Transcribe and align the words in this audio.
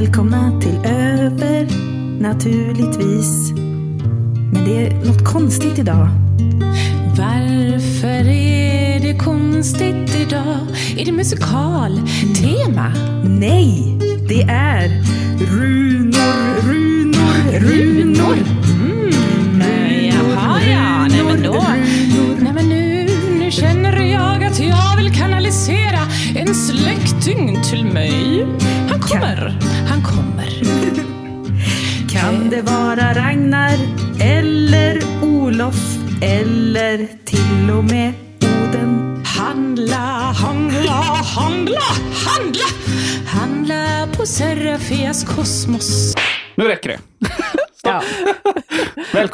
Välkomna 0.00 0.60
till 0.60 0.76
Över 0.84 1.66
naturligtvis. 2.20 3.52
Men 4.52 4.64
det 4.64 4.86
är 4.86 5.04
något 5.04 5.24
konstigt 5.24 5.78
idag. 5.78 6.08
Varför 7.18 8.28
är 8.28 9.00
det 9.00 9.18
konstigt 9.18 10.16
idag? 10.16 10.58
Är 10.96 11.04
det 11.04 11.12
musikaltema? 11.12 12.92
Nej, 13.24 13.98
det 14.28 14.42
är 14.42 14.88
runor, 15.38 16.62
runor, 16.62 16.89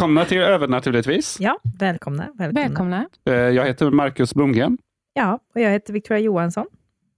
Välkomna 0.06 0.24
till 0.24 0.38
Övernaturligtvis. 0.38 1.36
ja 1.40 1.58
välkomna, 1.78 2.28
välkomna. 2.34 2.60
Välkomna. 2.68 3.06
Eh, 3.28 3.34
Jag 3.34 3.66
heter 3.66 3.90
Marcus 3.90 4.34
Blomgren. 4.34 4.78
Ja, 5.12 5.38
och 5.54 5.60
jag 5.60 5.70
heter 5.70 5.92
Victoria 5.92 6.20
Johansson. 6.22 6.66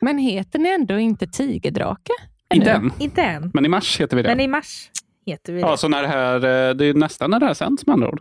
Men 0.00 0.18
heter 0.18 0.58
ni 0.58 0.68
ändå 0.68 0.98
inte 0.98 1.26
tigerdrake? 1.26 2.12
Inte 2.54 2.70
än, 2.70 2.92
Inte 2.98 3.22
än, 3.22 3.50
men 3.54 3.64
i 3.64 3.68
mars 3.68 4.00
heter 4.00 4.16
vi 4.16 4.22
det. 4.22 4.28
men 4.28 4.40
i 4.40 4.48
mars 4.48 4.90
heter 5.26 5.52
vi 5.52 5.60
det. 5.60 5.66
Ja, 5.68 5.76
så 5.76 5.88
när 5.88 6.02
det 6.02 6.08
här, 6.08 6.34
eh, 6.36 6.74
det 6.74 6.84
är 6.86 6.94
nästan 6.94 7.30
när 7.30 7.40
det 7.40 7.46
här 7.46 7.54
sänds 7.54 7.86
med 7.86 7.92
andra 7.94 8.08
ord. 8.08 8.20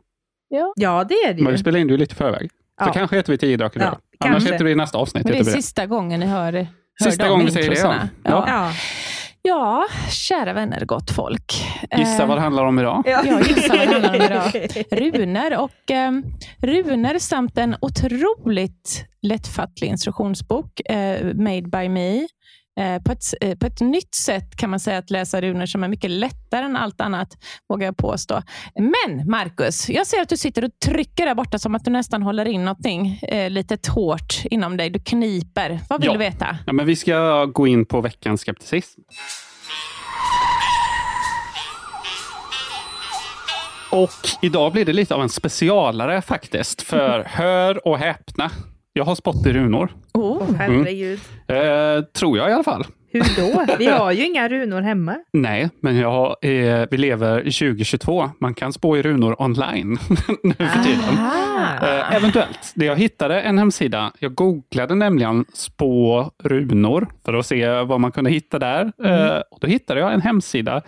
Ja, 0.75 1.03
det 1.09 1.13
är 1.15 1.33
det 1.33 1.43
Men 1.43 1.51
vi 1.51 1.57
spelar 1.57 1.79
in 1.79 1.87
det 1.87 1.97
lite 1.97 2.13
i 2.13 2.15
förväg. 2.15 2.49
Så 2.51 2.57
Ja. 2.87 2.93
kanske 2.93 3.15
heter 3.15 3.31
vi 3.33 3.37
Tigerdraken 3.37 3.81
Ja, 3.81 3.87
idag. 3.87 3.99
Annars 4.19 4.33
kanske. 4.33 4.53
heter 4.53 4.65
vi 4.65 4.71
i 4.71 4.75
nästa 4.75 4.97
avsnitt. 4.97 5.23
Men 5.23 5.33
det 5.33 5.39
är 5.39 5.43
sista 5.43 5.85
gången 5.85 6.19
ni 6.19 6.25
hör, 6.25 6.53
hör 6.53 6.67
Sista 7.03 7.29
gången 7.29 7.45
vi 7.45 7.51
säger 7.51 7.69
det, 7.69 8.09
ja. 8.23 8.45
Ja. 8.47 8.71
Ja. 9.47 9.85
Kära 10.09 10.53
vänner, 10.53 10.85
gott 10.85 11.11
folk. 11.11 11.53
Gissa 11.97 12.23
Eh, 12.23 12.27
vad 12.27 12.37
det 12.37 12.41
handlar 12.41 12.65
om 12.65 12.79
idag. 12.79 13.03
Ja. 13.07 13.21
Jag 13.25 13.41
gissar 13.47 13.77
vad 13.77 13.87
det 13.87 13.91
handlar 13.91 14.09
om 14.09 14.21
idag. 14.21 14.71
Runor 14.91 15.57
och 15.63 15.91
eh, 15.91 16.11
runor 16.61 17.19
samt 17.19 17.57
en 17.57 17.75
otroligt 17.81 19.05
lättfattlig 19.21 19.87
instruktionsbok, 19.87 20.79
eh, 20.89 21.23
made 21.33 21.61
by 21.61 21.89
me. 21.89 22.27
Eh, 22.77 23.01
på, 23.01 23.11
ett, 23.11 23.23
eh, 23.41 23.57
på 23.57 23.65
ett 23.65 23.81
nytt 23.81 24.15
sätt 24.15 24.55
kan 24.55 24.69
man 24.69 24.79
säga 24.79 24.97
att 24.97 25.09
läsa 25.09 25.41
runor 25.41 25.65
som 25.65 25.83
är 25.83 25.87
mycket 25.87 26.11
lättare 26.11 26.65
än 26.65 26.75
allt 26.75 27.01
annat, 27.01 27.27
vågar 27.69 27.85
jag 27.87 27.97
påstå. 27.97 28.41
Men 28.75 29.29
Marcus, 29.29 29.89
jag 29.89 30.07
ser 30.07 30.21
att 30.21 30.29
du 30.29 30.37
sitter 30.37 30.63
och 30.63 30.71
trycker 30.85 31.25
där 31.25 31.35
borta 31.35 31.59
som 31.59 31.75
att 31.75 31.85
du 31.85 31.91
nästan 31.91 32.23
håller 32.23 32.45
in 32.47 32.65
någonting 32.65 33.19
eh, 33.21 33.49
lite 33.49 33.77
hårt 33.91 34.41
inom 34.43 34.77
dig. 34.77 34.89
Du 34.89 34.99
kniper. 34.99 35.79
Vad 35.89 36.01
vill 36.01 36.07
Ja. 36.07 36.13
du 36.13 36.19
veta? 36.19 36.57
Ja, 36.65 36.73
men 36.73 36.85
vi 36.85 36.95
ska 36.95 37.45
gå 37.45 37.67
in 37.67 37.85
på 37.85 38.01
veckans 38.01 38.41
skepticism. 38.41 39.01
Och 43.91 44.11
idag 44.41 44.71
blir 44.71 44.85
det 44.85 44.93
lite 44.93 45.15
av 45.15 45.21
en 45.21 45.29
specialare 45.29 46.21
faktiskt. 46.21 46.81
För 46.81 47.23
hör 47.27 47.87
och 47.87 47.97
häpna. 47.97 48.51
Jag 48.97 49.05
har 49.05 49.15
spott 49.15 49.45
i 49.45 49.53
runor. 49.53 49.89
Oh. 50.13 50.53
Herregud. 50.57 51.19
Eh, 51.47 52.01
tror 52.03 52.37
jag 52.37 52.49
i 52.49 52.53
alla 52.53 52.63
fall. 52.63 52.85
Hur 53.11 53.19
då? 53.19 53.65
Vi 53.79 53.85
har 53.87 54.11
ju 54.11 54.25
inga 54.25 54.49
runor 54.49 54.81
hemma. 54.81 55.15
Nej, 55.33 55.69
men 55.79 55.97
jag 55.97 56.11
har, 56.11 56.35
eh, 56.41 56.85
vi 56.91 56.97
lever 56.97 57.47
i 57.47 57.51
2022. 57.51 58.29
Man 58.39 58.53
kan 58.53 58.73
spå 58.73 58.97
i 58.97 59.01
runor 59.01 59.41
online 59.41 59.89
nu 60.43 60.53
för 60.53 60.83
tiden. 60.83 61.17
Eh, 61.81 62.15
eventuellt. 62.15 62.71
Det 62.75 62.85
jag 62.85 62.95
hittade 62.95 63.41
en 63.41 63.57
hemsida. 63.57 64.11
Jag 64.19 64.35
googlade 64.35 64.95
nämligen 64.95 65.45
spå 65.53 66.31
runor 66.43 67.07
för 67.25 67.33
att 67.33 67.45
se 67.45 67.69
vad 67.69 68.01
man 68.01 68.11
kunde 68.11 68.29
hitta 68.29 68.59
där. 68.59 68.91
Eh, 69.03 69.41
och 69.51 69.57
då 69.61 69.67
hittade 69.67 69.99
jag 69.99 70.13
en 70.13 70.21
hemsida. 70.21 70.81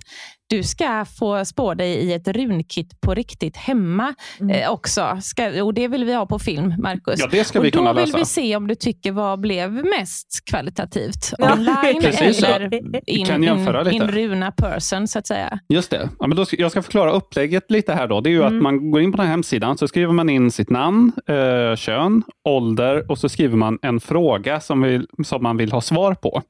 du 0.54 0.64
ska 0.64 1.06
få 1.06 1.46
spå 1.46 1.74
dig 1.74 1.94
i 1.94 2.14
ett 2.14 2.28
runkit 2.28 3.02
på 3.02 3.14
riktigt 3.14 3.58
hemma 3.58 4.16
eh, 4.54 4.72
också. 4.72 5.18
Ska, 5.22 5.64
och 5.64 5.74
Det 5.74 5.88
vill 5.88 6.06
vi 6.06 6.14
ha 6.14 6.26
på 6.26 6.40
film, 6.40 6.74
Marcus. 6.78 7.20
Ja, 7.20 7.28
det 7.32 7.44
ska 7.44 7.60
och 7.60 7.66
vi 7.66 7.70
då 7.70 7.78
kunna 7.80 7.94
vill 7.94 8.06
lösa. 8.06 8.18
vi 8.18 8.26
se 8.26 8.56
om 8.56 8.68
du 8.68 8.76
tycker 8.76 9.12
vad 9.12 9.40
blev 9.40 9.72
mest 9.72 10.44
kvalitativt. 10.50 11.34
Ja. 11.38 11.54
Online 11.54 12.02
Precis 12.02 12.44
eller 12.44 13.10
in, 13.10 13.26
kan 13.26 13.44
jämföra 13.44 13.84
lite. 13.84 13.96
in 13.96 14.08
runa 14.08 14.52
person, 14.52 15.08
så 15.08 15.20
att 15.20 15.28
säga. 15.28 15.60
Just 15.70 15.92
det. 15.92 16.10
Ja, 16.20 16.28
men 16.28 16.38
då 16.38 16.46
ska, 16.46 16.58
jag 16.58 16.72
ska 16.72 16.82
förklara 16.82 17.12
upplägget 17.12 17.72
lite 17.72 17.94
här. 17.94 18.08
då. 18.08 18.22
Det 18.22 18.30
är 18.30 18.32
ju 18.32 18.44
att 18.44 18.54
man 18.54 18.92
går 18.92 19.02
in 19.02 19.12
på 19.12 19.18
den 19.18 19.26
här 19.26 19.32
hemsidan, 19.32 19.78
så 19.78 19.88
skriver 19.88 20.14
man 20.14 20.30
in 20.30 20.52
sitt 20.52 20.70
namn, 20.70 21.12
eh, 21.28 21.76
kön, 21.76 22.24
ålder 22.50 23.12
och 23.12 23.18
så 23.18 23.30
skriver 23.30 23.58
man 23.58 23.80
en 23.82 24.00
fråga 24.00 24.60
som, 24.60 24.82
vill, 24.82 25.08
som 25.26 25.44
man 25.44 25.58
vill 25.58 25.72
ha 25.72 25.82
svar 25.82 26.14
på. 26.14 26.42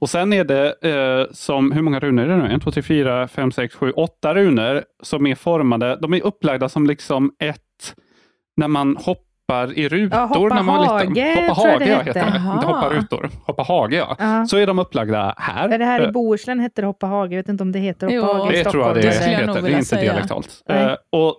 Och 0.00 0.10
Sen 0.10 0.32
är 0.32 0.44
det 0.44 0.66
eh, 0.82 1.32
som, 1.32 1.72
hur 1.72 1.82
många 1.82 2.00
runor 2.00 2.22
är 2.24 2.28
det 2.28 2.48
nu? 2.48 2.54
1, 2.54 2.62
2, 2.62 2.70
3, 2.70 2.82
4, 2.82 3.28
5, 3.28 3.45
6, 3.52 3.74
7, 3.74 3.90
8 3.92 4.34
runor 4.34 4.84
som 5.02 5.26
är 5.26 5.34
formade. 5.34 5.98
De 6.02 6.14
är 6.14 6.20
upplagda 6.26 6.68
som 6.68 6.86
liksom 6.86 7.32
ett, 7.38 7.94
när 8.56 8.68
man 8.68 8.96
hoppar 8.96 9.78
i 9.78 9.88
rutor. 9.88 10.18
Ja, 10.18 10.24
hoppa 10.24 10.54
när 10.54 10.62
man 10.62 10.86
hage, 10.86 11.08
liten. 11.08 11.44
Hoppa 11.48 11.54
tror 11.54 11.68
jag 11.72 11.80
det 11.80 11.84
hage, 11.84 11.92
ja, 11.92 11.98
heter 12.02 12.30
det. 12.30 12.52
Inte 12.54 12.66
hoppa 12.66 12.88
rutor. 12.90 13.30
Hoppa 13.46 13.62
hage, 13.62 13.96
ja. 13.96 14.16
Ja. 14.18 14.46
Så 14.46 14.56
är 14.56 14.66
de 14.66 14.78
upplagda 14.78 15.34
här. 15.38 15.68
Är 15.68 15.78
det 15.78 15.84
här 15.84 16.00
Eh, 16.00 16.08
i 16.08 16.12
Bohuslän 16.12 16.60
hette 16.60 16.82
det 16.82 16.86
Hoppa 16.86 17.06
hage. 17.06 17.34
Jag 17.34 17.42
vet 17.42 17.48
inte 17.48 17.62
om 17.62 17.72
det 17.72 17.78
heter 17.78 18.06
Hoppa 18.06 18.14
Jo. 18.16 18.42
hage 18.42 18.54
i 18.54 18.56
det 18.64 18.70
tror 18.70 18.82
jag 18.84 18.90
Stockholm. 18.90 18.94
det 18.94 19.00
Det 19.00 19.12
skulle 19.12 19.32
jag 19.32 19.46
nog 19.46 19.56
heter. 19.56 19.68
Det 19.68 19.74
är 19.74 19.78
inte 19.78 19.88
säga. 19.88 20.02
dialektalt. 20.12 20.62
Eh, 20.68 20.92
och 21.10 21.34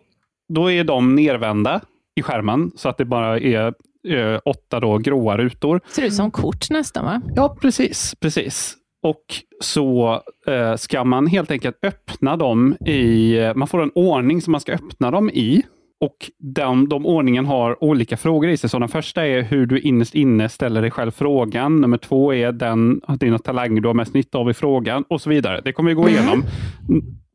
då 0.54 0.72
är 0.72 0.84
de 0.84 1.16
nervända 1.16 1.82
i 2.16 2.22
skärmen 2.22 2.72
så 2.76 2.90
att 2.90 2.98
det 2.98 3.06
bara 3.06 3.40
är 3.40 3.74
eh, 4.08 4.40
åtta 4.46 4.80
då 4.80 4.98
gråa 4.98 5.38
rutor. 5.38 5.82
Ser 5.88 6.04
ut 6.06 6.14
som 6.14 6.32
kort 6.32 6.70
nästan, 6.70 7.06
va? 7.06 7.22
Ja, 7.36 7.58
precis. 7.62 8.16
precis. 8.20 8.74
Och 9.08 9.26
så 9.64 10.22
eh, 10.48 10.76
ska 10.76 11.04
man 11.04 11.28
helt 11.28 11.52
enkelt 11.52 11.78
öppna 11.84 12.38
dem 12.38 12.76
i... 12.86 13.38
eh, 13.40 13.56
Man 13.56 13.68
får 13.68 13.82
en 13.84 13.92
ordning 13.96 14.42
som 14.42 14.52
man 14.52 14.62
ska 14.62 14.74
öppna 14.74 15.12
dem 15.12 15.30
i. 15.30 15.62
Och 16.00 16.16
de, 16.40 16.90
de 16.90 17.06
ordningen 17.06 17.46
har 17.46 17.84
olika 17.84 18.18
frågor 18.18 18.50
i 18.50 18.58
sig. 18.58 18.70
Så 18.70 18.80
den 18.80 18.90
första 18.90 19.28
är 19.28 19.42
hur 19.42 19.66
du 19.66 19.80
innerst 19.80 20.16
inne 20.16 20.50
ställer 20.50 20.82
dig 20.82 20.92
själv 20.92 21.12
frågan. 21.12 21.82
Nummer 21.82 21.98
två 21.98 22.34
är 22.34 22.52
den, 22.52 23.02
dina 23.20 23.40
talanger 23.40 23.82
du 23.82 23.88
har 23.88 23.94
mest 23.94 24.14
nytta 24.14 24.38
av 24.38 24.50
i 24.50 24.54
frågan 24.54 25.04
och 25.10 25.22
så 25.22 25.30
vidare. 25.30 25.62
Det 25.66 25.72
kommer 25.74 25.90
vi 25.90 25.96
gå 25.96 26.10
igenom. 26.10 26.44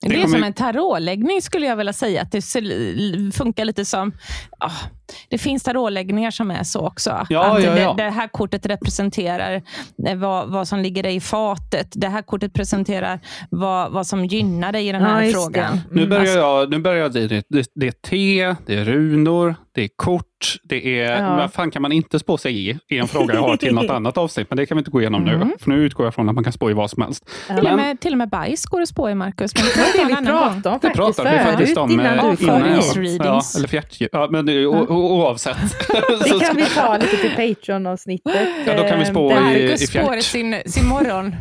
Det, 0.03 0.09
det 0.09 0.15
är 0.15 0.23
kommer... 0.23 0.37
som 0.39 0.45
en 0.45 0.53
tarotläggning 0.53 1.43
skulle 1.43 1.67
jag 1.67 1.77
vilja 1.77 1.93
säga. 1.93 2.23
Att 2.23 2.33
det 2.33 2.43
funkar 3.35 3.65
lite 3.65 3.85
som... 3.85 4.13
Oh, 4.65 4.83
det 5.29 5.39
finns 5.39 5.63
tarotläggningar 5.63 6.31
som 6.31 6.51
är 6.51 6.63
så 6.63 6.87
också. 6.87 7.27
Ja, 7.31 7.45
att 7.45 7.65
ja, 7.65 7.79
ja. 7.79 7.95
Det, 7.95 8.05
det, 8.05 8.11
här 8.11 8.29
kortet 8.29 8.67
representerar 8.67 9.63
eh, 10.07 10.17
vad, 10.17 10.51
vad 10.51 10.69
som 10.69 10.79
ligger 10.79 11.03
dig 11.03 11.17
i 11.17 11.21
fatet. 11.21 11.89
Det 11.93 12.09
här 12.09 12.23
kortet 12.23 12.53
presenterar 12.53 13.21
vad, 13.51 13.93
vad 13.93 14.07
som 14.07 14.25
gynnar 14.25 14.73
dig 14.73 14.89
i 14.89 14.93
den 14.93 15.03
här 15.03 15.33
frågan. 15.33 15.73
Mm. 15.73 15.81
Nu 15.91 16.07
börjar 16.07 16.37
jag, 16.37 16.71
nu 16.71 16.79
börjar 16.79 16.99
jag 16.99 17.13
det, 17.13 17.45
det, 17.49 17.67
det 17.75 17.87
är 17.87 17.93
te, 17.93 18.57
det 18.67 18.75
är 18.75 18.85
runor, 18.85 19.55
det 19.75 19.85
är 19.85 19.89
kort, 19.97 20.32
det 20.63 21.01
är... 21.01 21.23
Ja. 21.23 21.37
Vad 21.37 21.53
fan 21.53 21.71
kan 21.71 21.83
man 21.83 21.93
inte 21.93 22.19
spå 22.19 22.39
sig 22.39 22.69
i? 22.69 22.79
i 22.89 22.99
en 22.99 23.09
fråga 23.09 23.35
jag 23.35 23.43
har 23.43 23.57
till 23.57 23.75
något 23.75 23.91
annat 23.91 24.19
avsnitt, 24.19 24.47
men 24.51 24.57
det 24.57 24.67
kan 24.67 24.77
vi 24.77 24.81
inte 24.81 24.91
gå 24.91 25.01
igenom 25.01 25.29
mm. 25.29 25.49
nu. 25.49 25.55
För 25.61 25.71
nu 25.71 25.77
utgår 25.77 26.07
jag 26.07 26.15
från 26.15 26.29
att 26.29 26.35
man 26.35 26.45
kan 26.45 26.53
spå 26.53 26.71
i 26.71 26.73
vad 26.73 26.91
som 26.91 27.03
helst. 27.03 27.31
Ja. 27.49 27.57
Till, 27.57 27.67
och 27.67 27.77
med, 27.77 28.01
till 28.01 28.13
och 28.13 28.19
med 28.19 28.29
bajs 28.29 28.67
går 28.67 28.83
att 28.83 28.89
spå 28.89 29.11
i, 29.11 29.15
Marcus. 29.15 29.55
Men 29.55 29.65
det 29.65 30.01
är 30.01 30.07
det 30.07 30.21
vi 30.21 30.27
pratar 30.27 30.73
om 30.73 30.79
det 30.83 30.91
pratar 30.91 31.33
vi 31.33 31.39
faktiskt 31.39 31.77
om 31.77 31.91
innan 31.91 32.19
eh, 32.19 32.35
du 32.95 33.09
innan, 33.09 33.27
ja. 33.27 33.43
eller 33.57 33.69
fjärtljud. 33.69 34.11
Ja, 34.13 34.29
men 34.31 34.47
det, 34.47 34.67
o, 34.67 34.87
oavsett. 34.89 35.57
det 36.25 36.41
kan 36.41 36.57
vi 36.57 36.67
ta 36.67 36.97
lite 36.97 37.17
till 37.17 37.31
Patreon-avsnittet. 37.31 38.49
Ja, 38.67 38.77
då 38.77 38.89
kan 38.89 38.99
vi 38.99 39.05
spå 39.05 39.33
eh, 39.33 39.57
i, 39.57 39.73
i 39.73 39.77
fjärt. 39.77 40.23
sin, 40.23 40.57
sin 40.67 40.89
morgon. 40.89 41.35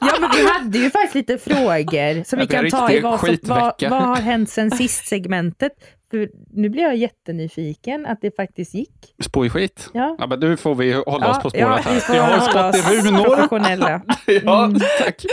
ja, 0.00 0.12
men 0.20 0.30
vi 0.36 0.48
hade 0.48 0.78
ju 0.78 0.90
faktiskt 0.90 1.14
lite 1.14 1.38
frågor 1.38 2.24
som 2.24 2.38
vi 2.38 2.46
kan 2.46 2.70
ta 2.70 2.90
i 2.90 3.00
vad, 3.00 3.20
som, 3.20 3.36
vad, 3.42 3.72
vad 3.90 4.02
har 4.02 4.16
hänt 4.16 4.50
sen 4.50 4.70
sist 4.70 5.06
segmentet. 5.06 5.72
För 6.14 6.28
nu 6.50 6.68
blir 6.68 6.82
jag 6.82 6.96
jättenyfiken 6.96 8.06
att 8.06 8.18
det 8.20 8.36
faktiskt 8.36 8.74
gick. 8.74 9.14
Spå 9.24 9.46
i 9.46 9.50
skit? 9.50 9.90
Ja. 9.92 10.16
ja 10.18 10.26
men 10.26 10.40
nu 10.40 10.56
får 10.56 10.74
vi 10.74 10.92
hålla 10.92 11.26
ja, 11.26 11.30
oss 11.30 11.42
på 11.42 11.50
spåret 11.50 11.60
ja, 11.62 11.76
här. 11.76 12.16
Jag 12.16 12.22
har 12.22 12.40
spått 12.40 12.92
i 12.92 12.96
runor. 12.96 13.24
Professionella. 13.24 14.00
ja, 14.26 14.64
mm. 14.64 14.80
tack. 14.98 15.24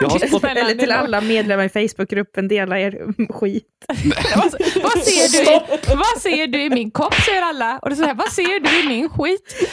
Jag 0.00 0.08
har 0.08 0.18
spått... 0.18 0.44
Eller 0.44 0.74
till 0.74 0.92
alla 0.92 1.20
medlemmar 1.20 1.64
i 1.64 1.68
Facebookgruppen, 1.68 2.48
dela 2.48 2.80
er 2.80 3.14
skit. 3.32 3.64
vad, 4.36 4.54
vad, 4.82 5.02
ser 5.04 5.44
du, 5.44 5.94
vad 5.94 6.22
ser 6.22 6.46
du 6.46 6.62
i 6.62 6.70
min 6.70 6.90
kopp, 6.90 7.14
säger 7.14 7.42
alla. 7.42 7.78
Och 7.78 7.96
så 7.96 8.04
här, 8.04 8.14
vad 8.14 8.32
ser 8.32 8.60
du 8.60 8.84
i 8.84 8.88
min 8.88 9.08
skit? 9.08 9.68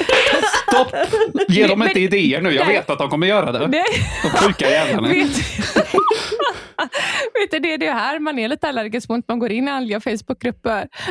Stopp! 0.68 0.96
Ge 1.48 1.68
dem 1.68 1.84
inte 1.84 2.00
idéer 2.00 2.42
nu, 2.42 2.52
jag 2.52 2.66
vet 2.66 2.90
att 2.90 3.00
de 3.00 3.10
kommer 3.10 3.28
göra 3.28 3.52
det. 3.52 3.84
De 4.24 4.30
sjuka 4.30 4.70
jävlarna. 4.70 5.10
Vet 7.34 7.52
du, 7.52 7.60
det 7.60 7.74
är 7.74 7.78
det 7.78 7.92
här 7.92 8.20
man 8.20 8.40
är 8.40 8.48
lite 8.48 8.68
allergisk 8.68 9.10
mot. 9.10 9.28
Man 9.28 9.40
går 9.40 9.52
in 9.52 9.68
i 9.68 9.72
alla 9.72 10.00
Facebookgrupper. 10.00 10.55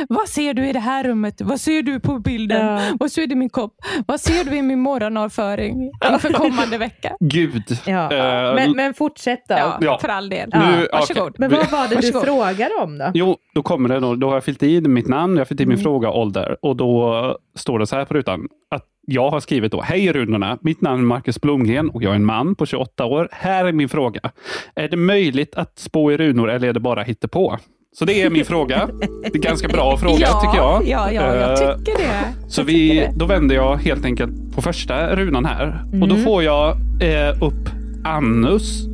Vad 0.09 0.29
ser 0.29 0.53
du 0.53 0.67
i 0.67 0.73
det 0.73 0.79
här 0.79 1.03
rummet? 1.03 1.41
Vad 1.41 1.61
ser 1.61 1.81
du 1.81 1.99
på 1.99 2.19
bilden? 2.19 2.65
Ja. 2.65 2.81
Vad 2.99 3.11
ser 3.11 3.27
du 3.27 3.33
i 3.33 3.35
min 3.35 3.49
kopp? 3.49 3.73
Vad 4.07 4.19
ser 4.19 4.43
du 4.43 4.57
i 4.57 4.61
min 4.61 4.79
morgonavföring 4.79 5.91
inför 6.11 6.33
kommande 6.33 6.77
vecka? 6.77 7.17
Gud. 7.19 7.77
Ja. 7.85 8.03
Uh, 8.03 8.55
men, 8.55 8.71
men 8.71 8.93
fortsätt 8.93 9.43
då. 9.49 9.55
Ja, 9.81 9.97
för 10.01 10.09
all 10.09 10.29
del. 10.29 10.49
Nu, 10.53 10.87
Varsågod. 10.91 11.29
Okay. 11.29 11.47
Men 11.47 11.49
vad 11.49 11.71
var 11.71 11.87
det 11.87 12.01
du 12.01 12.11
frågade 12.11 12.75
om 12.83 12.97
då? 12.97 13.11
Jo, 13.13 13.37
då 13.53 13.63
kommer 13.63 13.89
det. 13.89 13.99
Då, 13.99 14.15
då 14.15 14.27
har 14.27 14.33
jag 14.33 14.43
fyllt 14.43 14.63
i 14.63 14.81
mitt 14.81 15.07
namn, 15.07 15.33
jag 15.33 15.39
har 15.39 15.45
fyllt 15.45 15.61
i 15.61 15.65
min 15.65 15.73
mm. 15.73 15.83
fråga, 15.83 16.09
ålder 16.11 16.57
och 16.61 16.75
då 16.75 17.37
står 17.55 17.79
det 17.79 17.87
så 17.87 17.95
här 17.95 18.05
på 18.05 18.13
rutan. 18.13 18.47
Att 18.71 18.85
jag 19.07 19.29
har 19.29 19.39
skrivit 19.39 19.71
då, 19.71 19.81
hej 19.81 20.13
runorna, 20.13 20.57
mitt 20.61 20.81
namn 20.81 21.01
är 21.01 21.05
Marcus 21.05 21.41
Blomgren 21.41 21.89
och 21.89 22.03
jag 22.03 22.11
är 22.11 22.15
en 22.15 22.25
man 22.25 22.55
på 22.55 22.65
28 22.65 23.05
år. 23.05 23.29
Här 23.31 23.65
är 23.65 23.71
min 23.71 23.89
fråga. 23.89 24.31
Är 24.75 24.87
det 24.87 24.97
möjligt 24.97 25.55
att 25.55 25.79
spå 25.79 26.11
i 26.11 26.17
runor 26.17 26.49
eller 26.49 26.67
är 26.67 26.73
det 26.73 26.79
bara 26.79 27.03
hittepå? 27.03 27.57
Så 27.99 28.05
det 28.05 28.21
är 28.21 28.29
min 28.29 28.45
fråga. 28.45 28.89
Det 29.21 29.35
är 29.35 29.39
ganska 29.39 29.67
bra 29.67 29.97
fråga 29.97 30.19
ja, 30.19 30.41
tycker 30.41 30.57
jag. 30.57 30.87
Ja, 30.87 31.11
ja, 31.11 31.35
jag 31.35 31.51
eh, 31.51 31.77
tycker 31.77 31.97
det. 31.97 32.33
Så 32.47 32.63
vi, 32.63 33.07
då 33.15 33.25
vänder 33.25 33.55
jag 33.55 33.75
helt 33.77 34.05
enkelt 34.05 34.55
på 34.55 34.61
första 34.61 35.15
runan 35.15 35.45
här 35.45 35.81
mm. 35.87 36.01
och 36.01 36.07
då 36.07 36.15
mm. 36.15 36.25
får 36.25 36.43
jag 36.43 36.77
eh, 37.01 37.43
upp 37.43 37.69
Annus. 38.03 38.87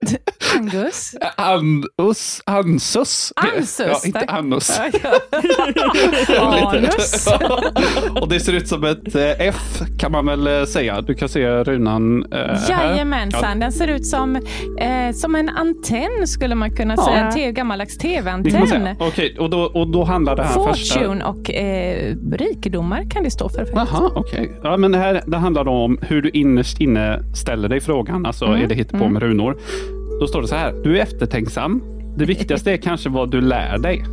Angus? 0.56 1.14
Anus. 1.36 2.42
Ansus. 2.46 3.32
Ansus, 3.36 3.78
ja, 3.78 4.00
inte 4.04 4.24
Annus. 4.24 4.80
Anus. 6.38 7.28
och 8.20 8.28
det 8.28 8.40
ser 8.40 8.52
ut 8.52 8.68
som 8.68 8.84
ett 8.84 9.14
eh, 9.14 9.40
F 9.48 9.82
kan 9.98 10.12
man 10.12 10.26
väl 10.26 10.46
eh, 10.46 10.64
säga. 10.64 11.00
Du 11.00 11.14
kan 11.14 11.28
se 11.28 11.48
runan 11.48 12.24
eh, 12.32 12.38
Jajamensan, 12.68 13.40
ja. 13.42 13.54
den 13.54 13.72
ser 13.72 13.88
ut 13.88 14.06
som, 14.06 14.36
eh, 14.78 15.12
som 15.14 15.34
en 15.34 15.48
antenn 15.48 16.26
skulle 16.26 16.54
man 16.54 16.76
kunna 16.76 16.94
ja. 16.96 17.32
säga. 17.32 17.46
En 17.46 17.54
gammaldags 17.54 17.98
tv-antenn. 17.98 18.96
Okej, 18.98 19.36
och, 19.38 19.50
då, 19.50 19.60
och 19.62 19.88
då 19.88 20.04
handlar 20.04 20.36
det 20.36 20.42
här 20.42 20.54
Fortune 20.54 20.74
första... 20.74 21.26
och 21.26 21.50
eh, 21.50 22.16
rikedomar 22.32 23.10
kan 23.10 23.22
det 23.22 23.30
stå 23.30 23.48
för. 23.48 23.68
Jaha, 23.74 24.10
okej. 24.14 24.40
Okay. 24.40 24.56
Ja, 24.62 24.76
men 24.76 24.92
det 24.92 24.98
här 24.98 25.22
det 25.26 25.36
handlar 25.36 25.68
om 25.68 25.98
hur 26.02 26.22
du 26.22 26.30
innerst 26.30 26.80
inne 26.80 27.22
ställer 27.34 27.68
dig 27.68 27.80
frågan. 27.80 28.26
Alltså, 28.26 28.44
mm. 28.44 28.62
är 28.62 28.66
det 28.66 28.74
hittepå 28.74 29.04
mm. 29.04 29.12
med 29.12 29.22
runor? 29.22 29.56
Då 30.20 30.26
står 30.26 30.42
det 30.42 30.48
så 30.48 30.56
här. 30.56 30.74
Du 30.84 30.98
är 30.98 31.02
eftertänksam. 31.02 31.82
Det 32.16 32.24
viktigaste 32.24 32.72
är 32.72 32.76
kanske 32.76 33.08
vad 33.08 33.30
du 33.30 33.40
lär 33.40 33.78
dig. 33.78 34.04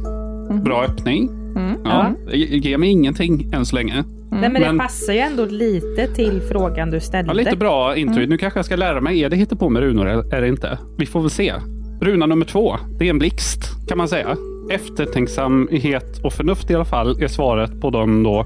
Mm. 0.49 0.63
Bra 0.63 0.83
öppning. 0.83 1.29
Mm. 1.55 1.75
Ja, 1.83 2.11
Ge 2.33 2.77
mig 2.77 2.89
ingenting 2.89 3.53
än 3.53 3.65
så 3.65 3.75
länge. 3.75 3.93
Nej, 4.31 4.41
men, 4.41 4.53
men 4.53 4.73
det 4.77 4.83
passar 4.83 5.13
ju 5.13 5.19
ändå 5.19 5.45
lite 5.45 6.07
till 6.07 6.41
frågan 6.41 6.91
du 6.91 6.99
ställde. 6.99 7.29
Ja, 7.29 7.33
lite 7.33 7.57
bra 7.57 7.95
intro. 7.95 8.17
Mm. 8.17 8.29
Nu 8.29 8.37
kanske 8.37 8.59
jag 8.59 8.65
ska 8.65 8.75
lära 8.75 9.01
mig. 9.01 9.23
Är 9.23 9.29
det 9.29 9.55
på 9.59 9.69
med 9.69 9.81
runor 9.81 10.07
eller 10.07 10.33
är 10.35 10.41
det 10.41 10.47
inte? 10.47 10.79
Vi 10.97 11.05
får 11.05 11.21
väl 11.21 11.29
se. 11.29 11.53
Runa 12.01 12.25
nummer 12.25 12.45
två. 12.45 12.75
Det 12.99 13.05
är 13.05 13.09
en 13.09 13.19
blixt 13.19 13.87
kan 13.87 13.97
man 13.97 14.07
säga. 14.07 14.37
Eftertänksamhet 14.71 16.19
och 16.23 16.33
förnuft 16.33 16.71
i 16.71 16.75
alla 16.75 16.85
fall 16.85 17.23
är 17.23 17.27
svaret 17.27 17.81
på 17.81 17.89
de 17.89 18.23
då 18.23 18.45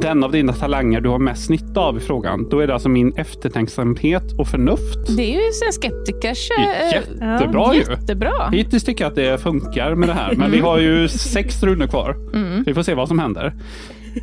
den 0.00 0.24
av 0.24 0.32
dina 0.32 0.52
talanger 0.52 1.00
du 1.00 1.08
har 1.08 1.18
mest 1.18 1.50
nytta 1.50 1.80
av 1.80 1.96
i 1.96 2.00
frågan. 2.00 2.48
Då 2.50 2.60
är 2.60 2.66
det 2.66 2.72
alltså 2.72 2.88
min 2.88 3.12
eftertänksamhet 3.16 4.32
och 4.38 4.48
förnuft. 4.48 5.16
Det 5.16 5.22
är 5.22 5.34
ju 5.34 5.42
en 5.66 5.72
skeptikers... 5.72 6.48
Jättebra 6.92 7.60
ja, 7.60 7.74
ju. 7.74 7.80
Jättebra. 7.80 8.48
Hittills 8.52 8.84
tycker 8.84 9.04
jag 9.04 9.10
att 9.10 9.16
det 9.16 9.38
funkar 9.38 9.94
med 9.94 10.08
det 10.08 10.12
här. 10.12 10.34
Men 10.34 10.50
vi 10.50 10.60
har 10.60 10.78
ju 10.78 11.08
sex 11.08 11.62
runor 11.62 11.86
kvar. 11.86 12.16
Mm. 12.34 12.62
Vi 12.66 12.74
får 12.74 12.82
se 12.82 12.94
vad 12.94 13.08
som 13.08 13.18
händer. 13.18 13.54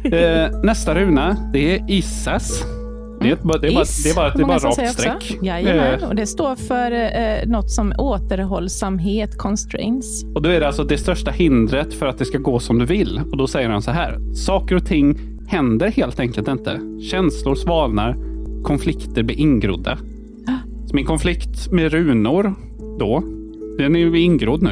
Eh, 0.04 0.62
nästa 0.63 0.95
runa, 0.95 1.38
det 1.54 1.75
är 1.75 1.92
Issas. 1.92 2.63
Det 3.21 3.31
är, 3.31 3.36
bara, 3.36 3.57
det 3.57 3.68
är 3.68 3.74
bara, 3.74 3.86
det 4.04 4.10
är 4.10 4.16
bara, 4.16 4.30
det 4.30 4.42
är 4.42 4.45
bara 4.45 4.57
rakt 4.57 4.94
streck. 4.94 5.38
Jajamän, 5.42 6.00
eh. 6.00 6.07
och 6.10 6.16
det 6.16 6.25
står 6.25 6.56
för 6.56 6.92
eh, 6.92 7.48
något 7.48 7.71
som 7.71 7.94
återhållsamhet, 7.98 9.38
constraints. 9.38 10.24
Och 10.36 10.42
då 10.42 10.50
är 10.50 10.60
det 10.60 10.68
alltså 10.68 10.83
det 10.83 10.98
största 10.98 11.31
hindret 11.31 11.94
för 11.94 12.06
att 12.06 12.18
det 12.18 12.25
ska 12.25 12.38
gå 12.38 12.60
som 12.60 12.80
du 12.80 12.86
vill. 12.86 13.21
Och 13.31 13.38
då 13.38 13.48
säger 13.48 13.69
han 13.69 13.81
så 13.81 13.92
här. 13.92 14.19
Saker 14.33 14.75
och 14.75 14.86
ting 14.86 15.35
händer 15.47 15.88
helt 15.88 16.19
enkelt 16.19 16.47
inte. 16.47 16.80
Känslor 17.12 17.56
svalnar, 17.56 18.15
konflikter 18.63 19.24
blir 19.24 19.39
ingrodda. 19.39 19.97
Så 20.88 20.95
min 20.95 21.06
konflikt 21.06 21.71
med 21.71 21.92
runor 21.92 22.56
då, 23.00 23.24
den 23.77 23.95
är 23.95 24.00
ju 24.00 24.19
ingrodd 24.19 24.61
nu. 24.61 24.71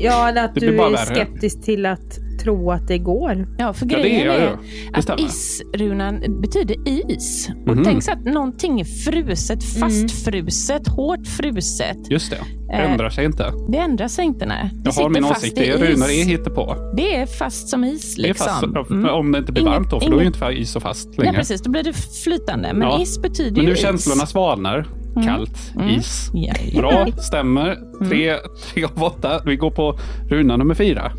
Ja, 0.00 0.28
eller 0.28 0.44
att 0.44 0.54
du 0.54 0.80
är 0.80 0.96
skeptisk 0.96 1.62
till 1.62 1.86
att 1.86 2.18
tro 2.38 2.70
att 2.70 2.88
det 2.88 2.98
går. 2.98 3.46
Ja, 3.58 3.72
för 3.72 3.86
grejen 3.86 4.26
ja, 4.26 4.32
det 4.32 4.38
är, 4.38 4.58
är 4.92 5.12
att 5.12 5.20
isrunan 5.20 6.40
betyder 6.40 6.88
is. 6.88 7.50
Och 7.66 7.72
mm. 7.72 7.84
tänk 7.84 8.02
så 8.02 8.12
att 8.12 8.24
någonting 8.24 8.80
är 8.80 8.84
fruset, 8.84 9.64
fastfruset, 9.64 10.88
mm. 10.88 10.96
hårt 10.96 11.26
fruset. 11.26 12.10
Just 12.10 12.30
det, 12.30 12.38
det 12.68 12.72
eh, 12.72 12.90
ändrar 12.90 13.10
sig 13.10 13.24
inte. 13.24 13.52
Det 13.68 13.78
ändrar 13.78 14.08
sig 14.08 14.24
inte, 14.24 14.46
nej. 14.46 14.70
Det 14.72 14.92
jag 14.96 15.02
har 15.02 15.10
min 15.10 15.24
åsikt, 15.24 15.56
det 15.56 15.68
är 15.68 15.78
runor 15.78 16.10
är 16.10 16.24
hittepå. 16.24 16.92
Det 16.96 17.16
är 17.16 17.26
fast 17.26 17.68
som 17.68 17.84
is. 17.84 18.18
Liksom. 18.18 18.22
Det 18.22 18.28
är 18.28 18.34
fast, 18.34 18.90
mm. 18.90 19.10
Om 19.10 19.32
det 19.32 19.38
inte 19.38 19.52
blir 19.52 19.62
inget, 19.62 19.74
varmt 19.74 19.90
då, 19.90 20.00
för 20.00 20.06
inget, 20.06 20.12
då 20.12 20.18
är 20.46 20.50
ju 20.50 20.56
inte 20.56 20.62
is 20.62 20.70
så 20.70 20.80
fast 20.80 21.18
längre. 21.18 21.32
Ja, 21.32 21.32
precis. 21.32 21.62
Då 21.62 21.70
blir 21.70 21.82
det 21.82 21.92
flytande. 22.24 22.72
Men 22.72 22.88
ja. 22.88 23.02
is 23.02 23.22
betyder 23.22 23.56
Men 23.56 23.64
nu 23.64 23.72
is. 23.72 23.78
känslorna 23.78 24.26
svalnar. 24.26 24.86
Mm. 25.16 25.28
Kallt, 25.28 25.72
mm. 25.74 25.88
is. 25.88 26.30
Bra, 26.76 27.06
stämmer. 27.18 27.72
Mm. 27.72 28.08
Tre, 28.08 28.36
tre 28.72 28.84
av 28.84 29.02
åtta. 29.02 29.40
Vi 29.44 29.56
går 29.56 29.70
på 29.70 29.98
runa 30.28 30.56
nummer 30.56 30.74
fyra. 30.74 31.12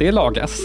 Det 0.00 0.12
lagas. 0.12 0.60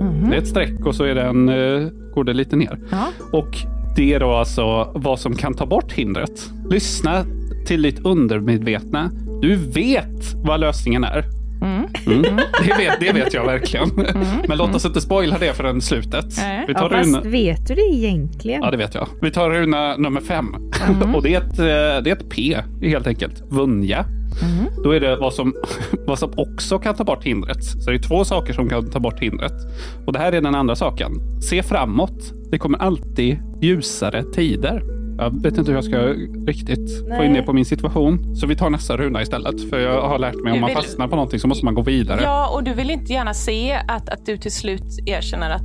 Mm. 0.00 0.30
Det 0.30 0.36
är 0.36 0.40
ett 0.40 0.48
streck 0.48 0.86
och 0.86 0.94
så 0.94 1.04
är 1.04 1.14
den, 1.14 1.48
uh, 1.48 1.88
går 2.14 2.24
det 2.24 2.32
lite 2.32 2.56
ner. 2.56 2.78
Ja. 2.90 3.06
Och 3.32 3.56
det 3.96 4.14
är 4.14 4.20
då 4.20 4.32
alltså 4.32 4.92
vad 4.94 5.20
som 5.20 5.34
kan 5.34 5.54
ta 5.54 5.66
bort 5.66 5.92
hindret. 5.92 6.50
Lyssna 6.70 7.24
till 7.66 7.82
ditt 7.82 7.98
undermedvetna. 8.04 9.10
Du 9.42 9.56
vet 9.56 10.34
vad 10.34 10.60
lösningen 10.60 11.04
är. 11.04 11.24
Mm. 11.62 11.86
Mm. 12.06 12.36
Det, 12.66 12.74
vet, 12.78 13.00
det 13.00 13.12
vet 13.12 13.34
jag 13.34 13.46
verkligen. 13.46 13.90
Mm. 13.90 14.26
Men 14.48 14.58
låt 14.58 14.74
oss 14.74 14.84
inte 14.84 15.00
spoila 15.00 15.38
det 15.38 15.56
förrän 15.56 15.80
slutet. 15.80 16.38
Vi 16.68 16.74
tar 16.74 16.90
ja, 16.90 17.02
runa... 17.02 17.20
vet 17.20 17.68
du 17.68 17.74
det 17.74 17.94
egentligen? 17.94 18.62
Ja, 18.62 18.70
det 18.70 18.76
vet 18.76 18.94
jag. 18.94 19.08
Vi 19.22 19.30
tar 19.30 19.50
runa 19.50 19.96
nummer 19.96 20.20
fem. 20.20 20.54
Mm. 20.88 21.14
Och 21.14 21.22
det 21.22 21.34
är, 21.34 21.40
ett, 21.40 21.58
eh, 21.58 22.04
det 22.04 22.10
är 22.10 22.12
ett 22.12 22.30
P 22.30 22.56
helt 22.82 23.06
enkelt. 23.06 23.42
Vunja. 23.48 24.04
Mm. 24.42 24.66
Då 24.84 24.90
är 24.90 25.00
det 25.00 25.16
vad 25.16 25.34
som, 25.34 25.54
vad 26.06 26.18
som 26.18 26.32
också 26.36 26.78
kan 26.78 26.94
ta 26.94 27.04
bort 27.04 27.24
hindret. 27.24 27.64
Så 27.64 27.90
det 27.90 27.96
är 27.96 27.98
två 27.98 28.24
saker 28.24 28.52
som 28.52 28.68
kan 28.68 28.90
ta 28.90 29.00
bort 29.00 29.20
hindret. 29.20 29.54
Och 30.06 30.12
det 30.12 30.18
här 30.18 30.32
är 30.32 30.40
den 30.40 30.54
andra 30.54 30.76
saken. 30.76 31.12
Se 31.42 31.62
framåt. 31.62 32.32
Det 32.50 32.58
kommer 32.58 32.78
alltid 32.78 33.38
ljusare 33.60 34.22
tider. 34.22 34.82
Jag 35.18 35.42
vet 35.42 35.58
inte 35.58 35.70
hur 35.70 35.78
jag 35.78 35.84
ska 35.84 35.98
riktigt 36.46 37.04
Nej. 37.08 37.18
få 37.18 37.24
in 37.24 37.32
det 37.32 37.42
på 37.42 37.52
min 37.52 37.64
situation. 37.64 38.36
Så 38.36 38.46
vi 38.46 38.56
tar 38.56 38.70
nästa 38.70 38.96
runa 38.96 39.22
istället. 39.22 39.70
För 39.70 39.78
jag 39.78 40.08
har 40.08 40.18
lärt 40.18 40.34
mig 40.34 40.52
om 40.52 40.60
man 40.60 40.68
vill... 40.68 40.76
fastnar 40.76 41.08
på 41.08 41.16
någonting 41.16 41.40
så 41.40 41.48
måste 41.48 41.64
man 41.64 41.74
gå 41.74 41.82
vidare. 41.82 42.20
Ja, 42.22 42.50
och 42.54 42.64
du 42.64 42.74
vill 42.74 42.90
inte 42.90 43.12
gärna 43.12 43.34
se 43.34 43.72
att, 43.88 44.08
att 44.08 44.26
du 44.26 44.36
till 44.36 44.52
slut 44.52 44.98
erkänner 45.06 45.50
att 45.50 45.62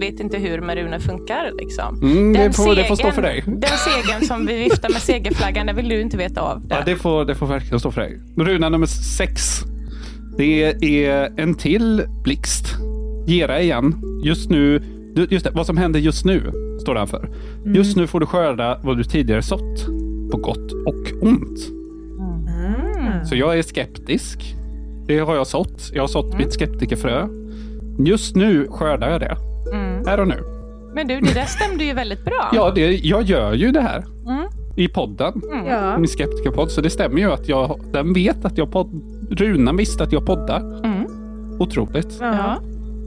vet 0.00 0.20
inte 0.20 0.38
hur 0.38 0.60
med 0.60 0.76
runor 0.76 0.98
funkar. 0.98 1.52
Liksom. 1.58 2.02
Mm, 2.02 2.32
det, 2.32 2.56
får, 2.56 2.62
segern, 2.62 2.76
det 2.76 2.84
får 2.84 2.96
stå 2.96 3.10
för 3.12 3.22
dig. 3.22 3.44
Den 3.46 3.70
segern 3.70 4.22
som 4.22 4.46
vi 4.46 4.56
viftar 4.56 4.88
med 4.88 5.02
segerflaggan, 5.02 5.66
det 5.66 5.72
vill 5.72 5.88
du 5.88 6.00
inte 6.00 6.16
veta 6.16 6.40
av. 6.40 6.66
Ja, 6.70 6.76
det, 6.86 6.96
får, 6.96 7.24
det 7.24 7.34
får 7.34 7.46
verkligen 7.46 7.80
stå 7.80 7.90
för 7.90 8.00
dig. 8.00 8.20
Runa 8.36 8.68
nummer 8.68 8.86
sex. 8.86 9.60
Det 10.36 10.62
är 11.06 11.40
en 11.40 11.54
till 11.54 12.02
blixt. 12.24 12.64
Gera 13.26 13.60
igen. 13.60 13.94
Just 14.24 14.50
nu, 14.50 14.82
just 15.30 15.44
det, 15.44 15.50
vad 15.50 15.66
som 15.66 15.76
händer 15.76 16.00
just 16.00 16.24
nu 16.24 16.52
står 16.80 16.94
det 16.94 17.00
här 17.00 17.06
för. 17.06 17.28
Mm. 17.64 17.74
Just 17.74 17.96
nu 17.96 18.06
får 18.06 18.20
du 18.20 18.26
skörda 18.26 18.80
vad 18.82 18.96
du 18.96 19.04
tidigare 19.04 19.42
sått, 19.42 19.86
på 20.30 20.36
gott 20.36 20.72
och 20.72 21.22
ont. 21.22 21.68
Mm. 22.18 23.24
Så 23.24 23.36
jag 23.36 23.58
är 23.58 23.62
skeptisk. 23.62 24.54
Det 25.06 25.18
har 25.18 25.34
jag 25.34 25.46
sått. 25.46 25.90
Jag 25.94 26.02
har 26.02 26.08
sått 26.08 26.34
mm. 26.34 26.38
mitt 26.38 26.52
skeptikerfrö. 26.52 27.28
Just 27.98 28.36
nu 28.36 28.68
skördar 28.70 29.10
jag 29.10 29.20
det. 29.20 29.36
Mm. 30.00 30.08
Här 30.08 30.20
och 30.20 30.28
nu. 30.28 30.44
Men 30.94 31.06
du, 31.06 31.20
det 31.20 31.34
där 31.34 31.44
stämde 31.44 31.84
ju 31.84 31.92
väldigt 31.94 32.24
bra. 32.24 32.50
ja, 32.52 32.72
det, 32.74 32.96
jag 32.96 33.22
gör 33.22 33.52
ju 33.52 33.70
det 33.70 33.80
här. 33.80 34.04
Mm. 34.26 34.46
I 34.76 34.88
podden. 34.88 35.42
Mm. 35.52 35.66
Ja. 35.66 35.98
Min 35.98 36.08
skeptikerpodd. 36.08 36.70
Så 36.70 36.80
det 36.80 36.90
stämmer 36.90 37.18
ju 37.18 37.32
att 37.32 37.48
jag, 37.48 37.80
den 37.92 38.12
vet 38.12 38.44
att 38.44 38.58
jag 38.58 38.72
podd... 38.72 39.02
Runan 39.30 39.76
visste 39.76 40.04
att 40.04 40.12
jag 40.12 40.26
poddar. 40.26 40.84
Mm. 40.84 41.06
Otroligt. 41.58 42.18
Ja. 42.20 42.56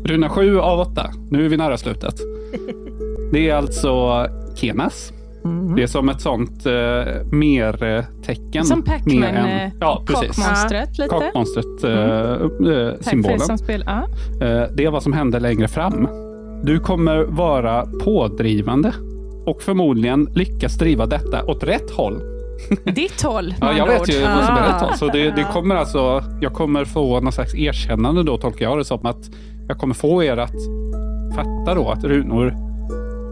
Runa 0.06 0.30
7 0.30 0.60
av 0.60 0.80
8. 0.80 1.12
Nu 1.30 1.46
är 1.46 1.50
vi 1.50 1.58
nära 1.58 1.78
slutet. 1.78 2.16
Det 3.32 3.50
är 3.50 3.56
alltså 3.56 4.26
Kenas. 4.56 5.14
Mm. 5.46 5.76
Det 5.76 5.84
är 5.84 5.88
som 5.88 6.10
ett 6.10 6.22
sånt 6.22 6.66
uh, 6.66 6.74
mer-tecken. 7.32 8.66
Som 8.66 8.84
Pac-Man, 8.84 9.24
än, 9.24 9.72
ja, 9.80 10.04
kockmonstret 10.08 10.98
lite. 10.98 11.10
Kockmonstret, 11.10 11.84
mm. 11.84 12.66
uh, 12.68 12.94
symbolen. 13.00 13.58
Spel, 13.58 13.82
uh. 13.82 14.06
det 14.76 14.86
är 14.86 14.92
vad 14.92 15.04
som 15.04 15.14
händer 15.14 15.40
längre 15.40 15.68
fram. 15.68 16.08
Du 16.66 16.80
kommer 16.80 17.24
vara 17.24 17.86
pådrivande 17.86 18.94
och 19.46 19.62
förmodligen 19.62 20.28
lyckas 20.36 20.78
driva 20.78 21.06
detta 21.06 21.46
åt 21.46 21.64
rätt 21.64 21.92
håll. 21.92 22.22
Ditt 22.84 23.22
håll? 23.22 23.56
ja, 23.62 23.78
jag 23.78 23.88
vet 23.88 24.10
ju 24.10 24.22
vad 24.22 24.46
som 24.46 24.56
är 24.56 24.74
rätt 24.74 24.82
håll. 24.82 24.98
Så 24.98 25.08
det, 25.08 25.32
det, 25.32 25.48
kommer 25.54 25.76
alltså, 25.76 26.24
jag 26.42 26.54
kommer 26.54 26.86
få 26.86 27.20
någon 27.20 27.32
slags 27.32 27.56
erkännande 27.56 28.24
då, 28.24 28.38
tolkar 28.38 28.66
jag 28.66 28.78
det 28.78 28.86
som. 28.86 29.06
Att 29.06 29.30
jag 29.68 29.78
kommer 29.78 29.94
få 29.94 30.24
er 30.24 30.38
att 30.38 30.56
fatta 31.36 31.76
då 31.76 31.90
att 31.90 32.04
runor 32.04 32.73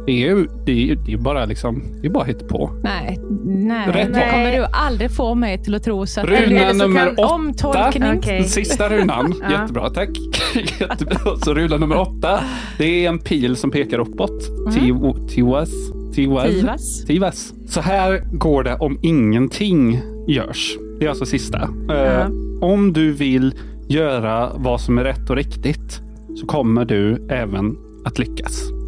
det 0.05 0.11
är 0.11 0.17
ju 0.17 0.47
det 0.65 0.91
är, 0.91 0.95
det 0.95 1.13
är 1.13 1.17
bara 1.17 1.45
liksom, 1.45 1.83
det 2.01 2.07
är 2.07 2.11
bara 2.11 2.23
hitta 2.23 2.45
på. 2.45 2.71
Nej, 2.83 3.19
nej. 3.45 3.87
Rätt 3.87 4.09
nej. 4.11 4.31
kommer 4.31 4.51
du 4.57 4.65
aldrig 4.73 5.11
få 5.11 5.35
mig 5.35 5.63
till 5.63 5.75
att 5.75 5.83
tro 5.83 6.05
så 6.05 6.21
att 6.21 6.27
Runa 6.27 6.73
nummer 6.73 7.13
åtta. 7.13 7.33
Omtolkning. 7.33 8.17
Okay. 8.17 8.43
Sista 8.43 8.89
runan. 8.89 9.33
Jättebra, 9.51 9.89
tack. 9.89 10.09
Jättebra. 10.79 11.37
Så 11.45 11.53
runa 11.53 11.77
nummer 11.77 11.97
åtta. 11.97 12.43
Det 12.77 13.05
är 13.05 13.09
en 13.09 13.19
pil 13.19 13.55
som 13.55 13.71
pekar 13.71 13.99
uppåt. 13.99 14.49
Mm. 14.67 15.27
Tivas. 15.27 15.69
Tivas. 16.15 17.05
Tivas. 17.05 17.53
Så 17.67 17.81
här 17.81 18.23
går 18.31 18.63
det 18.63 18.75
om 18.75 18.99
ingenting 19.01 20.01
görs. 20.27 20.77
Det 20.99 21.05
är 21.05 21.09
alltså 21.09 21.25
sista. 21.25 21.69
Mm. 21.89 22.61
om 22.61 22.93
du 22.93 23.11
vill 23.11 23.53
göra 23.87 24.51
vad 24.55 24.81
som 24.81 24.97
är 24.97 25.03
rätt 25.03 25.29
och 25.29 25.35
riktigt 25.35 26.01
så 26.35 26.45
kommer 26.45 26.85
du 26.85 27.27
även 27.29 27.77
att 28.05 28.19
lyckas. 28.19 28.80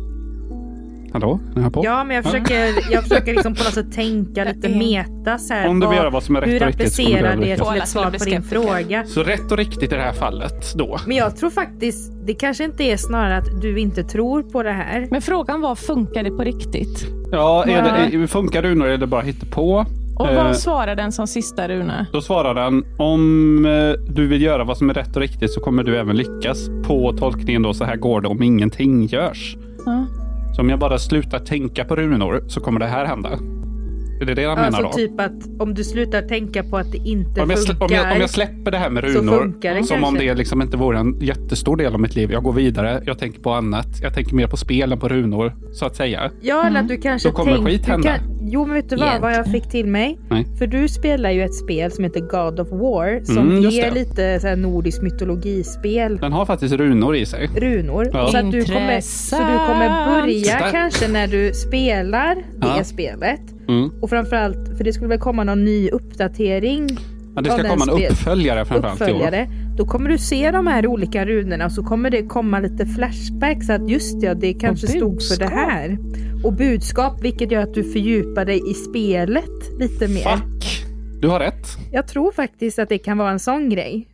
Hallå? 1.13 1.39
Är 1.55 1.61
jag 1.61 1.73
på? 1.73 1.81
Ja, 1.85 2.03
men 2.03 2.15
jag 2.15 2.25
försöker, 2.25 2.91
jag 2.91 3.03
försöker 3.03 3.33
liksom 3.33 3.55
på 3.55 3.63
något 3.63 3.73
sätt 3.73 3.93
tänka 3.93 4.43
lite 4.43 4.69
meta. 4.69 5.37
Så 5.37 5.53
här, 5.53 5.67
Om 5.67 5.79
du 5.79 5.87
vill 5.87 5.97
göra 5.97 6.09
vad 6.09 6.23
som 6.23 6.35
är 6.35 6.41
rätt 6.41 6.49
hur 6.49 6.61
och 6.61 6.67
riktigt. 6.67 6.99
Hur 6.99 7.03
applicerar 7.05 7.35
det 7.35 7.57
till 7.57 7.81
ett 7.81 7.87
svar 7.87 8.11
på 8.11 8.25
din 8.25 8.43
fråga? 8.43 9.05
Så 9.05 9.23
rätt 9.23 9.51
och 9.51 9.57
riktigt 9.57 9.83
i 9.83 9.95
det 9.95 10.01
här 10.01 10.13
fallet 10.13 10.73
då? 10.75 10.97
Men 11.07 11.17
jag 11.17 11.37
tror 11.37 11.49
faktiskt, 11.49 12.11
det 12.25 12.33
kanske 12.33 12.63
inte 12.63 12.83
är 12.83 12.97
snarare 12.97 13.37
att 13.37 13.61
du 13.61 13.79
inte 13.79 14.03
tror 14.03 14.43
på 14.43 14.63
det 14.63 14.71
här. 14.71 15.07
Men 15.11 15.21
frågan 15.21 15.61
var, 15.61 15.75
funkar 15.75 16.23
det 16.23 16.31
på 16.31 16.43
riktigt? 16.43 17.05
Ja, 17.31 17.65
är 17.65 17.83
det, 17.83 18.17
är, 18.17 18.27
funkar 18.27 18.61
runor 18.61 18.85
eller 18.85 18.93
är 18.93 18.97
det 18.97 19.07
bara 19.07 19.25
på? 19.51 19.85
Och 20.15 20.27
vad 20.27 20.47
eh, 20.47 20.53
svarar 20.53 20.95
den 20.95 21.11
som 21.11 21.27
sista 21.27 21.67
Rune? 21.67 22.05
Då 22.13 22.21
svarar 22.21 22.53
den 22.53 22.85
om 22.97 23.65
eh, 23.65 24.13
du 24.13 24.27
vill 24.27 24.41
göra 24.41 24.63
vad 24.63 24.77
som 24.77 24.89
är 24.89 24.93
rätt 24.93 25.15
och 25.15 25.21
riktigt 25.21 25.51
så 25.51 25.59
kommer 25.59 25.83
du 25.83 25.97
även 25.97 26.15
lyckas 26.17 26.69
på 26.87 27.13
tolkningen 27.17 27.61
då 27.61 27.73
så 27.73 27.83
här 27.83 27.95
går 27.95 28.21
det 28.21 28.27
om 28.27 28.43
ingenting 28.43 29.05
görs. 29.05 29.57
Så 30.55 30.61
om 30.61 30.69
jag 30.69 30.79
bara 30.79 30.97
slutar 30.97 31.39
tänka 31.39 31.85
på 31.85 31.95
runor 31.95 32.43
så 32.47 32.61
kommer 32.61 32.79
det 32.79 32.85
här 32.85 33.05
hända. 33.05 33.39
Är 34.21 34.25
det 34.25 34.33
det 34.33 34.45
han 34.45 34.57
alltså 34.57 34.81
menar 34.81 34.91
då? 34.91 34.97
typ 34.97 35.19
att 35.19 35.61
om 35.61 35.73
du 35.73 35.83
slutar 35.83 36.21
tänka 36.21 36.63
på 36.63 36.77
att 36.77 36.91
det 36.91 36.97
inte 36.97 37.41
om 37.41 37.49
jag, 37.49 37.59
funkar. 37.59 37.85
Om 37.85 37.93
jag, 37.93 38.13
om 38.15 38.21
jag 38.21 38.29
släpper 38.29 38.71
det 38.71 38.77
här 38.77 38.89
med 38.89 39.03
runor. 39.03 39.41
Som 39.41 39.61
kanske. 39.61 40.01
om 40.01 40.13
det 40.13 40.33
liksom 40.33 40.61
inte 40.61 40.77
vore 40.77 40.99
en 40.99 41.19
jättestor 41.19 41.77
del 41.77 41.93
av 41.93 41.99
mitt 41.99 42.15
liv. 42.15 42.31
Jag 42.31 42.43
går 42.43 42.53
vidare, 42.53 43.03
jag 43.05 43.19
tänker 43.19 43.39
på 43.39 43.51
annat. 43.51 43.87
Jag 44.01 44.13
tänker 44.13 44.35
mer 44.35 44.47
på 44.47 44.57
spel 44.57 44.91
än 44.91 44.99
på 44.99 45.09
runor, 45.09 45.53
så 45.71 45.85
att 45.85 45.95
säga. 45.95 46.31
Ja, 46.41 46.67
eller 46.67 46.79
att 46.79 46.87
du 46.87 46.97
kanske 46.97 47.29
Då 47.29 47.35
kommer 47.35 47.53
tänk, 47.53 47.67
skit 47.67 47.85
hända. 47.85 48.17
Kan, 48.17 48.42
jo, 48.45 48.65
men 48.65 48.75
vet 48.75 48.89
du 48.89 48.95
vad, 48.95 49.21
vad 49.21 49.33
jag 49.33 49.45
fick 49.45 49.69
till 49.69 49.87
mig? 49.87 50.19
Nej. 50.29 50.45
För 50.59 50.67
du 50.67 50.87
spelar 50.87 51.31
ju 51.31 51.43
ett 51.43 51.55
spel 51.55 51.91
som 51.91 52.03
heter 52.03 52.19
God 52.19 52.59
of 52.59 52.71
War, 52.71 53.23
som 53.25 53.37
mm, 53.37 53.69
ger 53.69 53.91
lite 53.91 54.39
så 54.39 54.47
här 54.47 54.55
nordisk 54.55 55.01
mytologispel. 55.01 56.17
Den 56.17 56.31
har 56.33 56.45
faktiskt 56.45 56.73
runor 56.73 57.15
i 57.15 57.25
sig. 57.25 57.49
Runor. 57.55 58.09
Ja. 58.13 58.27
Så, 58.27 58.37
att 58.37 58.51
du 58.51 58.65
kommer, 58.65 59.01
så 59.01 59.35
du 59.35 59.57
kommer 59.67 60.05
börja 60.05 60.59
kanske 60.71 61.07
när 61.07 61.27
du 61.27 61.53
spelar 61.53 62.35
det 62.35 62.67
ja. 62.77 62.83
spelet. 62.83 63.41
Mm. 63.67 63.91
Och 64.01 64.09
framförallt, 64.09 64.77
för 64.77 64.83
det 64.83 64.93
skulle 64.93 65.09
väl 65.09 65.19
komma 65.19 65.43
någon 65.43 65.65
ny 65.65 65.89
uppdatering. 65.89 66.89
Ja, 67.35 67.41
det 67.41 67.49
ska 67.49 67.69
komma 67.69 67.83
en 67.83 67.89
uppföljare 67.89 68.65
framförallt. 68.65 69.01
Uppföljare. 69.01 69.47
Då 69.77 69.85
kommer 69.85 70.09
du 70.09 70.17
se 70.17 70.51
de 70.51 70.67
här 70.67 70.87
olika 70.87 71.25
runorna 71.25 71.65
och 71.65 71.71
så 71.71 71.83
kommer 71.83 72.09
det 72.09 72.23
komma 72.23 72.59
lite 72.59 72.85
flashbacks. 72.85 73.69
Att 73.69 73.89
just 73.89 74.23
ja, 74.23 74.33
det 74.33 74.53
kanske 74.53 74.87
stod 74.87 75.23
för 75.23 75.39
det 75.39 75.49
här. 75.49 75.97
Och 76.43 76.53
budskap, 76.53 77.23
vilket 77.23 77.51
gör 77.51 77.61
att 77.61 77.73
du 77.73 77.83
fördjupar 77.83 78.45
dig 78.45 78.71
i 78.71 78.73
spelet 78.73 79.79
lite 79.79 80.07
mer. 80.07 80.37
Fuck! 80.37 80.85
Du 81.21 81.27
har 81.27 81.39
rätt. 81.39 81.67
Jag 81.91 82.07
tror 82.07 82.31
faktiskt 82.31 82.79
att 82.79 82.89
det 82.89 82.97
kan 82.97 83.17
vara 83.17 83.31
en 83.31 83.39
sån 83.39 83.69
grej. 83.69 84.07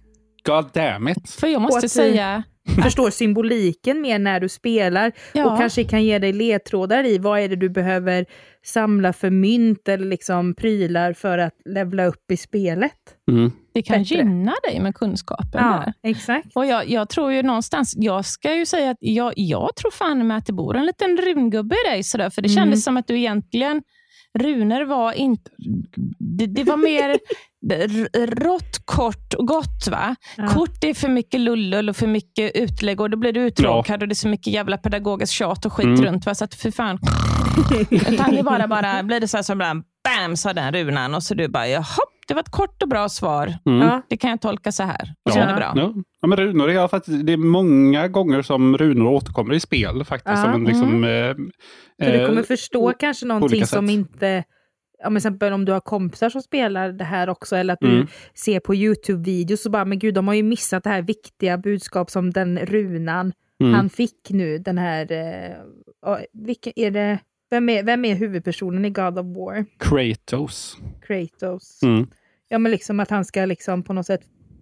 God 0.45 0.65
damn 0.73 1.07
it. 1.07 1.29
För 1.29 1.47
jag 1.47 1.61
måste 1.61 1.89
säga 1.89 2.43
förstår 2.83 3.09
symboliken 3.09 4.01
mer 4.01 4.19
när 4.19 4.39
du 4.39 4.49
spelar 4.49 5.11
ja. 5.33 5.51
och 5.51 5.59
kanske 5.59 5.83
kan 5.83 6.03
ge 6.03 6.19
dig 6.19 6.33
ledtrådar 6.33 7.05
i 7.05 7.17
vad 7.17 7.39
är 7.39 7.47
det 7.47 7.55
du 7.55 7.69
behöver 7.69 8.25
samla 8.65 9.13
för 9.13 9.29
mynt 9.29 9.87
eller 9.87 10.05
liksom 10.05 10.55
prylar 10.55 11.13
för 11.13 11.37
att 11.37 11.53
levla 11.65 12.05
upp 12.05 12.31
i 12.31 12.37
spelet. 12.37 12.91
Mm. 13.31 13.51
Det 13.79 13.83
kan 13.83 13.99
Bättre. 13.99 14.15
gynna 14.15 14.53
dig 14.63 14.79
med 14.79 14.95
kunskapen. 14.95 15.61
Ja, 15.63 15.83
där. 15.85 15.93
exakt. 16.09 16.47
Och 16.55 16.65
jag, 16.65 16.89
jag, 16.89 17.09
tror 17.09 17.31
ju 17.31 17.43
någonstans, 17.43 17.93
jag 17.97 18.25
ska 18.25 18.55
ju 18.55 18.65
säga 18.65 18.91
att 18.91 18.97
jag, 18.99 19.33
jag 19.35 19.75
tror 19.75 19.91
fan 19.91 20.27
med 20.27 20.37
att 20.37 20.45
det 20.45 20.53
bor 20.53 20.77
en 20.77 20.85
liten 20.85 21.17
rungubbe 21.17 21.75
i 21.85 21.89
dig, 21.89 22.03
sådär, 22.03 22.29
för 22.29 22.41
det 22.41 22.49
kändes 22.49 22.65
mm. 22.65 22.81
som 22.81 22.97
att 22.97 23.07
du 23.07 23.17
egentligen 23.17 23.81
runor 24.39 24.85
var 24.85 25.13
inte... 25.13 25.51
Det, 26.19 26.45
det 26.45 26.63
var 26.63 26.77
mer 26.77 27.19
rått, 28.15 28.85
kort 28.85 29.33
och 29.33 29.47
gott. 29.47 29.87
va? 29.91 30.15
Ja. 30.37 30.47
Kort 30.47 30.83
är 30.83 30.93
för 30.93 31.09
mycket 31.09 31.39
lullull 31.39 31.89
och 31.89 31.95
för 31.95 32.07
mycket 32.07 32.51
utlägg 32.55 33.01
och 33.01 33.09
då 33.09 33.17
blir 33.17 33.33
du 33.33 33.39
uttråkad 33.39 34.01
ja. 34.01 34.03
och 34.03 34.07
det 34.07 34.13
är 34.13 34.15
så 34.15 34.27
mycket 34.27 34.53
jävla 34.53 34.77
pedagogiskt 34.77 35.33
tjat 35.33 35.65
och 35.65 35.73
skit 35.73 35.85
mm. 35.85 36.05
runt. 36.05 36.25
Va? 36.25 36.35
Så 36.35 36.43
att 36.43 36.55
för 36.55 36.71
fan. 36.71 36.99
Utan 37.91 38.35
det 38.35 38.43
bara, 38.43 38.67
bara 38.67 39.03
blir 39.03 39.19
det 39.19 39.27
så 39.27 39.37
här 39.37 39.43
som 39.43 39.57
bara, 39.57 39.83
bam, 40.03 40.35
sa 40.35 40.53
den 40.53 40.73
runan 40.73 41.15
och 41.15 41.23
så 41.23 41.33
du 41.33 41.47
bara, 41.47 41.67
jaha, 41.67 42.03
det 42.27 42.33
var 42.33 42.41
ett 42.41 42.51
kort 42.51 42.81
och 42.81 42.89
bra 42.89 43.09
svar. 43.09 43.53
Mm. 43.65 44.01
Det 44.09 44.17
kan 44.17 44.29
jag 44.29 44.41
tolka 44.41 44.71
så 44.71 44.83
här. 44.83 45.13
Och 45.25 45.31
så 45.31 45.39
ja. 45.39 45.43
är 45.43 45.47
det 45.47 45.55
bra. 45.55 45.73
Ja. 45.75 45.93
Ja, 46.21 46.27
men 46.27 46.37
runor 46.37 46.69
är 46.69 46.87
faktiskt, 46.87 47.25
det 47.25 47.33
är 47.33 47.37
många 47.37 48.07
gånger 48.07 48.41
som 48.41 48.77
runor 48.77 49.07
återkommer 49.07 49.53
i 49.53 49.59
spel. 49.59 50.05
faktiskt. 50.05 50.37
Ja. 50.37 50.43
Som 50.43 50.53
en, 50.53 50.63
liksom, 50.63 51.03
mm. 51.03 51.29
eh, 51.29 51.35
så 52.05 52.11
du 52.11 52.27
kommer 52.27 52.43
förstå 52.43 52.89
eh, 52.89 52.95
kanske 52.99 53.25
någonting 53.25 53.65
som 53.65 53.89
inte 53.89 54.43
men 55.03 55.17
exempel 55.17 55.53
om 55.53 55.65
du 55.65 55.71
har 55.71 55.79
kompisar 55.79 56.29
som 56.29 56.41
spelar 56.41 56.91
det 56.91 57.03
här 57.03 57.29
också, 57.29 57.55
eller 57.55 57.73
att 57.73 57.79
du 57.81 57.95
mm. 57.95 58.07
ser 58.33 58.59
på 58.59 58.73
YouTube-videos 58.73 59.65
och 59.65 59.71
bara, 59.71 59.85
men 59.85 59.99
gud, 59.99 60.13
de 60.13 60.27
har 60.27 60.35
ju 60.35 60.43
missat 60.43 60.83
det 60.83 60.89
här 60.89 61.01
viktiga 61.01 61.57
budskap 61.57 62.11
som 62.11 62.31
den 62.31 62.59
runan 62.59 63.33
mm. 63.59 63.73
han 63.73 63.89
fick 63.89 64.29
nu, 64.29 64.57
den 64.57 64.77
här, 64.77 65.11
eh, 65.11 66.17
vilken 66.33 66.73
är 66.75 66.91
det, 66.91 67.19
vem 67.49 67.69
är, 67.69 67.83
vem 67.83 68.05
är 68.05 68.15
huvudpersonen 68.15 68.85
i 68.85 68.89
God 68.89 69.19
of 69.19 69.25
War? 69.25 69.65
Kratos. 69.79 70.77
Kratos. 71.01 71.83
Mm. 71.83 72.07
Ja, 72.47 72.57
men 72.57 72.71
liksom 72.71 72.99
att 72.99 73.09
han 73.09 73.25
ska 73.25 73.45
liksom 73.45 73.83
på 73.83 73.93
något 73.93 74.05
sätt, 74.05 74.21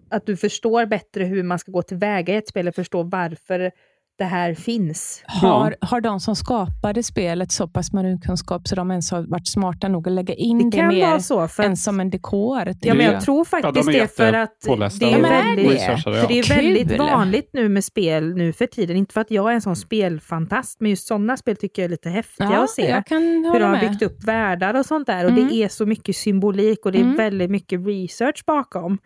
att 0.10 0.26
du 0.26 0.38
förstår 0.38 0.86
bättre 0.86 1.24
hur 1.24 1.44
man 1.44 1.60
ska 1.60 1.72
gå 1.72 1.82
tillväga 1.82 2.34
i 2.34 2.38
ett 2.38 2.48
spel, 2.48 2.68
och 2.68 2.76
förstå 2.76 3.04
varför 3.04 3.72
det 4.18 4.26
här 4.26 4.54
finns. 4.54 5.24
Har, 5.26 5.76
har 5.82 6.02
de 6.02 6.20
som 6.20 6.36
skapade 6.36 7.04
spelet 7.04 7.52
så 7.52 7.68
pass 7.68 7.94
marinkunskap 7.94 8.68
så 8.68 8.76
de 8.76 8.92
ens 8.92 9.12
har 9.12 9.22
varit 9.22 9.48
smarta 9.48 9.88
nog 9.88 10.08
att 10.08 10.14
lägga 10.14 10.34
in 10.34 10.70
det, 10.70 10.78
det 10.78 10.88
mer 10.88 11.20
så, 11.20 11.48
för 11.48 11.64
än 11.64 11.78
som 11.78 12.00
en 12.00 12.10
dekor? 12.10 12.74
Ja, 12.82 12.94
men 12.94 13.06
jag 13.06 13.22
tror 13.22 13.46
faktiskt 13.46 13.76
ja, 13.76 13.92
de 13.92 14.00
det 14.00 14.16
för 14.16 14.34
att 14.34 14.52
det 15.00 15.14
är 15.14 15.22
väldigt, 15.22 15.82
för 15.82 16.28
det 16.28 16.40
är 16.40 16.56
väldigt 16.56 16.98
vanligt 16.98 17.50
nu 17.54 17.70
med 17.70 17.84
spel 17.84 18.36
nu 18.36 18.54
för 18.54 18.66
tiden. 18.66 18.98
Inte 18.98 19.14
för 19.14 19.22
att 19.22 19.32
jag 19.32 19.52
är 19.52 19.56
en 19.56 19.62
sån 19.62 19.76
spelfantast, 19.76 20.80
men 20.80 20.90
just 20.90 21.08
sådana 21.08 21.38
spel 21.38 21.56
tycker 21.56 21.82
jag 21.82 21.86
är 21.86 21.92
lite 21.92 22.10
häftiga 22.10 22.52
ja, 22.52 22.64
att 22.64 22.70
se. 22.70 23.04
hur 23.10 23.60
de 23.60 23.64
har 23.64 23.80
byggt 23.80 24.02
upp 24.02 24.24
världar 24.24 24.74
och 24.74 24.86
sånt 24.86 25.08
där. 25.08 25.26
Och 25.26 25.32
mm. 25.32 25.48
det 25.48 25.56
är 25.56 25.68
så 25.68 25.86
mycket 25.86 26.16
symbolik 26.16 26.86
och 26.86 26.92
det 26.92 26.98
är 26.98 27.04
mm. 27.04 27.16
väldigt 27.16 27.52
mycket 27.52 27.88
research 27.88 28.44
bakom. 28.46 28.98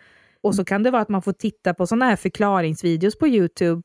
Och 0.43 0.55
så 0.55 0.65
kan 0.65 0.83
det 0.83 0.91
vara 0.91 1.01
att 1.01 1.09
man 1.09 1.21
får 1.21 1.33
titta 1.33 1.73
på 1.73 1.87
sådana 1.87 2.05
här 2.05 2.15
förklaringsvideos 2.15 3.17
på 3.17 3.27
Youtube 3.27 3.81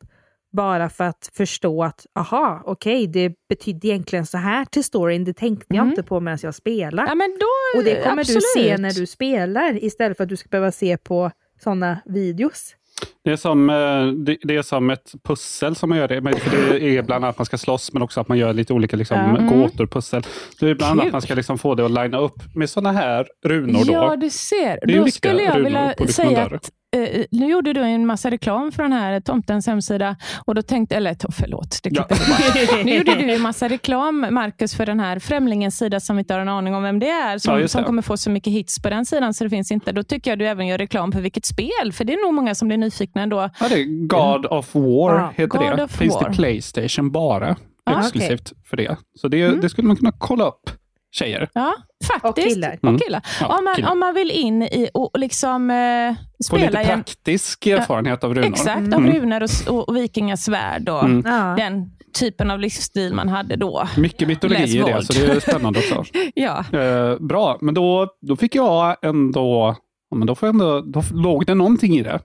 bara 0.56 0.88
för 0.88 1.04
att 1.04 1.30
förstå 1.34 1.84
att, 1.84 2.06
aha, 2.14 2.62
okej, 2.64 3.02
okay, 3.02 3.06
det 3.06 3.34
betyder 3.48 3.88
egentligen 3.88 4.26
så 4.26 4.38
här 4.38 4.64
till 4.64 4.84
storyn. 4.84 5.24
Det 5.24 5.32
tänkte 5.32 5.66
jag 5.68 5.76
mm. 5.76 5.88
inte 5.88 6.02
på 6.02 6.20
medan 6.20 6.38
jag 6.42 6.54
spelar. 6.54 7.06
Ja, 7.06 7.14
men 7.14 7.36
då, 7.40 7.78
och 7.78 7.84
det 7.84 8.02
kommer 8.02 8.20
absolut. 8.20 8.42
du 8.54 8.60
se 8.60 8.78
när 8.78 8.92
du 8.92 9.06
spelar 9.06 9.84
istället 9.84 10.16
för 10.16 10.24
att 10.24 10.30
du 10.30 10.36
ska 10.36 10.48
behöva 10.48 10.72
se 10.72 10.96
på 10.96 11.30
sådana 11.62 11.98
videos. 12.04 12.74
Det 13.24 13.32
är, 13.32 13.36
som, 13.36 13.70
eh, 13.70 14.34
det 14.42 14.56
är 14.56 14.62
som 14.62 14.90
ett 14.90 15.12
pussel 15.24 15.76
som 15.76 15.88
man 15.88 15.98
gör. 15.98 16.08
Det, 16.08 16.20
det 16.20 16.96
är 16.96 17.02
bland 17.02 17.24
annat 17.24 17.34
att 17.34 17.38
man 17.38 17.46
ska 17.46 17.58
slåss, 17.58 17.92
men 17.92 18.02
också 18.02 18.20
att 18.20 18.28
man 18.28 18.38
gör 18.38 18.52
lite 18.52 18.72
olika 18.72 18.96
liksom, 18.96 19.18
mm. 19.18 19.46
gåtor, 19.46 19.86
pussel. 19.86 20.22
Det 20.60 20.70
är 20.70 20.74
bland 20.74 20.92
annat 20.92 21.06
att 21.06 21.12
man 21.12 21.22
ska 21.22 21.34
liksom 21.34 21.58
få 21.58 21.74
det 21.74 21.84
att 21.84 21.90
linea 21.90 22.20
upp 22.20 22.54
med 22.54 22.70
sådana 22.70 22.92
här 22.92 23.26
runor. 23.44 23.84
Då. 23.84 23.92
Ja, 23.92 24.16
du 24.16 24.30
ser. 24.30 24.86
Det 24.86 24.98
då 24.98 25.06
skulle 25.06 25.42
jag 25.42 25.60
vilja 25.60 25.94
säga 26.08 26.44
att 26.44 26.70
eh, 27.02 27.24
nu 27.30 27.50
gjorde 27.50 27.72
du 27.72 27.80
en 27.80 28.06
massa 28.06 28.30
reklam 28.30 28.72
för 28.72 28.82
den 28.82 28.92
här 28.92 29.20
tomtens 29.20 29.66
hemsida. 29.66 30.16
Och 30.44 30.54
då 30.54 30.62
tänkte, 30.62 30.96
eller 30.96 31.16
förlåt, 31.32 31.80
det 31.82 31.90
ja. 31.92 32.08
Nu 32.84 32.94
gjorde 32.94 33.14
du 33.14 33.32
en 33.32 33.42
massa 33.42 33.68
reklam, 33.68 34.26
Marcus, 34.30 34.74
för 34.74 34.86
den 34.86 35.00
här 35.00 35.18
Främlingens 35.18 35.78
sida 35.78 36.00
som 36.00 36.16
vi 36.16 36.20
inte 36.20 36.34
har 36.34 36.40
en 36.40 36.48
aning 36.48 36.74
om 36.74 36.82
vem 36.82 36.98
det 36.98 37.10
är. 37.10 37.38
Som, 37.38 37.60
ja, 37.60 37.68
som 37.68 37.84
kommer 37.84 38.02
få 38.02 38.16
så 38.16 38.30
mycket 38.30 38.52
hits 38.52 38.82
på 38.82 38.90
den 38.90 39.06
sidan 39.06 39.34
så 39.34 39.44
det 39.44 39.50
finns 39.50 39.70
inte. 39.70 39.92
Då 39.92 40.02
tycker 40.02 40.30
jag 40.30 40.38
du 40.38 40.46
även 40.46 40.66
gör 40.66 40.78
reklam 40.78 41.12
för 41.12 41.20
vilket 41.20 41.44
spel. 41.44 41.92
För 41.92 42.04
det 42.04 42.12
är 42.12 42.26
nog 42.26 42.34
många 42.34 42.54
som 42.54 42.68
blir 42.68 42.78
nyfikna 42.78 43.22
ändå. 43.22 43.50
Ja, 43.60 43.68
det 43.68 43.74
är 43.74 44.06
God 44.06 44.46
of 44.46 44.74
War, 44.74 45.14
ja. 45.14 45.32
heter 45.36 45.46
God 45.46 45.76
det. 45.76 45.88
Finns 45.88 46.14
War. 46.14 46.28
det 46.28 46.36
Playstation 46.36 47.10
bara. 47.10 47.56
Ah, 47.84 48.00
exklusivt 48.00 48.52
okay. 48.52 48.62
för 48.64 48.76
det. 48.76 48.96
Så 49.14 49.28
det, 49.28 49.42
mm. 49.42 49.60
det 49.60 49.68
skulle 49.68 49.88
man 49.88 49.96
kunna 49.96 50.12
kolla 50.18 50.44
upp 50.44 50.70
tjejer. 51.16 51.48
Ja, 51.52 51.74
faktiskt. 52.06 52.24
Och 52.24 52.36
killar. 52.36 52.78
Och 52.82 53.02
killar. 53.02 53.22
Mm. 53.22 53.22
Ja, 53.40 53.58
om, 53.58 53.64
man, 53.64 53.74
killar. 53.74 53.92
om 53.92 53.98
man 53.98 54.14
vill 54.14 54.30
in 54.30 54.62
i 54.62 54.88
och 54.94 55.10
liksom 55.18 55.70
eh, 55.70 56.14
spela... 56.44 56.66
Få 56.66 56.78
lite 56.78 56.84
praktisk 56.84 57.66
erfarenhet 57.66 58.24
av 58.24 58.34
runor. 58.34 58.48
Exakt, 58.48 58.78
mm. 58.78 58.94
av 58.94 59.12
runor 59.12 59.42
och, 59.68 59.88
och 59.88 59.96
vikingasvärd 59.96 60.88
och 60.88 61.04
mm. 61.04 61.22
den 61.56 61.90
typen 62.18 62.50
av 62.50 62.58
livsstil 62.58 63.14
man 63.14 63.28
hade 63.28 63.56
då. 63.56 63.88
Mycket 63.96 64.28
mytologi 64.28 64.78
i 64.78 64.82
det, 64.82 65.04
så 65.04 65.12
det 65.12 65.26
är 65.26 65.40
spännande 65.40 65.78
också. 65.78 66.04
ja. 66.34 66.64
Eh, 66.72 67.18
bra, 67.18 67.58
men 67.60 67.74
då, 67.74 68.08
då 68.20 68.36
fick 68.36 68.54
jag 68.54 68.96
ändå... 69.02 69.76
Ja, 70.10 70.16
men 70.16 70.26
då, 70.26 70.34
får 70.34 70.46
ändå, 70.46 70.80
då 70.80 71.02
låg 71.14 71.46
det 71.46 71.54
någonting 71.54 71.98
i 71.98 72.02
det. 72.02 72.20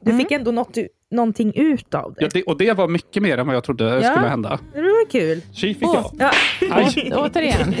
Du 0.00 0.18
fick 0.18 0.30
ändå 0.30 0.50
något 0.50 0.76
någonting 1.10 1.52
ut 1.54 1.94
av 1.94 2.14
det. 2.14 2.24
Ja, 2.24 2.28
det, 2.32 2.42
och 2.42 2.58
det 2.58 2.72
var 2.72 2.88
mycket 2.88 3.22
mer 3.22 3.38
än 3.38 3.46
vad 3.46 3.56
jag 3.56 3.64
trodde 3.64 3.84
ja, 3.84 4.12
skulle 4.12 4.28
hända. 4.28 4.58
Var 5.06 5.10
kul. 5.10 5.42
Tji 5.52 5.74
fick 5.74 5.82
jag. 5.82 6.10
Ja. 6.18 6.30
Å, 6.62 7.24
återigen. 7.24 7.74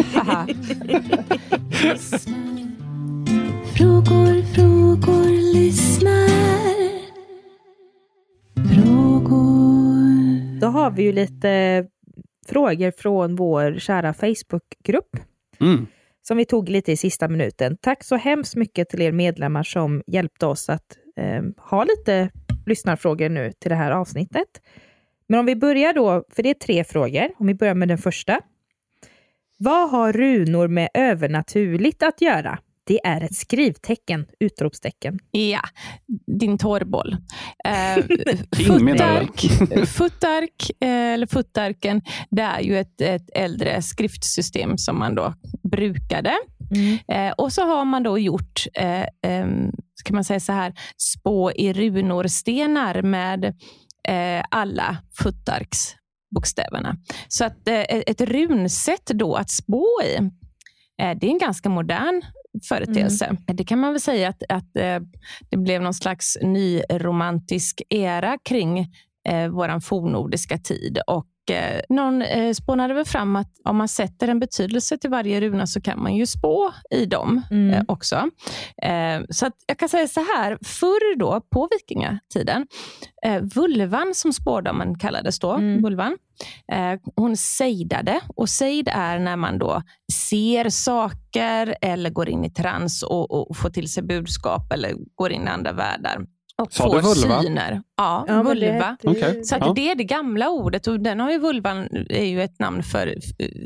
frågor, 3.76 4.54
frågor, 4.54 5.54
lyssnar. 5.54 6.28
Frågor. 8.74 10.60
Då 10.60 10.66
har 10.66 10.90
vi 10.90 11.02
ju 11.02 11.12
lite 11.12 11.84
frågor 12.48 12.90
från 12.90 13.36
vår 13.36 13.78
kära 13.78 14.14
Facebookgrupp. 14.14 15.16
Mm. 15.60 15.86
Som 16.22 16.36
vi 16.36 16.44
tog 16.44 16.68
lite 16.68 16.92
i 16.92 16.96
sista 16.96 17.28
minuten. 17.28 17.76
Tack 17.80 18.04
så 18.04 18.16
hemskt 18.16 18.56
mycket 18.56 18.88
till 18.88 19.02
er 19.02 19.12
medlemmar 19.12 19.62
som 19.62 20.02
hjälpte 20.06 20.46
oss 20.46 20.68
att 20.68 20.96
eh, 21.16 21.42
ha 21.70 21.84
lite 21.84 22.30
lyssnarfrågor 22.66 23.28
nu 23.28 23.52
till 23.52 23.70
det 23.70 23.76
här 23.76 23.90
avsnittet. 23.90 24.60
Men 25.28 25.40
om 25.40 25.46
vi 25.46 25.56
börjar 25.56 25.92
då, 25.92 26.24
för 26.28 26.42
det 26.42 26.50
är 26.50 26.54
tre 26.54 26.84
frågor. 26.84 27.28
Om 27.38 27.46
vi 27.46 27.54
börjar 27.54 27.74
med 27.74 27.88
den 27.88 27.98
första. 27.98 28.40
Vad 29.58 29.90
har 29.90 30.12
runor 30.12 30.68
med 30.68 30.88
övernaturligt 30.94 32.02
att 32.02 32.20
göra? 32.20 32.58
Det 32.86 33.06
är 33.06 33.20
ett 33.20 33.34
skrivtecken! 33.34 34.26
Utropstecken. 34.40 35.18
Ja, 35.30 35.60
din 36.40 36.58
torrboll. 36.58 37.16
Eh, 37.64 38.04
futtark, 38.66 39.40
futtark, 39.88 40.70
eh, 40.80 40.88
eller 40.88 41.26
futtarken, 41.26 42.02
det 42.30 42.42
är 42.42 42.60
ju 42.60 42.78
ett, 42.78 43.00
ett 43.00 43.30
äldre 43.34 43.82
skriftsystem 43.82 44.78
som 44.78 44.98
man 44.98 45.14
då 45.14 45.34
brukade. 45.62 46.32
Mm. 46.74 46.98
Eh, 47.08 47.32
och 47.32 47.52
så 47.52 47.62
har 47.62 47.84
man 47.84 48.02
då 48.02 48.18
gjort, 48.18 48.66
eh, 48.74 49.02
eh, 49.02 49.46
ska 49.94 50.14
man 50.14 50.24
säga 50.24 50.40
så 50.40 50.52
här, 50.52 50.74
spå 50.96 51.52
i 51.52 51.72
runorstenar 51.72 53.02
med 53.02 53.54
eh, 54.08 54.44
alla 54.50 54.96
futtarksbokstäverna. 55.22 56.96
Så 57.28 57.44
att 57.44 57.68
eh, 57.68 57.80
ett 57.80 58.20
runsätt 58.20 59.06
då 59.06 59.34
att 59.34 59.50
spå 59.50 59.86
i, 60.04 60.16
eh, 61.02 61.18
det 61.18 61.26
är 61.26 61.30
en 61.30 61.38
ganska 61.38 61.68
modern 61.68 62.22
företeelse. 62.68 63.24
Mm. 63.24 63.42
Det 63.46 63.64
kan 63.64 63.78
man 63.78 63.92
väl 63.92 64.00
säga 64.00 64.28
att, 64.28 64.42
att 64.48 64.76
eh, 64.76 65.00
det 65.50 65.56
blev 65.56 65.82
någon 65.82 65.94
slags 65.94 66.38
nyromantisk 66.42 67.82
era 67.88 68.38
kring 68.44 68.92
eh, 69.28 69.48
vår 69.48 69.80
fornnordiska 69.80 70.58
tid 70.58 70.98
och 71.06 71.26
eh, 71.50 71.80
någon 71.88 72.22
eh, 72.22 72.52
spånade 72.52 72.94
väl 72.94 73.04
fram 73.04 73.36
att 73.36 73.52
om 73.64 73.76
man 73.76 73.88
sätter 73.88 74.28
en 74.28 74.40
betydelse 74.40 74.98
till 74.98 75.10
varje 75.10 75.40
runa 75.40 75.66
så 75.66 75.80
kan 75.80 76.02
man 76.02 76.14
ju 76.14 76.26
spå 76.26 76.72
i 76.90 77.06
dem 77.06 77.42
mm. 77.50 77.74
eh, 77.74 77.82
också. 77.88 78.16
Eh, 78.82 79.20
så 79.30 79.50
jag 79.66 79.78
kan 79.78 79.88
säga 79.88 80.08
så 80.08 80.20
här, 80.20 80.58
förr 80.64 81.18
då 81.18 81.40
på 81.40 81.68
vikingatiden, 81.70 82.66
eh, 83.26 83.40
vulvan 83.40 84.14
som 84.14 84.32
spårdamen 84.32 84.98
kallades 84.98 85.38
då, 85.38 85.52
mm. 85.52 85.82
vulvan, 85.82 86.16
eh, 86.72 87.00
hon 87.16 87.36
sejdade 87.36 88.20
och 88.28 88.48
sejd 88.48 88.88
är 88.92 89.18
när 89.18 89.36
man 89.36 89.58
då 89.58 89.82
ser 90.12 90.68
saker 90.68 91.76
eller 91.82 92.10
går 92.10 92.28
in 92.28 92.44
i 92.44 92.50
trans 92.50 93.02
och, 93.02 93.50
och 93.50 93.56
får 93.56 93.70
till 93.70 93.92
sig 93.92 94.02
budskap 94.02 94.72
eller 94.72 94.94
går 95.14 95.32
in 95.32 95.42
i 95.42 95.50
andra 95.50 95.72
världar 95.72 96.26
och 96.62 96.72
Sa 96.72 96.84
får 96.84 97.00
vulva? 97.02 97.42
syner. 97.42 97.82
Ja, 97.96 98.24
ja 98.28 98.42
vulva. 98.42 98.96
Det. 99.02 99.46
Så 99.46 99.56
ja. 99.60 99.72
det 99.76 99.90
är 99.90 99.94
det 99.94 100.04
gamla 100.04 100.50
ordet 100.50 100.86
och 100.86 101.00
den 101.00 101.20
har 101.20 101.30
ju 101.30 101.38
vulvan 101.38 101.88
är 102.08 102.24
ju 102.24 102.42
ett 102.42 102.58
namn 102.58 102.82
för 102.82 103.14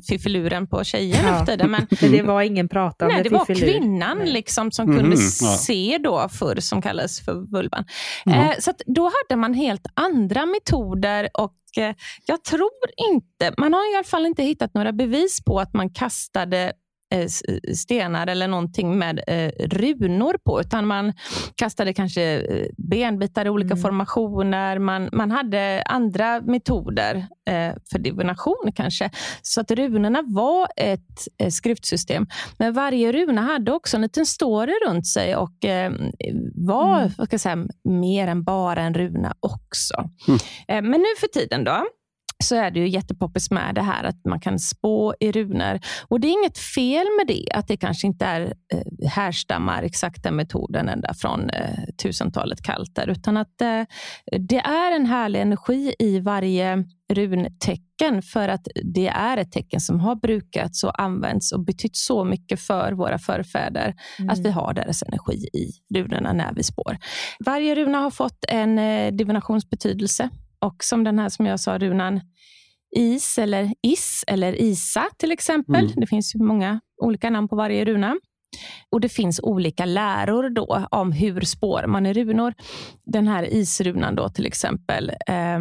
fiffiluren 0.09 0.67
på 0.67 0.85
tjejer 0.85 1.23
ja. 1.23 1.41
efter 1.41 1.57
det. 1.57 1.67
Men, 1.67 1.87
men 2.01 2.13
det 2.13 2.23
var 2.23 2.43
ingen 2.43 2.69
pratande 2.69 3.15
Nej, 3.15 3.23
det 3.23 3.31
var 3.31 3.45
kvinnan 3.45 4.19
liksom 4.19 4.73
som 4.73 4.87
kunde 4.87 5.01
mm, 5.01 5.17
se 5.17 5.99
då 6.05 6.29
förr 6.29 6.61
som 6.61 6.83
kallades 6.83 7.21
för 7.21 7.35
vulvan. 7.35 7.85
Mm. 8.27 8.41
Eh, 8.41 8.57
så 8.59 8.73
då 8.87 9.05
hade 9.05 9.41
man 9.41 9.55
helt 9.55 9.87
andra 9.95 10.47
metoder 10.47 11.29
och 11.35 11.55
eh, 11.77 11.95
jag 12.27 12.45
tror 12.45 12.71
inte, 13.13 13.55
man 13.59 13.75
har 13.75 13.93
i 13.93 13.97
alla 13.97 14.05
fall 14.05 14.27
inte 14.27 14.43
hittat 14.43 14.75
några 14.75 14.93
bevis 14.93 15.45
på 15.45 15.61
att 15.61 15.75
man 15.75 15.91
kastade 15.91 16.73
stenar 17.75 18.27
eller 18.27 18.49
någonting 18.49 18.99
med 18.99 19.21
eh, 19.27 19.53
runor 19.69 20.37
på, 20.45 20.61
utan 20.61 20.87
man 20.87 21.13
kastade 21.55 21.95
kanske 21.95 22.23
eh, 22.23 22.67
benbitar 22.77 23.47
i 23.47 23.51
olika 23.51 23.73
mm. 23.73 23.83
formationer. 23.83 24.79
Man, 24.79 25.09
man 25.13 25.31
hade 25.31 25.83
andra 25.87 26.41
metoder 26.41 27.27
för 27.93 27.99
divination 27.99 28.73
kanske. 28.75 29.11
Så 29.43 29.61
att 29.61 29.71
runorna 29.71 30.23
var 30.27 30.69
ett 30.77 31.53
skriftsystem. 31.53 32.27
Men 32.59 32.73
varje 32.73 33.13
runa 33.13 33.43
hade 33.43 33.73
också 33.73 33.97
en 33.97 34.03
liten 34.03 34.27
story 34.27 34.73
runt 34.87 35.07
sig 35.07 35.37
och 35.37 35.57
var 36.55 36.99
mm. 36.99 37.27
ska 37.27 37.39
säga, 37.39 37.67
mer 37.85 38.29
än 38.29 38.45
bara 38.45 38.83
en 38.83 38.95
runa 38.95 39.35
också. 39.41 39.95
Mm. 40.29 40.91
Men 40.91 41.01
nu 41.01 41.07
för 41.21 41.27
tiden 41.27 41.65
då, 41.65 41.85
så 42.43 42.55
är 42.57 42.71
det 42.71 42.81
ju 42.81 42.89
jättepoppis 42.89 43.51
med 43.51 43.75
det 43.75 43.83
här 43.83 44.05
att 44.05 44.25
man 44.25 44.41
kan 44.41 44.59
spå 44.59 45.15
i 45.21 45.33
runor. 45.33 45.81
Och 46.09 46.21
det 46.21 46.29
är 46.29 46.33
inget 46.33 46.59
fel 46.59 47.07
med 47.19 47.27
det, 47.27 47.47
att 47.55 47.69
det 47.69 47.77
kanske 47.77 48.07
inte 48.07 48.27
är, 48.27 48.55
eh, 48.75 49.09
härstammar 49.09 49.83
exakt 49.83 50.23
den 50.23 50.37
metoden 50.37 50.89
ända 50.89 51.15
från 51.15 51.51
eh, 51.51 51.85
tusentalet 52.03 52.63
kalter, 52.63 53.09
utan 53.09 53.37
att 53.37 53.61
eh, 53.61 53.83
det 54.49 54.59
är 54.59 54.97
en 54.97 55.07
härlig 55.07 55.41
energi 55.41 55.95
i 55.99 56.21
varje 56.21 56.85
runtecken 57.13 58.23
för 58.23 58.49
att 58.49 58.69
det 58.95 59.09
är 59.09 59.37
ett 59.37 59.53
tecken 59.53 59.81
som 59.81 60.01
har 60.01 60.17
brukats 60.17 60.85
och 60.85 61.03
använts 61.03 61.53
och 61.53 61.65
betytt 61.65 61.97
så 61.97 62.25
mycket 62.25 62.61
för 62.61 62.93
våra 62.93 63.19
förfäder 63.19 63.95
mm. 64.19 64.31
att 64.31 64.39
vi 64.39 64.51
har 64.51 64.75
deras 64.75 65.03
energi 65.03 65.49
i 65.53 65.73
runorna 65.95 66.33
när 66.33 66.53
vi 66.55 66.63
spår. 66.63 66.99
Varje 67.45 67.75
runa 67.75 67.99
har 67.99 68.11
fått 68.11 68.45
en 68.49 68.79
eh, 68.79 69.13
divinationsbetydelse 69.13 70.31
och 70.61 70.85
som 70.85 71.05
den 71.05 71.19
här 71.19 71.29
som 71.29 71.47
jag 71.47 71.61
sa, 71.61 71.79
runan 71.79 72.21
is 72.97 73.39
eller 73.39 73.75
is 73.83 74.25
eller 74.27 74.53
isa 74.61 75.09
till 75.19 75.33
exempel. 75.33 75.85
Mm. 75.85 75.93
Det 75.97 76.07
finns 76.07 76.35
många 76.35 76.81
olika 77.03 77.31
namn 77.31 77.49
på 77.49 77.57
varje 77.57 77.85
runa. 77.85 78.17
Och 78.91 79.01
Det 79.01 79.09
finns 79.09 79.41
olika 79.43 79.85
läror 79.85 80.51
då 80.51 80.87
om 80.91 81.13
hur 81.13 81.41
spår 81.41 81.87
man 81.87 82.07
i 82.07 82.13
runor. 82.13 82.55
Den 83.07 83.29
här 83.29 83.55
isrunan 83.55 84.15
då 84.15 84.29
till 84.29 84.47
exempel, 84.47 85.11
eh, 85.27 85.59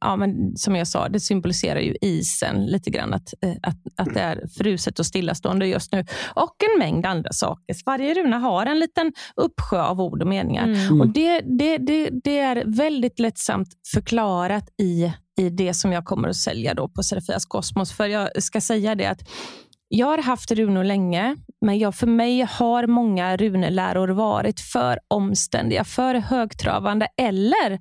ja, 0.00 0.16
men 0.16 0.56
som 0.56 0.76
jag 0.76 0.88
sa, 0.88 1.08
det 1.08 1.20
symboliserar 1.20 1.80
ju 1.80 1.96
isen 2.00 2.66
lite 2.66 2.90
grann. 2.90 3.14
Att, 3.14 3.34
eh, 3.42 3.52
att, 3.62 3.76
att 3.96 4.14
det 4.14 4.20
är 4.20 4.48
fruset 4.58 4.98
och 4.98 5.06
stillastående 5.06 5.66
just 5.66 5.92
nu. 5.92 6.04
Och 6.34 6.54
en 6.72 6.78
mängd 6.78 7.06
andra 7.06 7.32
saker. 7.32 7.76
Varje 7.86 8.14
runa 8.14 8.38
har 8.38 8.66
en 8.66 8.78
liten 8.78 9.12
uppsjö 9.36 9.82
av 9.82 10.00
ord 10.00 10.22
och 10.22 10.28
meningar. 10.28 10.64
Mm. 10.64 11.00
Och 11.00 11.08
det, 11.08 11.40
det, 11.40 11.78
det, 11.78 12.10
det 12.24 12.38
är 12.38 12.62
väldigt 12.66 13.18
lättsamt 13.18 13.68
förklarat 13.94 14.68
i 14.82 15.12
i 15.40 15.50
det 15.50 15.74
som 15.74 15.92
jag 15.92 16.04
kommer 16.04 16.28
att 16.28 16.36
sälja 16.36 16.74
då 16.74 16.88
på 16.88 17.02
Serafias 17.02 17.46
Kosmos. 17.46 17.92
För 17.92 18.06
jag 18.06 18.42
ska 18.42 18.60
säga 18.60 18.94
det 18.94 19.06
att 19.06 19.28
jag 19.88 20.06
har 20.06 20.18
haft 20.18 20.50
runor 20.50 20.84
länge, 20.84 21.36
men 21.60 21.78
jag, 21.78 21.94
för 21.94 22.06
mig 22.06 22.46
har 22.50 22.86
många 22.86 23.36
runeläror 23.36 24.08
varit 24.08 24.60
för 24.60 24.98
omständiga, 25.08 25.84
för 25.84 26.14
högtravande 26.14 27.08
eller 27.16 27.78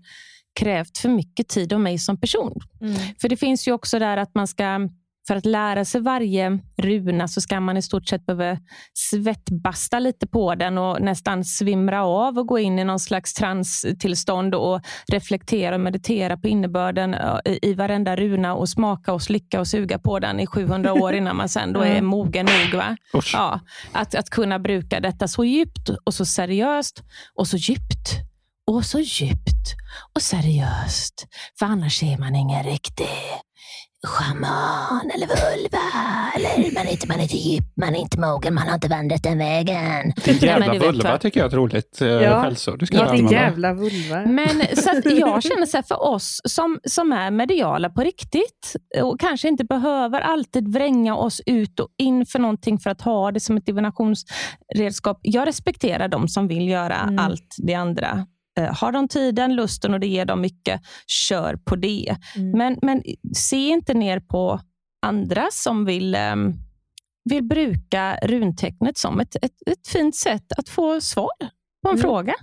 krävt 0.60 0.98
för 0.98 1.10
mycket 1.10 1.48
tid 1.48 1.74
av 1.74 1.80
mig 1.80 1.98
som 1.98 2.20
person. 2.20 2.60
Mm. 2.82 2.96
För 3.22 3.30
det 3.30 3.38
finns 3.38 3.68
ju 3.68 3.72
också 3.72 4.00
där 4.00 4.18
att 4.18 4.36
man 4.36 4.48
ska 4.48 4.90
för 5.30 5.36
att 5.36 5.46
lära 5.46 5.86
sig 5.86 6.02
varje 6.02 6.60
runa 6.78 7.28
så 7.28 7.42
ska 7.42 7.60
man 7.60 7.78
i 7.78 7.82
stort 7.82 8.08
sett 8.08 8.26
behöva 8.26 8.58
svettbasta 8.94 10.00
lite 10.00 10.28
på 10.28 10.56
den 10.56 10.78
och 10.78 11.02
nästan 11.02 11.46
svimra 11.46 12.04
av 12.04 12.38
och 12.38 12.48
gå 12.48 12.60
in 12.60 12.80
i 12.80 12.84
någon 12.84 13.00
slags 13.00 13.34
transtillstånd 13.34 14.56
och 14.56 14.82
reflektera 15.12 15.76
och 15.76 15.82
meditera 15.82 16.38
på 16.38 16.48
innebörden 16.48 17.16
i 17.62 17.74
varenda 17.74 18.16
runa 18.16 18.56
och 18.56 18.70
smaka 18.70 19.14
och 19.14 19.22
slicka 19.22 19.60
och 19.60 19.68
suga 19.68 20.00
på 20.00 20.20
den 20.20 20.40
i 20.40 20.48
700 20.48 20.94
år 20.94 21.14
innan 21.14 21.36
man 21.36 21.50
sen 21.50 21.74
då 21.74 21.82
är 21.84 22.02
mogen 22.02 22.46
nog. 22.46 22.84
Ja, 23.34 23.60
att, 23.92 24.16
att 24.16 24.30
kunna 24.30 24.60
bruka 24.60 25.00
detta 25.00 25.28
så 25.28 25.46
djupt 25.46 25.90
och 26.04 26.14
så 26.14 26.26
seriöst 26.26 27.04
och 27.36 27.48
så 27.48 27.58
djupt 27.58 28.10
och 28.68 28.86
så 28.86 29.00
djupt 29.00 29.76
och 30.16 30.22
seriöst. 30.22 31.28
För 31.60 31.66
annars 31.66 32.04
är 32.04 32.18
man 32.18 32.36
ingen 32.36 32.64
riktig 32.64 33.08
shaman 34.08 35.12
eller 35.16 35.28
vulva. 35.28 35.80
Eller 36.36 36.74
man 36.74 36.88
är 36.88 36.92
inte, 36.92 37.08
man 37.08 37.20
är 37.20 37.24
inte 37.24 37.38
djup, 37.38 37.64
man 37.76 37.96
är 37.96 38.00
inte 38.00 38.20
mogen, 38.20 38.54
man 38.54 38.68
har 38.68 38.74
inte 38.76 38.88
vandrat 38.88 39.24
den 39.24 39.38
vägen. 39.38 40.14
Din 40.26 40.38
jävla 40.38 40.74
vulva 40.74 41.18
tycker 41.18 41.40
jag 41.40 41.46
är 41.46 41.48
ett 41.48 41.54
roligt 41.54 42.02
eh, 42.02 42.08
ja. 42.08 42.44
skällsord. 42.44 42.84
Ja, 42.92 43.12
din 43.12 43.28
jävla 43.28 43.74
vulva. 43.74 44.26
Men 44.26 44.76
så 44.76 44.90
jag 45.10 45.44
känner 45.44 45.66
så 45.66 45.78
här, 45.78 45.84
för 45.84 46.04
oss 46.04 46.42
som, 46.44 46.80
som 46.84 47.12
är 47.12 47.32
mediala 47.32 47.90
på 47.90 48.02
riktigt 48.02 48.76
och 49.02 49.20
kanske 49.20 49.48
inte 49.48 49.64
behöver 49.66 50.22
alltid 50.22 50.74
vränga 50.74 51.16
oss 51.16 51.42
ut 51.46 51.80
och 51.80 51.88
in 51.98 52.26
för 52.26 52.40
någonting 52.40 52.80
för 52.80 52.90
att 52.90 53.02
ha 53.02 53.32
det 53.32 53.40
som 53.40 53.58
ett 53.58 53.66
divinationsredskap. 53.66 55.20
Jag 55.22 55.48
respekterar 55.48 56.08
de 56.08 56.28
som 56.28 56.48
vill 56.48 56.70
göra 56.70 56.96
mm. 56.96 57.20
allt 57.20 57.56
det 57.58 57.74
andra 57.74 58.26
har 58.68 58.92
de 58.92 59.08
tiden, 59.08 59.56
lusten 59.56 59.94
och 59.94 60.00
det 60.00 60.08
ger 60.08 60.26
dem 60.26 60.42
mycket, 60.42 60.82
kör 61.08 61.56
på 61.56 61.76
det. 61.76 62.18
Mm. 62.36 62.58
Men, 62.58 62.80
men 62.82 63.04
se 63.36 63.68
inte 63.68 63.94
ner 63.94 64.20
på 64.20 64.60
andra 65.02 65.48
som 65.52 65.86
vill, 65.86 66.16
um, 66.16 66.54
vill 67.30 67.44
bruka 67.44 68.20
runtecknet 68.24 68.98
som 68.98 69.20
ett, 69.20 69.36
ett, 69.36 69.56
ett 69.66 69.88
fint 69.88 70.16
sätt 70.16 70.52
att 70.58 70.70
få 70.70 71.02
svar 71.02 71.32
på 71.84 71.90
en 71.90 71.96
mm. 71.96 72.02
fråga. 72.02 72.34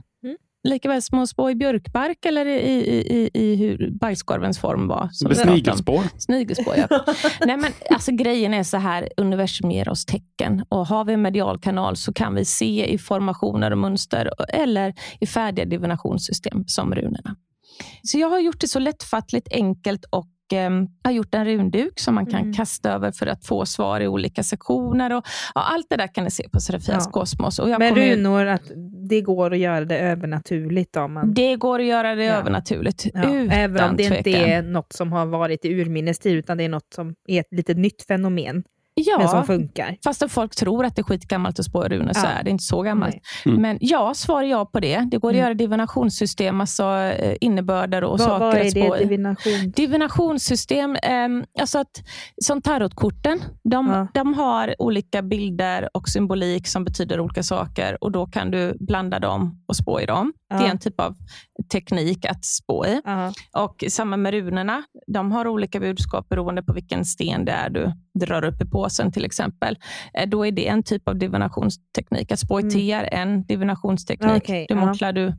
Likaväl 0.66 1.02
som 1.02 1.18
att 1.18 1.28
spå 1.28 1.50
i 1.50 1.54
björkbark 1.54 2.24
eller 2.24 2.46
i, 2.46 2.58
i, 2.58 2.96
i, 3.16 3.30
i 3.34 3.56
hur 3.56 3.90
bajskorvens 4.00 4.58
form 4.58 4.88
var. 4.88 5.08
Snigelspår. 5.34 6.02
Snigelspår, 6.18 6.74
ja. 6.76 6.88
Nej, 7.46 7.56
men, 7.56 7.72
alltså, 7.90 8.12
grejen 8.12 8.54
är 8.54 8.62
så 8.62 8.76
här, 8.76 9.08
universum 9.16 9.70
ger 9.70 9.88
oss 9.88 10.04
tecken. 10.04 10.64
Och 10.68 10.86
har 10.86 11.04
vi 11.04 11.12
en 11.12 11.22
medial 11.22 11.60
kanal 11.60 11.96
så 11.96 12.12
kan 12.12 12.34
vi 12.34 12.44
se 12.44 12.86
i 12.86 12.98
formationer 12.98 13.70
och 13.70 13.78
mönster 13.78 14.30
eller 14.48 14.94
i 15.20 15.26
färdiga 15.26 15.64
divinationssystem 15.64 16.64
som 16.66 16.94
runorna. 16.94 17.36
Så 18.02 18.18
jag 18.18 18.28
har 18.28 18.38
gjort 18.38 18.60
det 18.60 18.68
så 18.68 18.78
lättfattligt, 18.78 19.48
enkelt 19.50 20.04
och 20.10 20.52
eh, 20.52 20.70
har 21.04 21.10
gjort 21.10 21.34
en 21.34 21.44
runduk 21.44 22.00
som 22.00 22.14
man 22.14 22.26
kan 22.26 22.40
mm. 22.40 22.52
kasta 22.52 22.90
över 22.92 23.12
för 23.12 23.26
att 23.26 23.46
få 23.46 23.66
svar 23.66 24.00
i 24.00 24.08
olika 24.08 24.42
sektioner. 24.42 25.12
Och, 25.12 25.24
ja, 25.54 25.62
allt 25.62 25.86
det 25.90 25.96
där 25.96 26.14
kan 26.14 26.24
ni 26.24 26.30
se 26.30 26.48
på 26.48 26.60
Serafias 26.60 27.04
ja. 27.06 27.12
Kosmos. 27.12 27.58
Och 27.58 27.70
jag 27.70 27.78
Men 27.78 27.94
runor, 27.94 28.46
att 28.46 28.70
det 29.08 29.20
går 29.20 29.52
att 29.52 29.58
göra 29.58 29.84
det 29.84 29.98
övernaturligt? 29.98 30.92
Då, 30.92 31.08
man... 31.08 31.34
Det 31.34 31.56
går 31.56 31.80
att 31.80 31.86
göra 31.86 32.14
det 32.14 32.24
ja. 32.24 32.34
övernaturligt, 32.34 33.06
ja. 33.14 33.20
utan 33.20 33.50
Även 33.50 33.90
om 33.90 33.96
det 33.96 34.08
tvekan. 34.08 34.16
inte 34.16 34.30
är 34.50 34.62
något 34.62 34.92
som 34.92 35.12
har 35.12 35.26
varit 35.26 35.64
i 35.64 35.80
urminnes 35.80 36.18
tid, 36.18 36.36
utan 36.36 36.58
det 36.58 36.64
är 36.64 36.68
något 36.68 36.92
som 36.94 37.14
är 37.26 37.40
ett 37.40 37.52
lite 37.52 37.74
nytt 37.74 38.02
fenomen. 38.02 38.64
Ja, 38.98 39.18
men 39.18 39.28
som 39.28 39.44
funkar. 39.44 39.96
fast 40.04 40.30
folk 40.30 40.56
tror 40.56 40.84
att 40.84 40.96
det 40.96 41.00
är 41.00 41.04
skitgammalt 41.04 41.58
att 41.58 41.64
spå 41.64 41.82
runor, 41.82 42.10
ja. 42.14 42.20
så 42.20 42.26
är 42.26 42.42
det 42.44 42.50
inte 42.50 42.64
så 42.64 42.82
gammalt. 42.82 43.16
Mm. 43.44 43.62
Men 43.62 43.78
ja, 43.80 44.14
svar 44.14 44.42
ja 44.42 44.66
på 44.66 44.80
det. 44.80 45.08
Det 45.10 45.18
går 45.18 45.28
att 45.28 45.34
mm. 45.34 45.44
göra 45.44 45.54
divinationssystem, 45.54 46.60
alltså 46.60 46.84
eh, 46.94 47.36
innebörder 47.40 48.04
och 48.04 48.18
Va, 48.18 48.24
saker 48.24 48.44
vad 48.44 48.56
är 48.56 48.74
det, 48.74 48.98
divination? 48.98 49.72
Divinationssystem, 49.76 50.96
eh, 50.96 51.28
alltså 51.60 51.78
att, 51.78 52.02
som 52.44 52.62
tarotkorten, 52.62 53.40
de, 53.64 53.86
ja. 53.86 54.08
de 54.14 54.34
har 54.34 54.82
olika 54.82 55.22
bilder 55.22 55.88
och 55.94 56.08
symbolik 56.08 56.66
som 56.66 56.84
betyder 56.84 57.20
olika 57.20 57.42
saker 57.42 58.04
och 58.04 58.12
då 58.12 58.26
kan 58.26 58.50
du 58.50 58.76
blanda 58.80 59.18
dem 59.18 59.64
och 59.66 59.76
spå 59.76 60.00
i 60.00 60.06
dem. 60.06 60.32
Ja. 60.48 60.56
Det 60.56 60.64
är 60.64 60.70
en 60.70 60.78
typ 60.78 61.00
av 61.00 61.14
teknik 61.72 62.24
att 62.24 62.44
spå 62.44 62.86
i. 62.86 63.00
Ja. 63.04 63.32
Och 63.52 63.84
samma 63.88 64.16
med 64.16 64.32
runorna. 64.32 64.82
De 65.06 65.32
har 65.32 65.46
olika 65.46 65.80
budskap 65.80 66.28
beroende 66.28 66.62
på 66.62 66.72
vilken 66.72 67.04
sten 67.04 67.44
det 67.44 67.52
är 67.52 67.70
du 67.70 67.92
drar 68.20 68.44
upp 68.44 68.62
i 68.62 68.64
påsen 68.86 69.12
till 69.12 69.24
exempel. 69.24 69.78
Eh, 70.14 70.28
då 70.28 70.46
är 70.46 70.52
det 70.52 70.68
en 70.68 70.82
typ 70.82 71.08
av 71.08 71.18
divinationsteknik. 71.18 72.32
Att 72.32 72.38
spå 72.38 72.60
i 72.60 72.70
te 72.70 72.92
mm. 72.92 73.04
är 73.04 73.14
en 73.14 73.46
divinationsteknik. 73.46 74.42
Okay, 74.42 74.66
då 74.68 74.92
ja. 75.00 75.12
du 75.12 75.34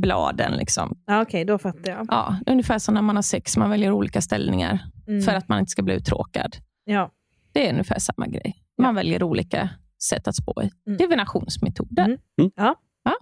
bladen. 0.00 0.52
Liksom. 0.52 0.98
Okej, 1.06 1.20
okay, 1.22 1.44
då 1.44 1.58
fattar 1.58 1.92
jag. 1.92 2.06
Ja, 2.10 2.36
ungefär 2.46 2.78
som 2.78 2.94
när 2.94 3.02
man 3.02 3.16
har 3.16 3.22
sex. 3.22 3.56
Man 3.56 3.70
väljer 3.70 3.92
olika 3.92 4.20
ställningar 4.20 4.78
mm. 5.08 5.22
för 5.22 5.34
att 5.34 5.48
man 5.48 5.58
inte 5.58 5.70
ska 5.70 5.82
bli 5.82 5.94
uttråkad. 5.94 6.56
Ja. 6.84 7.10
Det 7.52 7.68
är 7.68 7.72
ungefär 7.72 7.98
samma 7.98 8.26
grej. 8.26 8.54
Man 8.82 8.94
väljer 8.94 9.22
olika 9.22 9.68
sätt 10.02 10.28
att 10.28 10.36
spå 10.36 10.62
i. 10.62 10.70
Mm. 10.86 10.96
Divinationsmetoder. 10.96 12.04
Mm. 12.04 12.18
Mm. 12.40 12.50
Ja. 12.56 12.74
ja. 13.04 13.14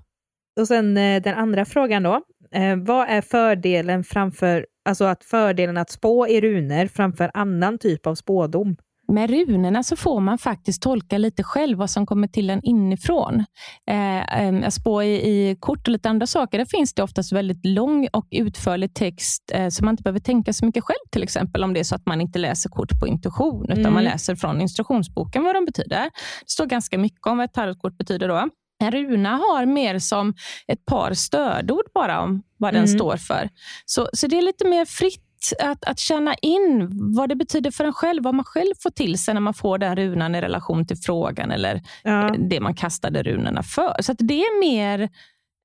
Och 0.61 0.69
sen 0.69 0.97
eh, 0.97 1.23
den 1.23 1.35
andra 1.35 1.65
frågan 1.65 2.03
då. 2.03 2.23
Eh, 2.53 2.77
vad 2.77 3.09
är 3.09 3.21
fördelen 3.21 4.05
framför, 4.05 4.67
alltså 4.85 5.05
att 5.05 5.25
fördelen 5.25 5.77
att 5.77 5.91
spå 5.91 6.27
i 6.27 6.41
runor 6.41 6.87
framför 6.87 7.31
annan 7.35 7.79
typ 7.79 8.07
av 8.07 8.15
spådom? 8.15 8.77
Med 9.11 9.31
runorna 9.31 9.83
så 9.83 9.97
får 9.97 10.21
man 10.21 10.39
faktiskt 10.39 10.83
tolka 10.83 11.19
lite 11.19 11.43
själv 11.43 11.79
vad 11.79 11.91
som 11.91 12.07
kommer 12.07 12.29
till 12.29 12.51
en 12.51 12.61
inifrån. 12.63 13.45
Eh, 13.91 14.47
eh, 14.47 14.67
att 14.67 14.75
spå 14.75 15.03
i, 15.03 15.15
i, 15.15 15.57
kort 15.61 15.89
och 15.89 15.93
lite 15.93 16.09
andra 16.09 16.27
saker, 16.27 16.59
där 16.59 16.65
finns 16.65 16.95
det 16.95 17.03
oftast 17.03 17.33
väldigt 17.33 17.67
lång 17.67 18.09
och 18.13 18.27
utförlig 18.31 18.95
text 18.95 19.51
eh, 19.55 19.69
så 19.69 19.85
man 19.85 19.93
inte 19.93 20.03
behöver 20.03 20.21
tänka 20.21 20.53
så 20.53 20.67
mycket 20.67 20.85
själv. 20.85 21.09
Till 21.13 21.23
exempel 21.23 21.65
om 21.65 21.75
det 21.75 21.81
är 21.81 21.85
så 21.85 21.95
att 21.95 22.07
man 22.07 22.21
inte 22.21 22.39
läser 22.39 22.71
kort 22.71 23.01
på 23.01 23.07
intuition, 23.07 23.65
utan 23.65 23.79
mm. 23.79 23.95
man 23.95 24.05
läser 24.05 24.35
från 24.37 24.61
instruktionsboken 24.61 25.45
vad 25.45 25.55
de 25.55 25.65
betyder. 25.65 26.03
Det 26.41 26.51
står 26.51 26.67
ganska 26.67 26.99
mycket 26.99 27.27
om 27.27 27.37
vad 27.37 27.45
ett 27.45 27.55
tarotkort 27.55 27.99
betyder 27.99 28.29
då. 28.29 28.49
En 28.83 28.91
runa 28.91 29.31
har 29.31 29.67
mer 29.67 29.99
som 29.99 30.35
ett 30.69 30.87
par 30.87 31.15
stödord 31.15 31.85
bara 31.95 32.21
om 32.21 32.43
vad 32.57 32.75
den 32.75 32.85
mm. 32.85 32.99
står 32.99 33.17
för. 33.17 33.49
Så, 33.85 34.09
så 34.13 34.27
det 34.27 34.39
är 34.39 34.43
lite 34.43 34.69
mer 34.69 34.85
fritt 34.85 35.30
att, 35.61 35.85
att 35.85 35.99
känna 35.99 36.35
in 36.35 36.89
vad 37.17 37.29
det 37.29 37.37
betyder 37.37 37.71
för 37.71 37.85
en 37.85 37.93
själv, 37.93 38.23
vad 38.23 38.35
man 38.35 38.45
själv 38.45 38.75
får 38.83 38.91
till 38.91 39.19
sig 39.19 39.35
när 39.35 39.41
man 39.41 39.55
får 39.55 39.79
den 39.79 39.97
runan 39.97 40.35
i 40.35 40.41
relation 40.41 40.87
till 40.87 40.97
frågan 40.97 41.51
eller 41.51 41.83
ja. 42.03 42.35
det 42.39 42.61
man 42.61 42.75
kastade 42.75 43.23
runorna 43.23 43.63
för. 43.63 44.03
Så 44.03 44.13
det 44.19 44.43
är 44.43 44.61
mer 44.61 45.03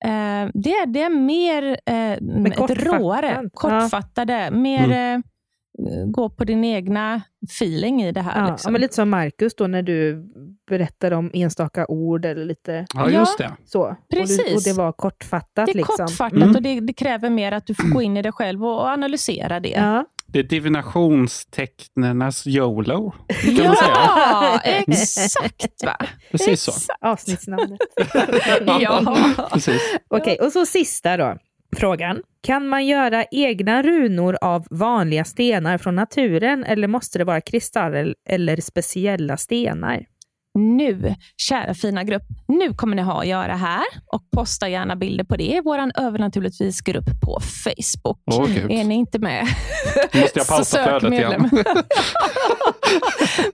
eh, 0.05 0.49
det, 0.53 0.73
är, 0.73 0.85
det 0.85 1.01
är 1.01 1.09
mer 1.09 1.79
eh, 1.85 2.11
ett 2.11 2.69
råare, 2.69 3.49
kortfattade, 3.53 4.33
ja. 4.33 4.51
mer 4.51 4.91
mm. 4.91 5.23
Eh, 5.79 6.05
gå 6.05 6.29
på 6.29 6.43
din 6.43 6.63
egna 6.63 7.21
feeling 7.49 8.03
i 8.03 8.11
det 8.11 8.21
här. 8.21 8.45
Ja, 8.45 8.51
liksom. 8.51 8.71
men 8.71 8.81
lite 8.81 8.95
som 8.95 9.09
Marcus 9.09 9.55
då 9.55 9.67
när 9.67 9.81
du 9.81 10.25
berättade 10.67 11.15
om 11.15 11.31
enstaka 11.33 11.85
ord 11.87 12.25
eller 12.25 12.45
lite 12.45 12.85
ja, 12.93 13.09
just 13.09 13.37
det. 13.37 13.51
så. 13.65 13.95
Precis. 14.11 14.39
Och, 14.39 14.45
du, 14.45 14.55
och 14.55 14.61
det 14.63 14.73
var 14.73 14.91
kortfattat. 14.91 15.65
Det 15.65 15.71
är 15.71 15.75
liksom. 15.75 15.95
kortfattat 15.97 16.37
mm. 16.37 16.55
och 16.55 16.61
det, 16.61 16.79
det, 16.79 16.93
kräver 16.93 17.29
mer 17.29 17.51
att 17.51 17.67
du 17.67 17.75
får 17.75 17.93
gå 17.93 18.01
in 18.01 18.17
i 18.17 18.21
det 18.21 18.31
själv 18.31 18.65
och, 18.65 18.81
och 18.81 18.87
analysera 18.87 19.59
det. 19.59 19.69
Ja. 19.69 20.05
Det 20.27 20.39
är 20.39 20.43
divinationstecknernas 20.43 22.47
YOLO. 22.47 23.13
Kan 23.27 23.55
ja, 23.55 24.59
man 24.87 24.95
säga. 24.95 25.25
exakt. 25.27 25.83
Va? 25.85 25.97
Precis 26.31 26.61
så. 26.61 26.71
Avsnittsnamnet. 27.01 27.79
ja, 28.81 29.15
precis. 29.53 29.81
Okej, 30.07 30.33
okay, 30.33 30.47
och 30.47 30.51
så 30.51 30.65
sista 30.65 31.17
då. 31.17 31.37
Frågan. 31.75 32.21
Kan 32.41 32.67
man 32.67 32.85
göra 32.85 33.25
egna 33.31 33.83
runor 33.83 34.37
av 34.41 34.67
vanliga 34.69 35.23
stenar 35.25 35.77
från 35.77 35.95
naturen 35.95 36.63
eller 36.63 36.87
måste 36.87 37.17
det 37.17 37.23
vara 37.23 37.41
kristaller 37.41 38.15
eller 38.29 38.57
speciella 38.57 39.37
stenar? 39.37 40.05
Nu, 40.57 41.15
kära 41.37 41.73
fina 41.73 42.03
grupp, 42.03 42.23
nu 42.47 42.73
kommer 42.73 42.95
ni 42.95 43.01
ha 43.01 43.21
att 43.21 43.27
göra 43.27 43.55
här 43.55 43.85
och 44.05 44.21
posta 44.35 44.69
gärna 44.69 44.95
bilder 44.95 45.23
på 45.23 45.35
det 45.35 45.43
i 45.43 45.61
vår 45.63 45.91
övernaturligtvis 45.95 46.81
grupp 46.81 47.05
på 47.21 47.39
Facebook. 47.39 48.19
Oh, 48.25 48.71
är 48.71 48.83
ni 48.83 48.95
inte 48.95 49.19
med? 49.19 49.47
måste 50.13 50.39
jag 50.39 50.47
pausa 50.57 50.83
flödet 50.83 51.13
igen. 51.13 51.49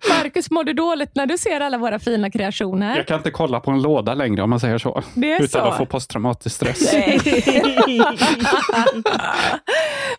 Marcus, 0.09 0.51
mår 0.51 0.63
du 0.63 0.73
dåligt 0.73 1.15
när 1.15 1.25
du 1.25 1.37
ser 1.37 1.61
alla 1.61 1.77
våra 1.77 1.99
fina 1.99 2.31
kreationer? 2.31 2.97
Jag 2.97 3.07
kan 3.07 3.17
inte 3.17 3.31
kolla 3.31 3.59
på 3.59 3.71
en 3.71 3.81
låda 3.81 4.13
längre 4.13 4.41
om 4.41 4.49
man 4.49 4.59
säger 4.59 4.77
så. 4.77 5.03
Det 5.13 5.31
är 5.31 5.35
utan 5.35 5.47
så. 5.47 5.59
att 5.59 5.77
få 5.77 5.85
posttraumatisk 5.85 6.55
stress. 6.55 6.93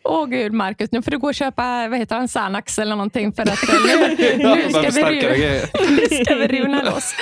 Åh 0.04 0.22
oh, 0.22 0.26
gud, 0.26 0.52
Marcus, 0.52 0.92
nu 0.92 1.02
får 1.02 1.10
du 1.10 1.18
gå 1.18 1.26
och 1.26 1.34
köpa 1.34 1.88
vad 1.88 1.98
heter 1.98 2.16
han, 2.16 2.28
Xanax 2.28 2.78
eller 2.78 2.96
någonting 2.96 3.32
för 3.32 3.42
att 3.42 3.58
nu, 3.84 4.16
nu 4.38 4.70
ska, 4.70 4.80
vi, 4.80 5.12
nu 5.90 6.24
ska 6.24 6.34
vi 6.34 6.48
runa 6.48 6.71
loss. 6.80 7.14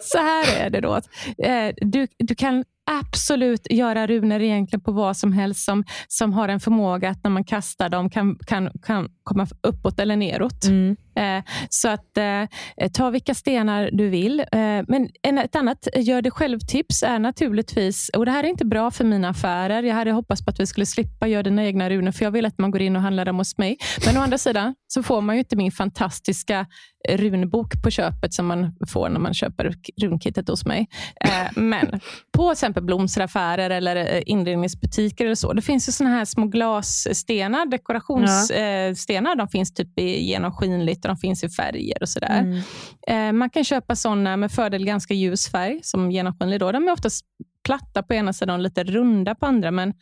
Så 0.00 0.18
här 0.18 0.64
är 0.64 0.70
det 0.70 0.80
då. 0.80 0.96
Eh, 1.44 1.74
du, 1.76 2.06
du 2.18 2.34
kan 2.34 2.64
absolut 2.90 3.66
göra 3.70 4.06
runor 4.06 4.40
egentligen 4.40 4.80
på 4.80 4.92
vad 4.92 5.16
som 5.16 5.32
helst 5.32 5.64
som, 5.64 5.84
som 6.08 6.32
har 6.32 6.48
en 6.48 6.60
förmåga 6.60 7.10
att 7.10 7.24
när 7.24 7.30
man 7.30 7.44
kastar 7.44 7.88
dem 7.88 8.10
kan, 8.10 8.38
kan, 8.46 8.70
kan 8.82 9.08
komma 9.22 9.46
uppåt 9.62 10.00
eller 10.00 10.16
neråt. 10.16 10.64
Mm. 10.64 10.96
Eh, 11.16 11.44
så 11.68 11.88
att 11.88 12.16
eh, 12.16 12.88
ta 12.92 13.10
vilka 13.10 13.34
stenar 13.34 13.90
du 13.92 14.08
vill. 14.08 14.40
Eh, 14.40 14.46
men 14.88 15.08
en, 15.22 15.38
ett 15.38 15.56
annat 15.56 15.88
gör 15.96 16.22
det 16.22 16.30
själv-tips 16.30 17.02
är 17.02 17.18
naturligtvis, 17.18 18.08
och 18.08 18.26
det 18.26 18.32
här 18.32 18.44
är 18.44 18.48
inte 18.48 18.64
bra 18.64 18.90
för 18.90 19.04
mina 19.04 19.28
affärer. 19.28 19.82
Jag 19.82 19.94
hade 19.94 20.12
hoppats 20.12 20.44
på 20.44 20.50
att 20.50 20.60
vi 20.60 20.66
skulle 20.66 20.86
slippa 20.86 21.26
göra 21.26 21.42
dina 21.42 21.64
egna 21.64 21.90
runor, 21.90 22.12
för 22.12 22.24
jag 22.24 22.30
vill 22.30 22.46
att 22.46 22.58
man 22.58 22.70
går 22.70 22.82
in 22.82 22.96
och 22.96 23.02
handlar 23.02 23.24
dem 23.24 23.36
hos 23.36 23.58
mig. 23.58 23.76
Men 24.06 24.16
å 24.16 24.20
andra 24.20 24.38
sidan 24.38 24.74
så 24.86 25.02
får 25.02 25.20
man 25.20 25.36
ju 25.36 25.38
inte 25.38 25.56
min 25.56 25.72
fantastiska 25.72 26.66
runbok 27.08 27.82
på 27.82 27.90
köpet 27.90 28.34
som 28.34 28.46
man 28.46 28.76
får 28.88 29.08
när 29.08 29.20
man 29.20 29.34
köper 29.34 29.74
runkittet 30.02 30.48
hos 30.48 30.66
mig. 30.66 30.88
Eh, 31.24 31.50
men 31.56 32.00
på 32.36 32.54
exempel 32.72 32.84
blomsteraffärer 32.84 33.70
eller 33.70 33.96
eh, 33.96 34.22
inredningsbutiker 34.26 35.24
eller 35.24 35.34
så, 35.34 35.52
det 35.52 35.62
finns 35.62 35.88
ju 35.88 35.92
såna 35.92 36.10
här 36.10 36.24
små 36.24 36.46
glasstenar, 36.46 37.66
dekorationsstenar. 37.66 39.30
Ja. 39.30 39.34
De 39.34 39.48
finns 39.48 39.74
typ 39.74 39.98
i 39.98 40.24
genomskinligt 40.24 41.04
och 41.04 41.08
de 41.08 41.16
finns 41.16 41.44
i 41.44 41.48
färger 41.48 42.02
och 42.02 42.08
sådär. 42.08 42.62
Mm. 43.08 43.38
Man 43.38 43.50
kan 43.50 43.64
köpa 43.64 43.96
såna 43.96 44.36
med 44.36 44.52
fördel 44.52 44.84
ganska 44.84 45.14
ljus 45.14 45.50
färg 45.50 45.80
som 45.82 46.10
genomskinlig. 46.10 46.60
Då. 46.60 46.72
De 46.72 46.88
är 46.88 46.92
oftast 46.92 47.24
platta 47.64 48.02
på 48.02 48.14
ena 48.14 48.32
sidan 48.32 48.54
och 48.54 48.60
lite 48.60 48.84
runda 48.84 49.34
på 49.34 49.46
andra. 49.46 49.70
Men 49.70 49.92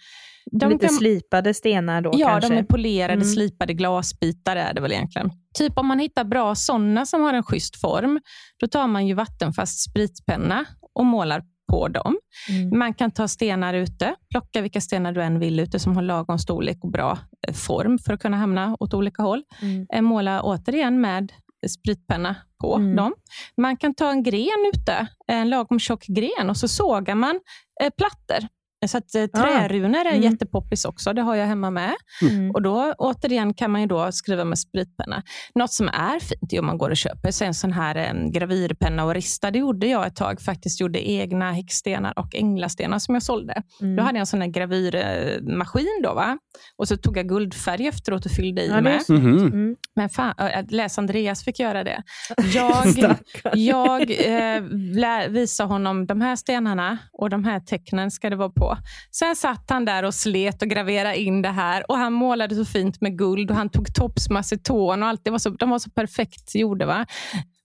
de 0.53 0.71
Lite 0.71 0.87
kan... 0.87 0.95
slipade 0.95 1.55
stenar 1.55 2.03
då 2.03 2.11
ja, 2.15 2.29
kanske? 2.29 2.49
Ja, 2.49 2.55
de 2.55 2.61
är 2.61 2.65
polerade, 2.65 3.13
mm. 3.13 3.25
slipade 3.25 3.75
glasbitar 3.75 4.57
är 4.57 4.75
det 4.75 4.81
väl 4.81 4.93
egentligen. 4.93 5.31
Typ 5.59 5.79
om 5.79 5.87
man 5.87 5.99
hittar 5.99 6.25
bra 6.25 6.55
sådana 6.55 7.07
som 7.07 7.21
har 7.23 7.35
en 7.35 7.43
schysst 7.43 7.81
form, 7.81 8.21
då 8.61 8.67
tar 8.67 8.87
man 8.87 9.07
ju 9.07 9.15
vattenfast 9.15 9.91
spritpenna 9.91 10.65
och 10.95 11.07
målar 11.07 11.43
på 11.71 11.89
dem. 11.89 12.19
Mm. 12.49 12.79
Man 12.79 12.95
kan 12.95 13.11
ta 13.11 13.29
stenar 13.29 13.75
ute, 13.75 14.15
plocka 14.31 14.61
vilka 14.61 14.81
stenar 14.81 15.13
du 15.13 15.23
än 15.23 15.39
vill 15.39 15.61
ute 15.61 15.79
som 15.79 15.97
har 15.97 16.03
lagom 16.03 16.39
storlek 16.39 16.79
och 16.85 16.91
bra 16.91 17.19
eh, 17.49 17.55
form 17.55 17.99
för 17.99 18.13
att 18.13 18.21
kunna 18.21 18.37
hamna 18.37 18.77
åt 18.81 18.95
olika 18.95 19.23
håll. 19.23 19.43
Mm. 19.63 19.87
Eh, 19.93 20.03
måla 20.03 20.43
återigen 20.43 21.01
med 21.01 21.33
spritpenna 21.69 22.37
på 22.61 22.77
mm. 22.77 22.97
dem. 22.97 23.15
Man 23.57 23.77
kan 23.77 23.95
ta 23.95 24.11
en 24.11 24.23
gren 24.23 24.73
ute, 24.75 25.07
en 25.27 25.51
lagom 25.51 25.79
tjock 25.79 26.07
gren 26.07 26.51
och 26.51 26.57
så 26.57 26.69
sågar 26.69 27.15
man 27.15 27.41
eh, 27.83 27.91
plattor 27.91 28.49
så 28.89 28.99
att, 28.99 29.15
eh, 29.15 29.23
ah. 29.23 29.39
trärunor 29.39 30.01
är 30.01 30.11
mm. 30.11 30.23
jättepoppis 30.23 30.85
också. 30.85 31.13
Det 31.13 31.23
har 31.23 31.35
jag 31.37 31.47
hemma 31.47 31.71
med. 31.71 31.95
Mm. 32.23 32.51
Och 32.51 32.63
då 32.63 32.95
återigen 32.99 33.55
kan 33.55 33.71
man 33.71 33.81
ju 33.81 33.87
då 33.87 34.13
skriva 34.13 34.45
med 34.45 34.59
spritpenna. 34.59 35.23
Något 35.55 35.73
som 35.73 35.89
är 35.89 36.21
fint 36.21 36.53
är 36.53 36.61
om 36.61 36.67
man 36.67 36.79
går 36.79 36.91
och 36.91 36.97
köper 36.97 37.31
sig 37.31 37.47
en 37.47 37.55
sån 37.55 37.73
här 37.73 37.97
eh, 37.97 38.31
gravyrpenna 38.31 39.05
och 39.05 39.15
rista. 39.15 39.51
Det 39.51 39.59
gjorde 39.59 39.87
jag 39.87 40.07
ett 40.07 40.17
tag. 40.17 40.41
Faktiskt 40.41 40.81
gjorde 40.81 41.11
egna 41.11 41.53
häckstenar 41.53 42.19
och 42.19 42.35
änglastenar 42.35 42.99
som 42.99 43.15
jag 43.15 43.23
sålde. 43.23 43.63
Mm. 43.81 43.97
Då 43.97 44.03
hade 44.03 44.15
jag 44.15 44.21
en 44.21 44.27
sån 44.27 44.41
här 44.41 44.49
gravyrmaskin. 44.49 46.01
Då, 46.03 46.15
va? 46.15 46.39
Och 46.77 46.89
så 46.89 46.97
tog 46.97 47.17
jag 47.19 47.29
guldfärg 47.29 47.87
efteråt 47.87 48.27
och 48.27 48.33
fyllde 48.33 48.63
i 48.63 48.69
ja, 48.69 48.81
med. 48.81 49.01
Mm. 49.09 49.39
Mm. 49.39 49.77
Men 49.97 50.09
fan, 50.09 50.35
läs 50.69 50.99
Andreas 50.99 51.45
fick 51.45 51.59
göra 51.61 51.85
det. 51.85 52.03
Jag, 52.55 53.17
jag 53.55 54.11
eh, 54.11 55.29
visade 55.29 55.69
honom 55.69 56.07
de 56.07 56.21
här 56.21 56.37
stenarna 56.37 56.99
och 57.13 57.31
de 57.31 57.45
här 57.45 57.61
tecknen 57.61 58.11
ska 58.11 58.31
det 58.31 58.37
vara 58.37 58.51
på. 58.51 58.70
Sen 59.11 59.37
satt 59.37 59.71
han 59.71 59.85
där 59.85 60.03
och 60.03 60.15
slet 60.15 60.63
och 60.63 60.69
graverade 60.69 61.17
in 61.17 61.43
det 61.43 61.49
här 61.49 61.91
och 61.91 61.97
han 61.97 62.13
målade 62.13 62.55
så 62.55 62.65
fint 62.65 63.01
med 63.01 63.19
guld 63.19 63.51
och 63.51 63.57
han 63.57 63.71
tog 63.71 63.95
topsmaceton 63.95 65.03
och 65.03 65.09
allt. 65.09 65.25
Det 65.25 65.31
var 65.31 65.39
så, 65.39 65.51
de 65.51 65.71
var 65.71 65.79
så 65.79 65.91
perfekt 65.91 66.55
gjorda. 66.55 66.87
Va? 66.87 67.07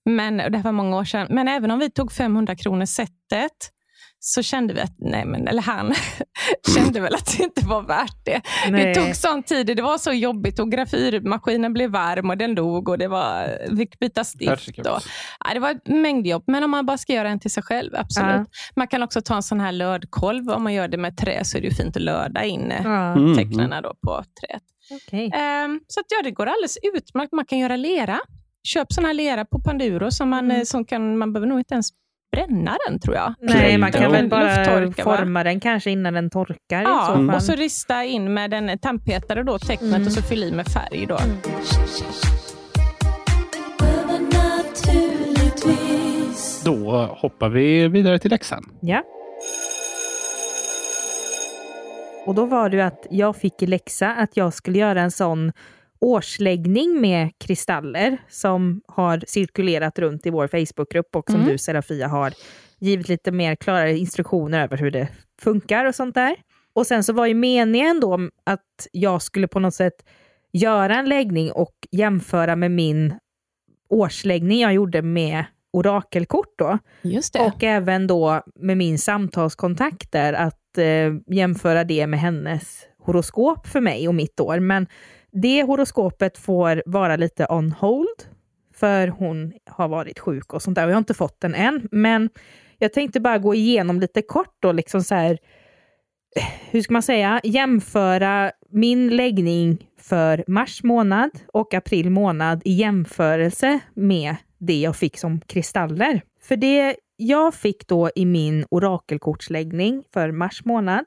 Men, 0.04 0.36
det 0.36 0.60
var 0.64 0.72
många 0.72 0.96
år 0.96 1.04
sedan. 1.04 1.26
Men 1.30 1.48
även 1.48 1.70
om 1.70 1.78
vi 1.78 1.90
tog 1.90 2.12
500 2.12 2.56
kronor 2.56 2.84
setet 2.84 3.70
så 4.28 4.42
kände 4.42 4.74
vi 4.74 4.80
att, 4.80 4.94
nej 4.98 5.24
men, 5.24 5.48
eller 5.48 5.62
han 5.62 5.94
kände 6.74 7.00
väl 7.00 7.14
att 7.14 7.36
det 7.36 7.42
inte 7.42 7.66
var 7.66 7.82
värt 7.82 8.24
det. 8.24 8.42
Nej. 8.70 8.84
Det 8.84 8.94
tog 8.94 9.16
sån 9.16 9.42
tid, 9.42 9.66
det 9.66 9.82
var 9.82 9.98
så 9.98 10.12
jobbigt 10.12 10.58
och 10.58 10.70
grafyrmaskinen 10.72 11.72
blev 11.72 11.90
varm 11.90 12.30
och 12.30 12.36
den 12.36 12.54
dog 12.54 12.88
och 12.88 12.98
det 12.98 13.08
var, 13.08 13.58
vi 13.70 13.76
fick 13.76 13.98
byta 13.98 14.24
stift. 14.24 14.78
Och, 14.78 15.02
ja, 15.44 15.54
det 15.54 15.60
var 15.60 15.80
en 15.84 16.02
mängd 16.02 16.26
jobb, 16.26 16.44
men 16.46 16.64
om 16.64 16.70
man 16.70 16.86
bara 16.86 16.98
ska 16.98 17.12
göra 17.12 17.28
en 17.28 17.40
till 17.40 17.50
sig 17.50 17.62
själv, 17.62 17.92
absolut. 17.96 18.30
Ja. 18.30 18.44
Man 18.76 18.86
kan 18.86 19.02
också 19.02 19.20
ta 19.20 19.36
en 19.36 19.42
sån 19.42 19.60
här 19.60 19.72
lödkolv, 19.72 20.50
om 20.50 20.62
man 20.62 20.72
gör 20.72 20.88
det 20.88 20.98
med 20.98 21.16
trä 21.16 21.44
så 21.44 21.58
är 21.58 21.62
det 21.62 21.74
fint 21.74 21.96
att 21.96 22.02
löda 22.02 22.44
in 22.44 22.72
mm. 22.72 23.36
tecknen 23.36 23.82
då 23.82 23.94
på 24.02 24.24
träet. 24.40 24.62
Okay. 24.90 25.26
Um, 25.26 25.32
ehm, 25.32 25.80
så 25.86 26.00
att, 26.00 26.06
ja, 26.08 26.22
det 26.24 26.30
går 26.30 26.46
alldeles 26.46 26.78
utmärkt. 26.94 27.32
Man 27.32 27.44
kan 27.44 27.58
göra 27.58 27.76
lera. 27.76 28.20
Köp 28.62 28.92
sån 28.92 29.04
här 29.04 29.14
lera 29.14 29.44
på 29.44 29.60
Panduro 29.60 30.10
som 30.10 30.28
man, 30.28 30.50
mm. 30.50 30.66
som 30.66 30.84
kan, 30.84 31.18
man 31.18 31.32
behöver 31.32 31.48
nog 31.48 31.60
inte 31.60 31.74
ens 31.74 31.90
bränna 32.32 32.76
den 32.88 33.00
tror 33.00 33.16
jag. 33.16 33.34
Nej, 33.40 33.78
man 33.78 33.92
kan 33.92 34.12
väl 34.12 34.28
bara 34.28 34.64
forma 34.92 35.40
va? 35.40 35.44
den 35.44 35.60
kanske 35.60 35.90
innan 35.90 36.14
den 36.14 36.30
torkar. 36.30 36.82
Ja, 36.82 37.14
mm. 37.14 37.34
och 37.34 37.42
så 37.42 37.52
rista 37.52 38.04
in 38.04 38.34
med 38.34 38.54
en 38.54 38.78
tandpetare 38.78 39.42
då, 39.42 39.58
tecknet 39.58 39.94
mm. 39.94 40.06
och 40.06 40.12
så 40.12 40.22
fyll 40.22 40.44
i 40.44 40.52
med 40.52 40.66
färg. 40.66 41.06
Då. 41.06 41.18
Mm. 41.18 41.36
Då 46.64 47.06
hoppar 47.20 47.48
vi 47.48 47.88
vidare 47.88 48.18
till 48.18 48.30
läxan. 48.30 48.64
Ja. 48.80 49.02
Och 52.26 52.34
då 52.34 52.46
var 52.46 52.68
det 52.68 52.80
att 52.80 53.06
jag 53.10 53.36
fick 53.36 53.62
i 53.62 53.66
läxa 53.66 54.14
att 54.14 54.36
jag 54.36 54.54
skulle 54.54 54.78
göra 54.78 55.00
en 55.00 55.10
sån 55.10 55.52
årsläggning 56.00 57.00
med 57.00 57.30
kristaller 57.38 58.18
som 58.28 58.82
har 58.86 59.24
cirkulerat 59.26 59.98
runt 59.98 60.26
i 60.26 60.30
vår 60.30 60.48
Facebookgrupp 60.48 61.16
och 61.16 61.30
som 61.30 61.40
mm. 61.40 61.48
du 61.48 61.58
Serafia 61.58 62.08
har 62.08 62.32
givit 62.78 63.08
lite 63.08 63.32
mer 63.32 63.54
klara 63.54 63.90
instruktioner 63.90 64.64
över 64.64 64.76
hur 64.76 64.90
det 64.90 65.08
funkar 65.40 65.84
och 65.84 65.94
sånt 65.94 66.14
där. 66.14 66.36
Och 66.72 66.86
sen 66.86 67.04
så 67.04 67.12
var 67.12 67.26
ju 67.26 67.34
meningen 67.34 68.00
då 68.00 68.30
att 68.44 68.86
jag 68.92 69.22
skulle 69.22 69.48
på 69.48 69.60
något 69.60 69.74
sätt 69.74 70.04
göra 70.52 70.96
en 70.98 71.08
läggning 71.08 71.52
och 71.52 71.74
jämföra 71.90 72.56
med 72.56 72.70
min 72.70 73.14
årsläggning 73.88 74.60
jag 74.60 74.74
gjorde 74.74 75.02
med 75.02 75.44
orakelkort 75.72 76.54
då. 76.58 76.78
Just 77.02 77.32
det. 77.32 77.40
Och 77.40 77.64
även 77.64 78.06
då 78.06 78.42
med 78.54 78.76
min 78.76 78.98
samtalskontakter, 78.98 80.32
att 80.32 80.78
eh, 80.78 81.34
jämföra 81.36 81.84
det 81.84 82.06
med 82.06 82.20
hennes 82.20 82.86
horoskop 82.98 83.66
för 83.66 83.80
mig 83.80 84.08
och 84.08 84.14
mitt 84.14 84.40
år. 84.40 84.60
Men 84.60 84.86
det 85.42 85.62
horoskopet 85.62 86.38
får 86.38 86.82
vara 86.86 87.16
lite 87.16 87.46
on 87.50 87.72
hold, 87.72 88.22
för 88.74 89.08
hon 89.08 89.52
har 89.66 89.88
varit 89.88 90.18
sjuk 90.18 90.54
och 90.54 90.62
sånt 90.62 90.74
där. 90.74 90.84
Och 90.84 90.90
jag 90.90 90.94
har 90.94 90.98
inte 90.98 91.14
fått 91.14 91.40
den 91.40 91.54
än, 91.54 91.88
men 91.92 92.30
jag 92.78 92.92
tänkte 92.92 93.20
bara 93.20 93.38
gå 93.38 93.54
igenom 93.54 94.00
lite 94.00 94.22
kort 94.22 94.64
och 94.64 94.74
liksom 94.74 95.02
så 95.02 95.14
här, 95.14 95.38
hur 96.70 96.82
ska 96.82 96.92
man 96.92 97.02
säga, 97.02 97.40
jämföra 97.44 98.52
min 98.70 99.16
läggning 99.16 99.88
för 100.00 100.44
mars 100.46 100.82
månad 100.82 101.30
och 101.52 101.74
april 101.74 102.10
månad 102.10 102.62
i 102.64 102.72
jämförelse 102.72 103.80
med 103.94 104.36
det 104.58 104.80
jag 104.80 104.96
fick 104.96 105.18
som 105.18 105.40
kristaller. 105.40 106.22
För 106.42 106.56
det 106.56 106.96
jag 107.16 107.54
fick 107.54 107.88
då 107.88 108.10
i 108.14 108.24
min 108.24 108.66
orakelkortsläggning 108.70 110.04
för 110.12 110.30
mars 110.30 110.64
månad, 110.64 111.04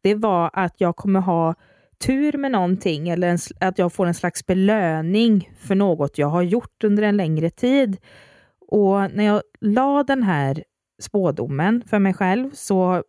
det 0.00 0.14
var 0.14 0.50
att 0.52 0.74
jag 0.80 0.96
kommer 0.96 1.20
ha 1.20 1.54
tur 1.98 2.32
med 2.38 2.52
någonting 2.52 3.08
eller 3.08 3.28
en, 3.28 3.38
att 3.60 3.78
jag 3.78 3.92
får 3.92 4.06
en 4.06 4.14
slags 4.14 4.46
belöning 4.46 5.50
för 5.58 5.74
något 5.74 6.18
jag 6.18 6.26
har 6.26 6.42
gjort 6.42 6.84
under 6.84 7.02
en 7.02 7.16
längre 7.16 7.50
tid. 7.50 7.96
Och 8.68 9.10
när 9.14 9.24
jag 9.24 9.42
la 9.60 10.04
den 10.04 10.22
här 10.22 10.64
spådomen 11.02 11.82
för 11.86 11.98
mig 11.98 12.14
själv 12.14 12.50
så 12.54 13.02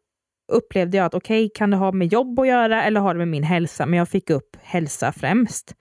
upplevde 0.52 0.97
jag 0.97 1.06
att 1.06 1.13
okej, 1.13 1.45
okay, 1.45 1.50
kan 1.56 1.69
det 1.69 1.78
ha 1.78 1.91
med 1.91 2.13
jobb 2.13 2.39
att 2.39 2.47
göra 2.47 2.84
eller 2.84 3.02
har 3.02 3.13
det 3.13 3.17
med 3.17 3.28
min 3.28 3.43
hälsa? 3.43 3.86
Men 3.86 4.00
jag 4.00 4.10
fick 4.10 4.30
upp 4.30 4.58
hälsa 4.62 5.12
främst. 5.12 5.76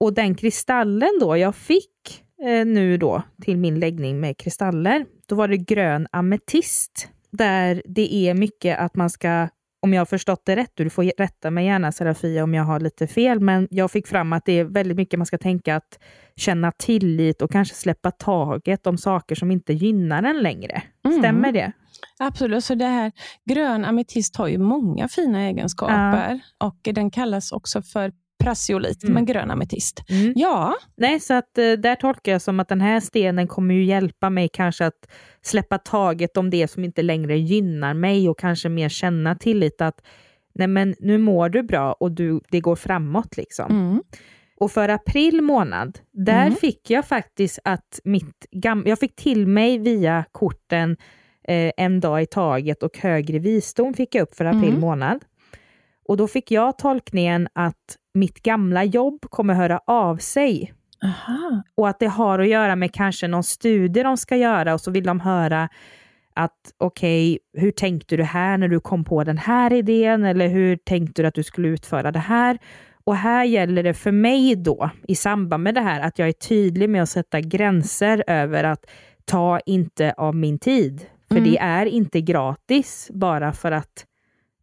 Och 0.00 0.14
den 0.14 0.34
kristallen 0.34 1.10
då 1.20 1.36
jag 1.36 1.54
fick 1.54 2.24
eh, 2.42 2.66
nu 2.66 2.96
då 2.96 3.22
till 3.42 3.56
min 3.56 3.80
läggning 3.80 4.20
med 4.20 4.36
kristaller, 4.36 5.06
då 5.28 5.34
var 5.34 5.48
det 5.48 5.56
grön 5.56 6.06
ametist. 6.12 7.08
Där 7.30 7.82
det 7.84 8.14
är 8.14 8.34
mycket 8.34 8.78
att 8.78 8.96
man 8.96 9.10
ska 9.10 9.48
om 9.82 9.94
jag 9.94 10.00
har 10.00 10.06
förstått 10.06 10.42
det 10.44 10.56
rätt, 10.56 10.72
du 10.74 10.90
får 10.90 11.04
rätta 11.18 11.50
mig 11.50 11.66
gärna 11.66 11.92
Serafia 11.92 12.44
om 12.44 12.54
jag 12.54 12.64
har 12.64 12.80
lite 12.80 13.06
fel, 13.06 13.40
men 13.40 13.68
jag 13.70 13.90
fick 13.90 14.06
fram 14.06 14.32
att 14.32 14.44
det 14.44 14.52
är 14.52 14.64
väldigt 14.64 14.96
mycket 14.96 15.18
man 15.18 15.26
ska 15.26 15.38
tänka 15.38 15.76
att 15.76 15.98
känna 16.36 16.72
tillit 16.72 17.42
och 17.42 17.52
kanske 17.52 17.74
släppa 17.74 18.10
taget 18.10 18.86
om 18.86 18.98
saker 18.98 19.34
som 19.34 19.50
inte 19.50 19.72
gynnar 19.72 20.22
en 20.22 20.42
längre. 20.42 20.82
Mm. 21.04 21.18
Stämmer 21.18 21.52
det? 21.52 21.72
Absolut. 22.18 22.64
Så 22.64 22.74
det 22.74 22.86
här, 22.86 23.12
grön 23.50 23.84
ametist 23.84 24.36
har 24.36 24.48
ju 24.48 24.58
många 24.58 25.08
fina 25.08 25.40
egenskaper 25.40 26.40
ja. 26.58 26.66
och 26.66 26.94
den 26.94 27.10
kallas 27.10 27.52
också 27.52 27.82
för 27.82 28.12
prassiolit, 28.40 29.02
mm. 29.02 29.14
men 29.14 29.24
grön 29.24 29.50
ametist. 29.50 30.04
Mm. 30.08 30.32
Ja. 30.36 30.74
Nej, 30.96 31.20
så 31.20 31.34
att 31.34 31.58
eh, 31.58 31.72
där 31.72 31.94
tolkar 31.94 32.32
jag 32.32 32.42
som 32.42 32.60
att 32.60 32.68
den 32.68 32.80
här 32.80 33.00
stenen 33.00 33.48
kommer 33.48 33.74
ju 33.74 33.84
hjälpa 33.84 34.30
mig 34.30 34.48
kanske 34.52 34.86
att 34.86 35.10
släppa 35.42 35.78
taget 35.78 36.36
om 36.36 36.50
det 36.50 36.68
som 36.68 36.84
inte 36.84 37.02
längre 37.02 37.38
gynnar 37.38 37.94
mig 37.94 38.28
och 38.28 38.38
kanske 38.38 38.68
mer 38.68 38.88
känna 38.88 39.34
tillit 39.34 39.80
att 39.80 40.02
nej 40.54 40.68
men 40.68 40.94
nu 40.98 41.18
mår 41.18 41.48
du 41.48 41.62
bra 41.62 41.92
och 41.92 42.12
du, 42.12 42.40
det 42.50 42.60
går 42.60 42.76
framåt 42.76 43.36
liksom. 43.36 43.70
Mm. 43.70 44.02
Och 44.60 44.72
för 44.72 44.88
april 44.88 45.42
månad, 45.42 45.98
där 46.12 46.46
mm. 46.46 46.54
fick 46.54 46.90
jag 46.90 47.06
faktiskt 47.06 47.58
att 47.64 48.00
mitt 48.04 48.46
gam 48.50 48.82
jag 48.86 48.98
fick 48.98 49.16
till 49.16 49.46
mig 49.46 49.78
via 49.78 50.24
korten 50.32 50.96
eh, 51.48 51.72
en 51.76 52.00
dag 52.00 52.22
i 52.22 52.26
taget 52.26 52.82
och 52.82 52.98
högre 52.98 53.38
visdom 53.38 53.94
fick 53.94 54.14
jag 54.14 54.22
upp 54.22 54.34
för 54.34 54.44
april 54.44 54.68
mm. 54.68 54.80
månad. 54.80 55.24
Och 56.08 56.16
då 56.16 56.28
fick 56.28 56.50
jag 56.50 56.78
tolkningen 56.78 57.48
att 57.52 57.96
mitt 58.14 58.42
gamla 58.42 58.84
jobb 58.84 59.26
kommer 59.30 59.54
höra 59.54 59.80
av 59.86 60.16
sig. 60.16 60.72
Aha. 61.04 61.62
Och 61.74 61.88
att 61.88 61.98
det 61.98 62.06
har 62.06 62.38
att 62.38 62.48
göra 62.48 62.76
med 62.76 62.94
kanske 62.94 63.28
någon 63.28 63.42
studie 63.42 64.02
de 64.02 64.16
ska 64.16 64.36
göra 64.36 64.74
och 64.74 64.80
så 64.80 64.90
vill 64.90 65.04
de 65.04 65.20
höra 65.20 65.68
att 66.34 66.72
okej, 66.78 67.32
okay, 67.32 67.62
hur 67.62 67.70
tänkte 67.70 68.16
du 68.16 68.22
här 68.22 68.58
när 68.58 68.68
du 68.68 68.80
kom 68.80 69.04
på 69.04 69.24
den 69.24 69.38
här 69.38 69.72
idén 69.72 70.24
eller 70.24 70.48
hur 70.48 70.76
tänkte 70.76 71.22
du 71.22 71.28
att 71.28 71.34
du 71.34 71.42
skulle 71.42 71.68
utföra 71.68 72.12
det 72.12 72.18
här? 72.18 72.58
Och 73.04 73.16
här 73.16 73.44
gäller 73.44 73.82
det 73.82 73.94
för 73.94 74.12
mig 74.12 74.56
då, 74.56 74.90
i 75.08 75.14
samband 75.14 75.62
med 75.62 75.74
det 75.74 75.80
här, 75.80 76.00
att 76.00 76.18
jag 76.18 76.28
är 76.28 76.32
tydlig 76.32 76.90
med 76.90 77.02
att 77.02 77.08
sätta 77.08 77.40
gränser 77.40 78.24
över 78.26 78.64
att 78.64 78.86
ta 79.24 79.60
inte 79.66 80.12
av 80.16 80.34
min 80.34 80.58
tid. 80.58 81.06
För 81.28 81.36
mm. 81.36 81.50
det 81.50 81.58
är 81.58 81.86
inte 81.86 82.20
gratis 82.20 83.10
bara 83.14 83.52
för 83.52 83.72
att 83.72 84.06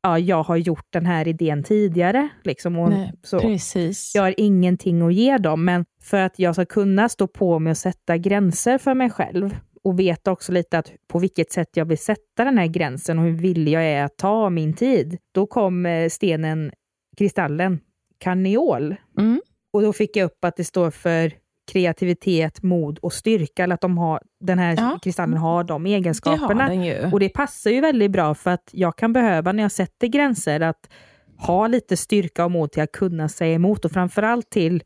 ja, 0.08 0.20
jag 0.20 0.44
har 0.44 0.56
gjort 0.56 0.88
den 0.90 1.06
här 1.06 1.28
idén 1.28 1.64
tidigare. 1.64 2.30
Liksom, 2.44 2.78
och 2.80 2.90
Nej, 2.90 3.14
så. 3.24 3.40
Precis. 3.40 4.16
Jag 4.16 4.22
har 4.22 4.34
ingenting 4.38 5.02
att 5.02 5.14
ge 5.14 5.38
dem, 5.38 5.66
men 5.66 5.86
för 6.02 6.18
att 6.18 6.40
jag 6.40 6.56
ska 6.56 6.66
kunna 6.66 7.10
stå 7.10 7.28
på 7.28 7.60
mig 7.60 7.72
och 7.72 7.78
sätta 7.78 8.18
gränser 8.18 8.78
för 8.78 8.94
mig 8.94 9.10
själv 9.10 9.56
och 9.84 10.00
veta 10.00 10.32
också 10.32 10.52
lite 10.52 10.78
att 10.78 10.92
på 11.08 11.20
vilket 11.20 11.52
sätt 11.52 11.70
jag 11.74 11.86
vill 11.86 11.98
sätta 11.98 12.44
den 12.44 12.58
här 12.58 12.68
gränsen 12.68 13.20
och 13.20 13.26
hur 13.26 13.38
villig 13.38 13.72
jag 13.72 13.84
är 13.84 14.04
att 14.04 14.18
ta 14.18 14.50
min 14.50 14.74
tid. 14.74 15.18
Då 15.34 15.48
kom 15.48 15.86
eh, 15.86 16.10
stenen, 16.10 16.72
kristallen, 17.18 17.80
karneol. 18.18 18.96
Mm. 19.18 19.42
Och 19.74 19.82
då 19.82 19.94
fick 19.94 20.16
jag 20.16 20.26
upp 20.26 20.44
att 20.46 20.56
det 20.56 20.64
står 20.64 20.92
för 20.92 21.32
kreativitet, 21.68 22.64
mod 22.64 23.00
och 23.00 23.14
styrka, 23.14 23.64
eller 23.64 23.74
att 23.74 23.82
de 23.82 23.98
har, 23.98 24.22
den 24.40 24.60
här 24.60 24.76
ja. 24.78 25.00
kristallen 25.02 25.38
har 25.38 25.64
de 25.64 25.86
egenskaperna. 25.86 26.70
Det 26.70 27.14
och 27.14 27.20
det 27.20 27.30
passar 27.30 27.72
ju 27.72 27.82
väldigt 27.82 28.12
bra 28.12 28.36
för 28.36 28.52
att 28.52 28.70
jag 28.72 28.98
kan 28.98 29.14
behöva, 29.14 29.52
när 29.52 29.64
jag 29.64 29.72
sätter 29.72 30.08
gränser, 30.08 30.60
att 30.60 30.90
ha 31.38 31.68
lite 31.68 31.98
styrka 31.98 32.46
och 32.46 32.52
mod 32.52 32.72
till 32.72 32.84
att 32.84 32.92
kunna 32.92 33.30
säga 33.30 33.54
emot 33.54 33.86
och 33.86 33.92
framförallt 33.92 34.50
till 34.50 34.84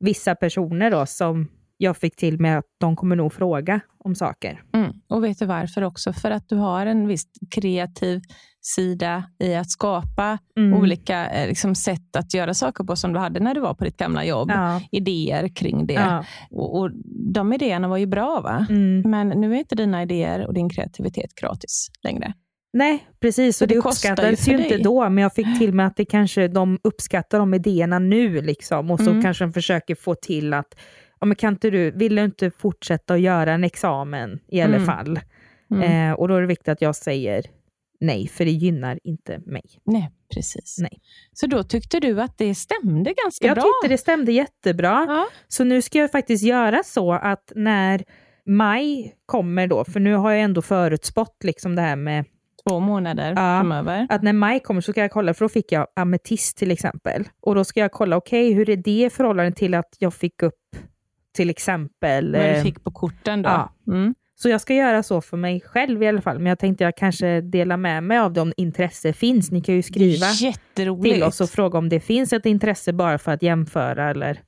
vissa 0.00 0.34
personer 0.34 0.90
då 0.90 1.06
som 1.06 1.48
jag 1.76 1.96
fick 1.96 2.16
till 2.16 2.40
med 2.40 2.58
att 2.58 2.64
de 2.80 2.96
kommer 2.96 3.16
nog 3.16 3.32
fråga 3.32 3.80
om 3.98 4.14
saker. 4.14 4.62
Mm. 4.72 4.92
Och 5.08 5.24
vet 5.24 5.38
du 5.38 5.46
varför 5.46 5.82
också? 5.82 6.12
För 6.12 6.30
att 6.30 6.48
du 6.48 6.56
har 6.56 6.86
en 6.86 7.08
viss 7.08 7.24
kreativ 7.50 8.20
sida 8.68 9.24
i 9.38 9.54
att 9.54 9.70
skapa 9.70 10.38
mm. 10.56 10.78
olika 10.78 11.30
eh, 11.30 11.48
liksom, 11.48 11.74
sätt 11.74 12.16
att 12.16 12.34
göra 12.34 12.54
saker 12.54 12.84
på 12.84 12.96
som 12.96 13.12
du 13.12 13.18
hade 13.18 13.40
när 13.40 13.54
du 13.54 13.60
var 13.60 13.74
på 13.74 13.84
ditt 13.84 13.96
gamla 13.96 14.24
jobb. 14.24 14.50
Ja. 14.50 14.80
Idéer 14.92 15.48
kring 15.48 15.86
det. 15.86 15.92
Ja. 15.92 16.24
Och, 16.50 16.78
och, 16.78 16.90
De 17.34 17.52
idéerna 17.52 17.88
var 17.88 17.96
ju 17.96 18.06
bra, 18.06 18.40
va? 18.40 18.66
Mm. 18.70 19.10
men 19.10 19.28
nu 19.28 19.54
är 19.54 19.58
inte 19.58 19.74
dina 19.74 20.02
idéer 20.02 20.46
och 20.46 20.54
din 20.54 20.70
kreativitet 20.70 21.34
gratis 21.34 21.90
längre. 22.02 22.32
Nej, 22.72 23.08
precis. 23.20 23.62
Och 23.62 23.68
det, 23.68 23.74
det 23.74 23.78
uppskattades 23.78 24.48
ju, 24.48 24.52
ju 24.52 24.62
inte 24.62 24.78
då, 24.78 25.08
men 25.08 25.22
jag 25.22 25.34
fick 25.34 25.58
till 25.58 25.72
mig 25.72 25.86
att 25.86 25.96
det 25.96 26.04
kanske, 26.04 26.48
de 26.48 26.78
uppskattar 26.82 27.38
de 27.38 27.54
idéerna 27.54 27.98
nu. 27.98 28.40
Liksom, 28.40 28.90
och 28.90 29.00
så 29.00 29.10
mm. 29.10 29.22
kanske 29.22 29.44
de 29.44 29.52
försöker 29.52 29.94
få 29.94 30.14
till 30.14 30.54
att 30.54 30.74
ja, 31.20 31.26
men 31.26 31.36
kan 31.36 31.54
inte 31.54 31.70
du, 31.70 31.90
vill 31.90 32.14
du 32.14 32.24
inte 32.24 32.50
fortsätta 32.50 33.14
att 33.14 33.20
göra 33.20 33.52
en 33.52 33.64
examen 33.64 34.38
i 34.48 34.60
alla 34.60 34.76
mm. 34.76 34.86
fall? 34.86 35.20
Mm. 35.70 36.10
Eh, 36.10 36.14
och 36.14 36.28
då 36.28 36.34
är 36.34 36.40
det 36.40 36.46
viktigt 36.46 36.68
att 36.68 36.82
jag 36.82 36.96
säger 36.96 37.42
nej, 38.00 38.28
för 38.28 38.44
det 38.44 38.50
gynnar 38.50 38.98
inte 39.04 39.40
mig. 39.46 39.62
Nej, 39.84 40.10
precis. 40.34 40.76
Nej. 40.80 41.00
Så 41.32 41.46
då 41.46 41.62
tyckte 41.62 42.00
du 42.00 42.20
att 42.20 42.38
det 42.38 42.54
stämde 42.54 43.14
ganska 43.24 43.46
jag 43.46 43.54
bra? 43.54 43.64
Jag 43.64 43.74
tyckte 43.82 43.94
det 43.94 43.98
stämde 43.98 44.32
jättebra. 44.32 45.06
Ja. 45.08 45.26
Så 45.48 45.64
nu 45.64 45.82
ska 45.82 45.98
jag 45.98 46.12
faktiskt 46.12 46.44
göra 46.44 46.82
så 46.84 47.12
att 47.12 47.52
när 47.54 48.04
maj 48.46 49.14
kommer 49.26 49.66
då, 49.66 49.84
för 49.84 50.00
nu 50.00 50.14
har 50.14 50.30
jag 50.30 50.42
ändå 50.42 50.62
förutspått 50.62 51.44
liksom 51.44 51.74
det 51.74 51.82
här 51.82 51.96
med 51.96 52.24
två 52.68 52.80
månader 52.80 53.28
ja, 53.28 53.34
framöver. 53.34 54.06
Att 54.10 54.22
när 54.22 54.32
maj 54.32 54.60
kommer 54.60 54.80
så 54.80 54.92
ska 54.92 55.00
jag 55.00 55.10
kolla, 55.10 55.34
för 55.34 55.44
då 55.44 55.48
fick 55.48 55.72
jag 55.72 55.86
ametist 55.96 56.58
till 56.58 56.70
exempel. 56.70 57.28
Och 57.40 57.54
då 57.54 57.64
ska 57.64 57.80
jag 57.80 57.92
kolla, 57.92 58.16
okej, 58.16 58.46
okay, 58.46 58.54
hur 58.54 58.70
är 58.70 58.76
det 58.76 59.04
i 59.04 59.10
förhållande 59.10 59.52
till 59.52 59.74
att 59.74 59.96
jag 59.98 60.14
fick 60.14 60.42
upp 60.42 60.76
till 61.32 61.50
exempel... 61.50 62.32
Vad 62.32 62.42
du 62.42 62.46
eh, 62.46 62.62
fick 62.62 62.84
på 62.84 62.90
korten 62.90 63.42
då? 63.42 63.48
Ja. 63.48 63.74
Mm. 63.86 64.14
Så 64.40 64.48
jag 64.48 64.60
ska 64.60 64.74
göra 64.74 65.02
så 65.02 65.20
för 65.20 65.36
mig 65.36 65.60
själv 65.60 66.02
i 66.02 66.08
alla 66.08 66.22
fall, 66.22 66.38
men 66.38 66.46
jag 66.46 66.58
tänkte 66.58 66.84
jag 66.84 66.96
kanske 66.96 67.40
dela 67.40 67.76
med 67.76 68.02
mig 68.02 68.18
av 68.18 68.32
det 68.32 68.40
om 68.40 68.52
intresse 68.56 69.12
finns. 69.12 69.50
Ni 69.50 69.60
kan 69.60 69.74
ju 69.74 69.82
skriva 69.82 70.26
till 71.02 71.22
oss 71.22 71.40
och 71.40 71.50
fråga 71.50 71.78
om 71.78 71.88
det 71.88 72.00
finns 72.00 72.32
ett 72.32 72.46
intresse 72.46 72.92
bara 72.92 73.18
för 73.18 73.32
att 73.32 73.42
jämföra 73.42 74.10
eller 74.10 74.40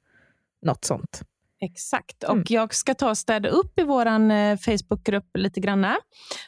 något 0.67 0.85
sånt. 0.85 1.23
Exakt, 1.63 2.25
och 2.25 2.33
mm. 2.33 2.45
jag 2.49 2.75
ska 2.75 2.95
ta 2.95 3.11
och 3.11 3.19
städa 3.19 3.49
upp 3.49 3.79
i 3.79 3.83
vår 3.83 4.07
eh, 4.07 4.57
Facebookgrupp 4.57 5.37
lite 5.39 5.61
grann 5.61 5.87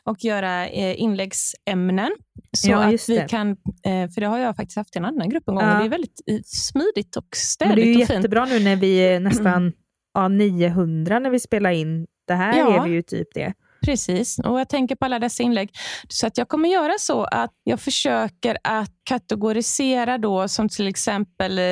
och 0.05 0.25
göra 0.25 0.69
eh, 0.69 1.01
inläggsämnen. 1.01 2.11
Så 2.57 2.71
ja, 2.71 2.85
att 2.85 3.09
vi 3.09 3.17
det. 3.17 3.29
kan, 3.29 3.51
eh, 3.51 4.11
för 4.15 4.21
det 4.21 4.27
har 4.27 4.39
jag 4.39 4.57
faktiskt 4.57 4.77
haft 4.77 4.97
i 4.97 4.99
en 4.99 5.05
annan 5.05 5.29
grupp 5.29 5.49
en 5.49 5.55
gång 5.55 5.65
ja. 5.65 5.73
och 5.73 5.79
det 5.79 5.87
är 5.87 5.91
väldigt 5.91 6.47
smidigt 6.47 7.17
och 7.17 7.37
städigt 7.37 7.77
Men 7.77 7.85
Det 7.85 8.03
är 8.03 8.15
jättebra 8.15 8.45
nu 8.45 8.61
när 8.61 8.77
vi 8.77 8.99
är 8.99 9.21
nästan 9.31 9.73
ja, 10.15 10.29
900 10.29 11.19
när 11.19 11.31
vi 11.31 11.41
spelar 11.41 11.71
in. 11.71 12.07
Det 12.33 12.37
här 12.37 12.59
ja. 12.59 12.85
är 12.85 12.89
vi 12.89 12.95
ju 12.95 13.03
typ 13.03 13.29
det. 13.35 13.53
Precis, 13.85 14.39
och 14.39 14.61
jag 14.61 14.69
tänker 14.69 14.97
på 14.97 15.05
alla 15.05 15.19
dessa 15.19 15.43
inlägg. 15.43 15.71
Så 16.09 16.27
att 16.27 16.39
jag 16.39 16.49
kommer 16.49 16.69
göra 16.69 16.93
så 16.99 17.25
att 17.25 17.51
jag 17.65 17.81
försöker 17.81 18.59
att 18.65 18.91
kategorisera 19.05 20.19
då 20.19 20.49
som 20.49 20.69
till 20.69 20.87
exempel 20.87 21.59
eh, 21.59 21.63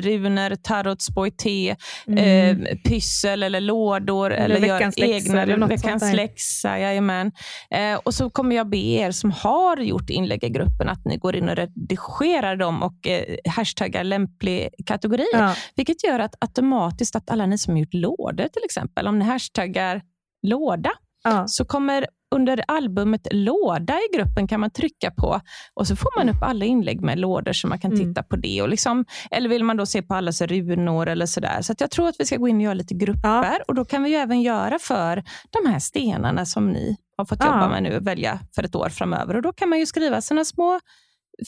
runor, 0.00 0.54
tarotspoj, 0.54 1.76
mm. 2.06 2.66
eh, 2.66 2.76
pyssel 2.76 3.42
eller 3.42 3.60
lådor 3.60 4.32
eller, 4.32 4.56
eller 4.56 4.72
veckans 4.72 4.98
gör 4.98 5.06
egna 5.06 5.42
eller 5.42 5.66
veckans 5.66 6.12
läxa. 6.12 6.78
Jajamän. 6.78 7.32
Eh, 7.70 7.94
och 7.94 8.14
så 8.14 8.30
kommer 8.30 8.56
jag 8.56 8.68
be 8.68 8.76
er 8.76 9.10
som 9.10 9.30
har 9.30 9.76
gjort 9.76 10.10
inlägg 10.10 10.44
i 10.44 10.48
gruppen 10.48 10.88
att 10.88 11.04
ni 11.04 11.16
går 11.16 11.36
in 11.36 11.48
och 11.48 11.56
redigerar 11.56 12.56
dem 12.56 12.82
och 12.82 13.06
eh, 13.06 13.36
hashtaggar 13.44 14.04
lämplig 14.04 14.68
kategori. 14.86 15.26
Ja. 15.32 15.54
Vilket 15.76 16.04
gör 16.04 16.18
att 16.18 16.34
automatiskt 16.40 17.16
att 17.16 17.30
alla 17.30 17.46
ni 17.46 17.58
som 17.58 17.74
har 17.74 17.80
gjort 17.80 17.94
lådor 17.94 18.48
till 18.48 18.64
exempel, 18.64 19.06
om 19.06 19.18
ni 19.18 19.24
hashtaggar 19.24 20.02
låda 20.42 20.90
ja. 21.24 21.48
så 21.48 21.64
kommer 21.64 22.06
under 22.34 22.64
albumet 22.68 23.28
låda 23.30 23.94
i 23.94 24.16
gruppen 24.16 24.48
kan 24.48 24.60
man 24.60 24.70
trycka 24.70 25.10
på 25.10 25.40
och 25.74 25.86
så 25.86 25.96
får 25.96 26.18
man 26.18 26.28
upp 26.28 26.42
alla 26.42 26.64
inlägg 26.64 27.00
med 27.00 27.18
lådor 27.18 27.52
så 27.52 27.68
man 27.68 27.78
kan 27.78 27.92
mm. 27.92 28.06
titta 28.06 28.22
på 28.22 28.36
det. 28.36 28.62
Och 28.62 28.68
liksom, 28.68 29.04
eller 29.30 29.48
vill 29.48 29.64
man 29.64 29.76
då 29.76 29.86
se 29.86 30.02
på 30.02 30.14
allas 30.14 30.40
runor 30.40 31.08
eller 31.08 31.26
sådär. 31.26 31.62
Så 31.62 31.74
jag 31.78 31.90
tror 31.90 32.08
att 32.08 32.14
vi 32.18 32.24
ska 32.24 32.36
gå 32.36 32.48
in 32.48 32.56
och 32.56 32.62
göra 32.62 32.74
lite 32.74 32.94
grupper 32.94 33.42
ja. 33.42 33.58
och 33.68 33.74
då 33.74 33.84
kan 33.84 34.02
vi 34.02 34.14
även 34.14 34.42
göra 34.42 34.78
för 34.78 35.24
de 35.50 35.70
här 35.70 35.78
stenarna 35.78 36.46
som 36.46 36.70
ni 36.70 36.96
har 37.16 37.24
fått 37.24 37.44
jobba 37.44 37.60
ja. 37.60 37.68
med 37.68 37.82
nu 37.82 37.96
och 37.96 38.06
välja 38.06 38.40
för 38.54 38.62
ett 38.62 38.74
år 38.74 38.88
framöver. 38.88 39.36
Och 39.36 39.42
Då 39.42 39.52
kan 39.52 39.68
man 39.68 39.78
ju 39.78 39.86
skriva 39.86 40.20
sina 40.20 40.44
små 40.44 40.80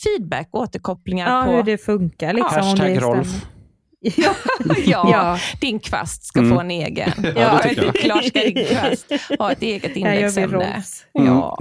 feedback, 0.04 0.48
återkopplingar 0.52 1.38
ja, 1.38 1.44
på 1.44 1.52
hur 1.52 1.62
det 1.62 1.78
funkar. 1.78 2.32
Liksom. 2.32 2.62
Hashtag 2.62 3.02
Rolf. 3.02 3.46
Ja, 4.86 5.10
ja, 5.10 5.38
din 5.60 5.80
kvast 5.80 6.26
ska 6.26 6.38
mm. 6.38 6.54
få 6.54 6.60
en 6.60 6.70
egen. 6.70 7.12
Ja, 7.36 7.60
ja 7.76 7.92
klart 7.92 8.24
ska 8.24 8.40
din 8.40 8.66
kvast 8.70 9.12
ha 9.38 9.52
ett 9.52 9.62
eget 9.62 9.96
indexämne. 9.96 10.82
Mm. 11.18 11.26
Ja. 11.26 11.58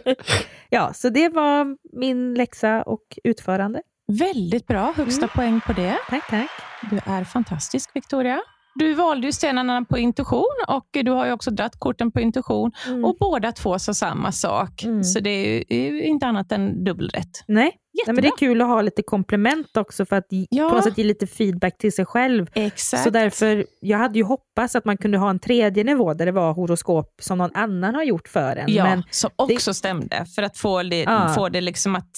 ja, 0.70 0.92
så 0.94 1.08
det 1.08 1.28
var 1.28 1.76
min 2.00 2.34
läxa 2.34 2.82
och 2.82 3.18
utförande. 3.24 3.82
Väldigt 4.12 4.66
bra, 4.66 4.92
högsta 4.96 5.22
mm. 5.22 5.30
poäng 5.34 5.60
på 5.66 5.72
det. 5.72 5.98
Tack, 6.08 6.30
tack. 6.30 6.50
Du 6.90 6.96
är 7.12 7.24
fantastisk 7.24 7.90
Victoria. 7.94 8.40
Du 8.78 8.94
valde 8.94 9.26
ju 9.26 9.32
stenarna 9.32 9.84
på 9.84 9.98
intuition 9.98 10.56
och 10.68 10.86
du 10.92 11.10
har 11.10 11.26
ju 11.26 11.32
också 11.32 11.50
dratt 11.50 11.78
korten 11.78 12.12
på 12.12 12.20
intuition. 12.20 12.72
Mm. 12.86 13.04
Och 13.04 13.16
båda 13.20 13.52
två 13.52 13.78
sa 13.78 13.94
samma 13.94 14.32
sak. 14.32 14.84
Mm. 14.84 15.04
Så 15.04 15.20
det 15.20 15.64
är 15.68 15.92
ju 15.92 16.02
inte 16.02 16.26
annat 16.26 16.52
än 16.52 16.84
dubbelrätt. 16.84 17.44
Nej. 17.46 17.72
Nej, 18.06 18.14
men 18.14 18.22
det 18.22 18.28
är 18.28 18.36
kul 18.38 18.60
att 18.60 18.68
ha 18.68 18.82
lite 18.82 19.02
komplement 19.02 19.76
också 19.76 20.06
för 20.06 20.16
att 20.16 20.26
ja. 20.50 20.68
på 20.68 20.74
något 20.74 20.84
sätt 20.84 20.98
ge 20.98 21.04
lite 21.04 21.26
feedback 21.26 21.78
till 21.78 21.92
sig 21.92 22.06
själv. 22.06 22.46
Exakt. 22.54 23.02
Så 23.02 23.10
därför, 23.10 23.66
jag 23.80 23.98
hade 23.98 24.18
ju 24.18 24.24
hoppats 24.24 24.76
att 24.76 24.84
man 24.84 24.96
kunde 24.96 25.18
ha 25.18 25.30
en 25.30 25.38
tredje 25.38 25.84
nivå 25.84 26.14
där 26.14 26.26
det 26.26 26.32
var 26.32 26.52
horoskop 26.52 27.14
som 27.20 27.38
någon 27.38 27.54
annan 27.54 27.94
har 27.94 28.02
gjort 28.02 28.28
för 28.28 28.56
en. 28.56 28.72
Ja, 28.72 28.84
men 28.84 29.02
som 29.10 29.30
också 29.36 29.70
det... 29.70 29.74
stämde. 29.74 30.26
För 30.34 30.42
att 30.42 30.58
få 30.58 30.82
det, 30.82 31.02
ja. 31.02 31.32
få 31.36 31.48
det 31.48 31.60
liksom 31.60 31.96
att 31.96 32.16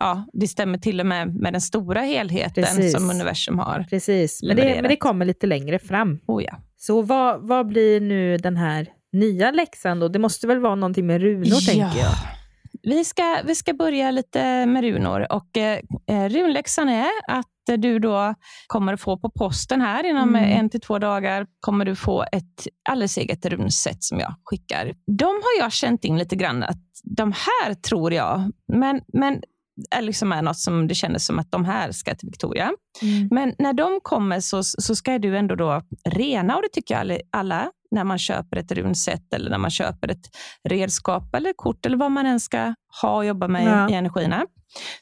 ja, 0.00 0.26
det 0.32 0.48
stämmer 0.48 0.78
till 0.78 1.00
och 1.00 1.06
med 1.06 1.34
med 1.34 1.52
den 1.52 1.60
stora 1.60 2.00
helheten 2.00 2.64
Precis. 2.64 2.92
som 2.92 3.10
universum 3.10 3.58
har. 3.58 3.86
Precis, 3.90 4.42
men 4.42 4.56
det, 4.56 4.62
men 4.82 4.90
det 4.90 4.96
kommer 4.96 5.24
lite 5.24 5.46
längre 5.46 5.78
fram. 5.78 6.18
Oh 6.26 6.44
ja. 6.44 6.56
Så 6.76 7.02
vad, 7.02 7.48
vad 7.48 7.66
blir 7.66 8.00
nu 8.00 8.36
den 8.36 8.56
här 8.56 8.86
nya 9.12 9.50
läxan 9.50 10.00
då? 10.00 10.08
Det 10.08 10.18
måste 10.18 10.46
väl 10.46 10.60
vara 10.60 10.74
någonting 10.74 11.06
med 11.06 11.20
runor, 11.20 11.46
ja. 11.46 11.58
tänker 11.66 11.98
jag. 11.98 12.37
Vi 12.82 13.04
ska, 13.04 13.42
vi 13.44 13.54
ska 13.54 13.74
börja 13.74 14.10
lite 14.10 14.66
med 14.66 14.84
runor. 14.84 15.32
Och, 15.32 15.56
eh, 15.56 16.28
runläxan 16.28 16.88
är 16.88 17.10
att 17.28 17.46
du 17.76 17.98
då 17.98 18.34
kommer 18.66 18.92
att 18.92 19.00
få 19.00 19.18
på 19.18 19.30
posten 19.30 19.80
här 19.80 20.06
inom 20.06 20.28
mm. 20.28 20.58
en 20.58 20.70
till 20.70 20.80
två 20.80 20.98
dagar 20.98 21.46
kommer 21.60 21.84
du 21.84 21.96
få 21.96 22.22
ett 22.32 22.68
alldeles 22.88 23.18
eget 23.18 23.46
runset 23.46 24.02
som 24.02 24.20
jag 24.20 24.34
skickar. 24.44 24.94
De 25.06 25.26
har 25.26 25.60
jag 25.60 25.72
känt 25.72 26.04
in 26.04 26.18
lite 26.18 26.36
grann 26.36 26.62
att 26.62 26.82
de 27.04 27.32
här 27.32 27.74
tror 27.74 28.12
jag, 28.12 28.52
men, 28.72 29.00
men 29.12 29.42
är, 29.90 30.02
liksom 30.02 30.32
är 30.32 30.42
något 30.42 30.58
som 30.58 30.88
det 30.88 30.94
kändes 30.94 31.26
som 31.26 31.38
att 31.38 31.50
de 31.50 31.64
här 31.64 31.92
ska 31.92 32.14
till 32.14 32.28
Victoria. 32.28 32.72
Mm. 33.02 33.28
Men 33.30 33.54
när 33.58 33.72
de 33.72 34.00
kommer 34.02 34.40
så, 34.40 34.62
så 34.62 34.94
ska 34.94 35.18
du 35.18 35.36
ändå 35.36 35.54
då 35.54 35.82
rena 36.04 36.56
och 36.56 36.62
det 36.62 36.68
tycker 36.72 36.94
jag 37.04 37.20
alla 37.32 37.70
när 37.90 38.04
man 38.04 38.18
köper 38.18 38.56
ett 38.56 38.72
runset 38.72 39.34
eller 39.34 39.50
när 39.50 39.58
man 39.58 39.70
köper 39.70 40.08
ett 40.08 40.26
redskap 40.68 41.34
eller 41.34 41.52
kort 41.52 41.86
eller 41.86 41.96
vad 41.96 42.10
man 42.10 42.26
än 42.26 42.40
ska 42.40 42.74
ha 43.02 43.16
och 43.16 43.24
jobba 43.24 43.48
med 43.48 43.66
ja. 43.66 43.90
i 43.90 43.94
energierna. 43.94 44.46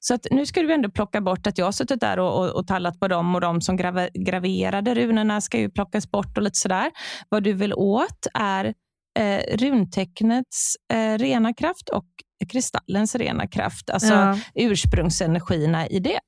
Så 0.01 0.15
att 0.15 0.27
nu 0.31 0.47
ska 0.47 0.63
du 0.63 0.73
ändå 0.73 0.91
plocka 0.91 1.21
bort 1.21 1.47
att 1.47 1.59
jag 1.59 1.65
har 1.65 1.73
suttit 1.73 2.01
där 2.01 2.19
och, 2.19 2.39
och, 2.39 2.51
och 2.51 2.67
tallat 2.67 3.01
på 3.01 3.09
dem 3.09 3.35
och 3.35 3.41
de 3.41 3.61
som 3.61 3.77
grav, 3.77 4.09
graverade 4.15 4.95
runorna 4.95 5.41
ska 5.41 5.59
ju 5.59 5.71
plockas 5.71 6.11
bort 6.11 6.37
och 6.37 6.43
lite 6.43 6.59
sådär. 6.59 6.91
Vad 7.29 7.43
du 7.43 7.53
vill 7.53 7.75
åt 7.75 8.27
är 8.35 8.75
eh, 9.19 9.57
runtecknets 9.57 10.77
eh, 10.93 11.19
rena 11.19 11.55
kraft 11.55 11.89
och 11.89 12.07
kristallens 12.53 13.15
rena 13.15 13.47
kraft, 13.47 13.91
alltså 13.91 14.15
ja. 14.15 14.39
ursprungsenergierna 14.55 15.87
i 15.87 15.99
det. 15.99 16.19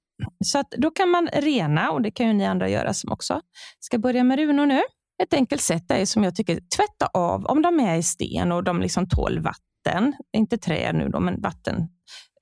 Så 0.45 0.59
att 0.59 0.71
då 0.71 0.91
kan 0.91 1.09
man 1.09 1.29
rena 1.33 1.91
och 1.91 2.03
det 2.03 2.11
kan 2.11 2.27
ju 2.27 2.33
ni 2.33 2.47
andra 2.47 2.69
göra 2.69 2.95
som 2.95 3.13
också 3.13 3.41
ska 3.81 3.99
börja 3.99 4.25
med 4.25 4.39
runor 4.39 4.67
nu. 4.67 4.81
Ett 5.23 5.35
enkelt 5.35 5.63
sätt 5.63 5.91
är 5.91 6.05
som 6.05 6.25
jag 6.25 6.35
tycker, 6.35 6.55
tvätta 6.77 7.07
av 7.15 7.45
om 7.45 7.63
de 7.63 7.81
är 7.81 7.97
i 7.97 8.03
sten 8.03 8.53
och 8.53 8.65
de 8.65 8.81
liksom 8.81 9.09
tål 9.09 9.39
vatten. 9.39 10.15
Inte 10.37 10.59
trä 10.59 10.93
nu 10.93 11.09
då, 11.09 11.21
men 11.21 11.41
vatten. 11.41 11.89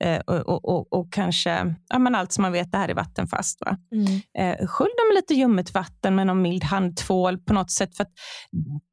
Eh, 0.03 0.19
och, 0.19 0.65
och, 0.65 0.93
och, 0.93 1.13
kanske 1.13 1.75
ja, 1.89 1.99
men 1.99 2.15
allt 2.15 2.31
som 2.31 2.41
man 2.41 2.51
vet, 2.51 2.71
det 2.71 2.77
här 2.77 2.89
är 2.89 2.93
vattenfast. 2.93 3.61
Va? 3.65 3.77
Mm. 3.91 4.05
Eh, 4.37 4.67
skölj 4.67 4.91
dem 4.97 5.07
med 5.09 5.15
lite 5.15 5.33
ljummet 5.33 5.73
vatten 5.73 6.15
med 6.15 6.27
någon 6.27 6.41
mild 6.41 6.63
handtvål 6.63 7.37
på 7.37 7.53
något 7.53 7.71
sätt. 7.71 7.97
För 7.97 8.03
att 8.03 8.11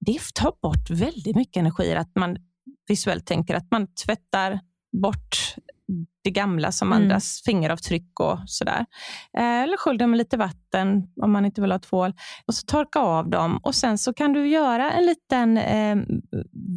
det 0.00 0.18
tar 0.34 0.52
bort 0.62 0.90
väldigt 0.90 1.36
mycket 1.36 1.56
energi 1.56 1.94
att 1.94 2.10
man 2.14 2.36
visuellt 2.88 3.26
tänker 3.26 3.54
att 3.54 3.70
man 3.70 3.86
tvättar 4.06 4.60
bort 5.02 5.54
det 6.24 6.30
gamla 6.30 6.72
som 6.72 6.92
mm. 6.92 7.02
andras 7.02 7.42
fingeravtryck 7.44 8.20
och 8.20 8.38
sådär. 8.46 8.86
Eh, 9.38 9.62
eller 9.62 9.76
skölj 9.76 9.98
dem 9.98 10.10
med 10.10 10.18
lite 10.18 10.36
vatten 10.36 11.02
om 11.22 11.32
man 11.32 11.44
inte 11.44 11.60
vill 11.60 11.72
ha 11.72 11.78
tvål. 11.78 12.12
Och 12.46 12.54
så 12.54 12.66
torka 12.66 12.98
av 12.98 13.30
dem 13.30 13.58
och 13.62 13.74
sen 13.74 13.98
så 13.98 14.14
kan 14.14 14.32
du 14.32 14.48
göra 14.48 14.92
en 14.92 15.06
liten 15.06 15.56
eh, 15.56 15.96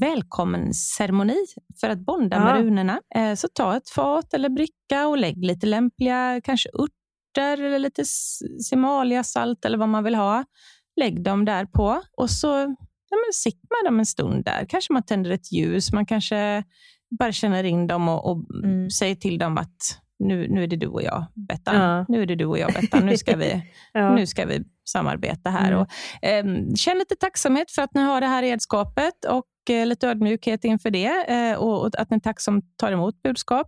välkommenceremoni 0.02 1.46
för 1.80 1.90
att 1.90 2.00
bonda 2.00 2.38
ja. 2.38 2.44
med 2.44 2.56
runorna. 2.56 3.02
Eh, 3.16 3.36
så 3.36 3.48
ta 3.48 3.78
ett 3.78 3.90
fat 3.90 4.34
eller 4.34 4.50
bricka 4.50 5.08
och 5.08 5.18
lägg 5.18 5.46
lite 5.46 5.68
lämpliga, 5.68 6.42
kanske 6.44 6.70
örter 6.80 7.62
eller 7.62 7.80
lite 7.80 8.06
salt 9.24 9.66
eller 9.66 9.78
vad 9.78 9.90
man 9.90 10.04
vill 10.04 10.16
ha. 10.16 10.44
Lägg 11.00 11.24
dem 11.24 11.46
där 11.46 11.66
på 11.66 12.02
och 12.18 12.30
så 12.30 12.76
ja, 13.10 13.18
men 13.26 13.34
sitter 13.34 13.68
man 13.70 13.92
dem 13.92 14.00
en 14.00 14.06
stund 14.06 14.46
där. 14.46 14.66
Kanske 14.70 14.94
man 14.94 15.04
tänder 15.04 15.32
ett 15.32 15.52
ljus, 15.52 15.92
man 15.94 16.06
kanske 16.06 16.64
bara 17.20 17.32
känner 17.32 17.64
in 17.64 17.88
dem 17.88 18.10
och, 18.10 18.32
och 18.32 18.38
mm. 18.64 18.90
säger 18.90 19.16
till 19.16 19.38
dem 19.38 19.58
att 19.58 20.02
nu, 20.20 20.48
nu 20.50 20.64
är 20.64 20.68
det 20.68 20.76
du 20.76 20.88
och 20.88 21.04
jag, 21.04 21.26
Bettan. 21.34 21.76
Ja. 21.76 22.06
Nu 22.08 22.22
är 22.22 22.26
det 22.26 22.36
du 22.36 22.46
och 22.46 22.60
jag, 22.60 22.74
Bettan. 22.74 23.06
Nu 23.06 23.18
ska 23.18 23.36
vi, 23.36 23.64
ja. 23.94 24.16
nu 24.16 24.28
ska 24.28 24.46
vi 24.46 24.64
samarbeta 24.90 25.50
här. 25.50 25.72
Mm. 25.72 25.80
Och, 25.80 25.88
eh, 26.22 26.76
känn 26.76 26.98
lite 26.98 27.16
tacksamhet 27.16 27.72
för 27.72 27.82
att 27.82 27.94
ni 27.94 28.02
har 28.02 28.22
det 28.22 28.28
här 28.28 28.42
redskapet 28.42 29.26
och 29.26 29.76
eh, 29.76 29.86
lite 29.86 30.08
ödmjukhet 30.08 30.64
inför 30.64 30.90
det 30.90 31.26
eh, 31.28 31.58
och, 31.58 31.86
och, 31.86 32.00
att 32.00 32.10
ni 32.10 32.22
tacksamt 32.22 32.66
tar 32.78 32.92
emot 32.92 33.22
budskap. 33.22 33.68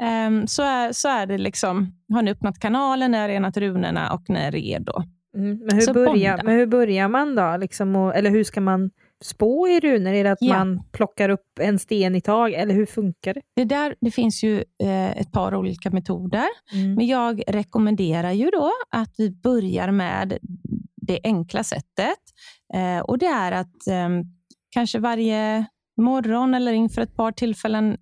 Eh, 0.00 0.44
så, 0.46 0.62
är, 0.62 0.92
så 0.92 1.08
är 1.08 1.26
det 1.26 1.38
liksom, 1.38 1.92
har 2.12 2.22
ni 2.22 2.30
öppnat 2.30 2.58
kanalen, 2.58 3.10
ni 3.10 3.18
har 3.18 3.28
renat 3.28 3.56
runorna 3.56 4.12
och 4.12 4.22
ni 4.28 4.38
är 4.40 4.52
redo. 4.52 5.02
Mm. 5.36 5.58
Men, 5.64 5.76
hur 5.76 5.94
börjar, 5.94 6.40
men 6.44 6.56
hur 6.56 6.66
börjar 6.66 7.08
man 7.08 7.34
då? 7.34 7.56
Liksom, 7.56 7.96
och, 7.96 8.16
eller 8.16 8.30
hur 8.30 8.44
ska 8.44 8.60
man 8.60 8.90
spå 9.24 9.68
i 9.68 9.80
runor? 9.80 10.12
Är 10.12 10.24
det 10.24 10.32
att 10.32 10.38
ja. 10.40 10.58
man 10.58 10.82
plockar 10.92 11.28
upp 11.28 11.58
en 11.60 11.78
sten 11.78 12.14
i 12.14 12.20
tag, 12.20 12.52
eller 12.52 12.74
hur 12.74 12.86
funkar 12.86 13.34
det? 13.34 13.40
Det, 13.56 13.64
där, 13.64 13.94
det 14.00 14.10
finns 14.10 14.44
ju 14.44 14.64
eh, 14.82 15.18
ett 15.18 15.32
par 15.32 15.54
olika 15.54 15.90
metoder, 15.90 16.46
mm. 16.74 16.94
men 16.94 17.06
jag 17.06 17.42
rekommenderar 17.46 18.32
ju 18.32 18.50
då 18.50 18.72
att 18.90 19.14
vi 19.18 19.30
börjar 19.30 19.90
med 19.90 20.38
det 20.96 21.20
enkla 21.24 21.64
sättet. 21.64 22.18
Eh, 22.74 22.98
och 22.98 23.18
Det 23.18 23.26
är 23.26 23.52
att 23.52 23.86
eh, 23.88 24.08
kanske 24.70 24.98
varje 24.98 25.66
morgon 25.96 26.54
eller 26.54 26.72
inför 26.72 27.02
ett 27.02 27.16
par 27.16 27.32
tillfällen 27.32 27.96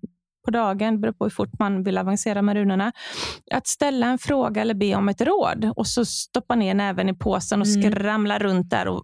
på 0.47 0.51
dagen, 0.51 1.01
beror 1.01 1.13
på 1.13 1.25
hur 1.25 1.29
fort 1.29 1.59
man 1.59 1.83
vill 1.83 1.97
avancera 1.97 2.41
med 2.41 2.55
runorna. 2.55 2.91
Att 3.53 3.67
ställa 3.67 4.07
en 4.07 4.17
fråga 4.17 4.61
eller 4.61 4.73
be 4.73 4.95
om 4.95 5.09
ett 5.09 5.21
råd 5.21 5.71
och 5.75 5.87
så 5.87 6.05
stoppa 6.05 6.55
ner 6.55 6.73
näven 6.73 7.09
i 7.09 7.13
påsen 7.13 7.61
och 7.61 7.67
mm. 7.67 7.91
skramla 7.91 8.39
runt 8.39 8.69
där 8.69 8.87
och 8.87 9.03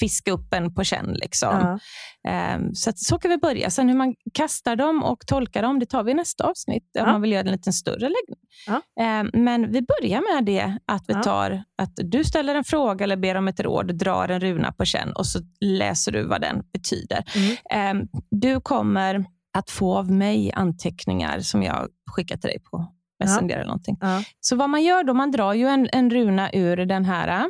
fiska 0.00 0.32
upp 0.32 0.54
en 0.54 0.74
på 0.74 0.84
känn. 0.84 1.12
Liksom. 1.14 1.78
Ja. 2.22 2.54
Um, 2.56 2.74
så, 2.74 2.90
att, 2.90 2.98
så 2.98 3.18
kan 3.18 3.30
vi 3.30 3.38
börja. 3.38 3.70
Sen 3.70 3.88
hur 3.88 3.96
man 3.96 4.14
kastar 4.34 4.76
dem 4.76 5.02
och 5.02 5.26
tolkar 5.26 5.62
dem, 5.62 5.78
det 5.78 5.86
tar 5.86 6.04
vi 6.04 6.10
i 6.10 6.14
nästa 6.14 6.44
avsnitt 6.44 6.90
ja. 6.92 7.04
om 7.04 7.10
man 7.10 7.22
vill 7.22 7.32
göra 7.32 7.46
en 7.46 7.52
lite 7.52 7.72
större 7.72 8.00
läggning. 8.00 8.38
Ja. 8.66 8.80
Um, 9.20 9.44
men 9.44 9.72
vi 9.72 9.82
börjar 9.82 10.34
med 10.34 10.44
det 10.44 10.78
att 10.86 11.04
vi 11.08 11.14
tar 11.14 11.64
att 11.82 11.92
du 11.96 12.24
ställer 12.24 12.54
en 12.54 12.64
fråga 12.64 13.04
eller 13.04 13.16
ber 13.16 13.34
om 13.34 13.48
ett 13.48 13.60
råd, 13.60 13.94
drar 13.94 14.28
en 14.28 14.40
runa 14.40 14.72
på 14.72 14.84
känn 14.84 15.12
och 15.12 15.26
så 15.26 15.38
läser 15.60 16.12
du 16.12 16.26
vad 16.26 16.40
den 16.40 16.62
betyder. 16.72 17.24
Mm. 17.70 18.00
Um, 18.00 18.08
du 18.30 18.60
kommer 18.60 19.24
att 19.54 19.70
få 19.70 19.98
av 19.98 20.10
mig 20.10 20.52
anteckningar 20.52 21.40
som 21.40 21.62
jag 21.62 21.88
skickar 22.10 22.36
till 22.36 22.48
dig 22.48 22.58
på 22.70 22.86
Messenger 23.20 23.50
ja. 23.50 23.54
eller 23.54 23.66
någonting. 23.66 23.96
Ja. 24.00 24.22
Så 24.40 24.56
vad 24.56 24.70
man 24.70 24.82
gör 24.82 25.04
då, 25.04 25.14
man 25.14 25.30
drar 25.30 25.52
ju 25.52 25.66
en, 25.66 25.88
en 25.92 26.10
runa 26.10 26.52
ur 26.52 26.76
den 26.76 27.04
här 27.04 27.46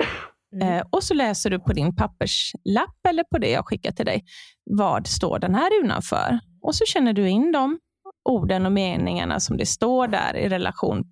mm. 0.54 0.68
eh, 0.68 0.84
och 0.90 1.04
så 1.04 1.14
läser 1.14 1.50
du 1.50 1.58
på 1.58 1.72
din 1.72 1.96
papperslapp 1.96 3.06
eller 3.08 3.24
på 3.24 3.38
det 3.38 3.50
jag 3.50 3.66
skickar 3.66 3.92
till 3.92 4.06
dig. 4.06 4.24
Vad 4.70 5.06
står 5.06 5.38
den 5.38 5.54
här 5.54 5.82
runan 5.82 6.02
för? 6.02 6.38
Och 6.62 6.74
så 6.74 6.84
känner 6.84 7.12
du 7.12 7.28
in 7.28 7.52
de 7.52 7.78
orden 8.24 8.66
och 8.66 8.72
meningarna 8.72 9.40
som 9.40 9.56
det 9.56 9.66
står 9.66 10.08
där 10.08 10.36
i 10.36 10.48
relation 10.48 11.04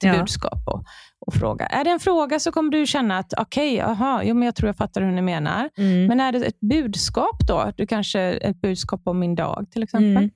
till 0.00 0.08
ja. 0.08 0.18
budskap 0.18 0.62
och, 0.66 0.84
och 1.26 1.34
fråga. 1.34 1.66
Är 1.66 1.84
det 1.84 1.90
en 1.90 2.00
fråga 2.00 2.40
så 2.40 2.52
kommer 2.52 2.70
du 2.70 2.86
känna 2.86 3.18
att 3.18 3.34
okej, 3.36 3.84
okay, 3.84 4.44
jag 4.44 4.54
tror 4.54 4.68
jag 4.68 4.76
fattar 4.76 5.00
hur 5.00 5.12
ni 5.12 5.22
menar. 5.22 5.70
Mm. 5.76 6.06
Men 6.06 6.20
är 6.20 6.32
det 6.32 6.46
ett 6.46 6.60
budskap 6.60 7.36
då, 7.48 7.72
du 7.76 7.86
kanske 7.86 8.20
ett 8.20 8.60
budskap 8.60 9.00
om 9.04 9.18
min 9.18 9.34
dag 9.34 9.66
till 9.70 9.82
exempel. 9.82 10.16
Mm. 10.16 10.30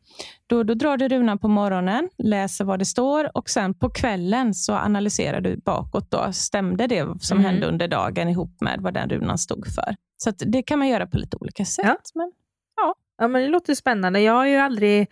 Då, 0.47 0.63
då 0.63 0.75
drar 0.75 0.97
du 0.97 1.09
runan 1.09 1.39
på 1.39 1.49
morgonen, 1.49 2.09
läser 2.19 2.65
vad 2.65 2.79
det 2.79 2.85
står 2.85 3.37
och 3.37 3.51
sen 3.51 3.75
på 3.75 3.91
kvällen 3.91 4.55
så 4.55 4.75
analyserar 4.75 5.41
du 5.41 5.57
bakåt. 5.57 6.11
Då. 6.11 6.33
Stämde 6.33 6.87
det 6.87 7.07
som 7.21 7.39
mm. 7.39 7.51
hände 7.51 7.67
under 7.67 7.89
dagen 7.89 8.29
ihop 8.29 8.61
med 8.61 8.81
vad 8.81 8.95
den 8.95 9.09
runan 9.09 9.39
stod 9.39 9.67
för? 9.67 9.97
Så 10.17 10.31
det 10.31 10.63
kan 10.63 10.79
man 10.79 10.89
göra 10.89 11.07
på 11.07 11.19
lite 11.19 11.37
olika 11.37 11.65
sätt. 11.65 11.85
Ja. 11.87 11.97
Men, 12.15 12.33
ja. 12.77 12.95
Ja, 13.19 13.29
men 13.29 13.43
det 13.43 13.49
låter 13.49 13.75
spännande. 13.75 14.21
Jag 14.21 14.33
har 14.33 14.47
ju 14.47 14.57
aldrig 14.57 15.09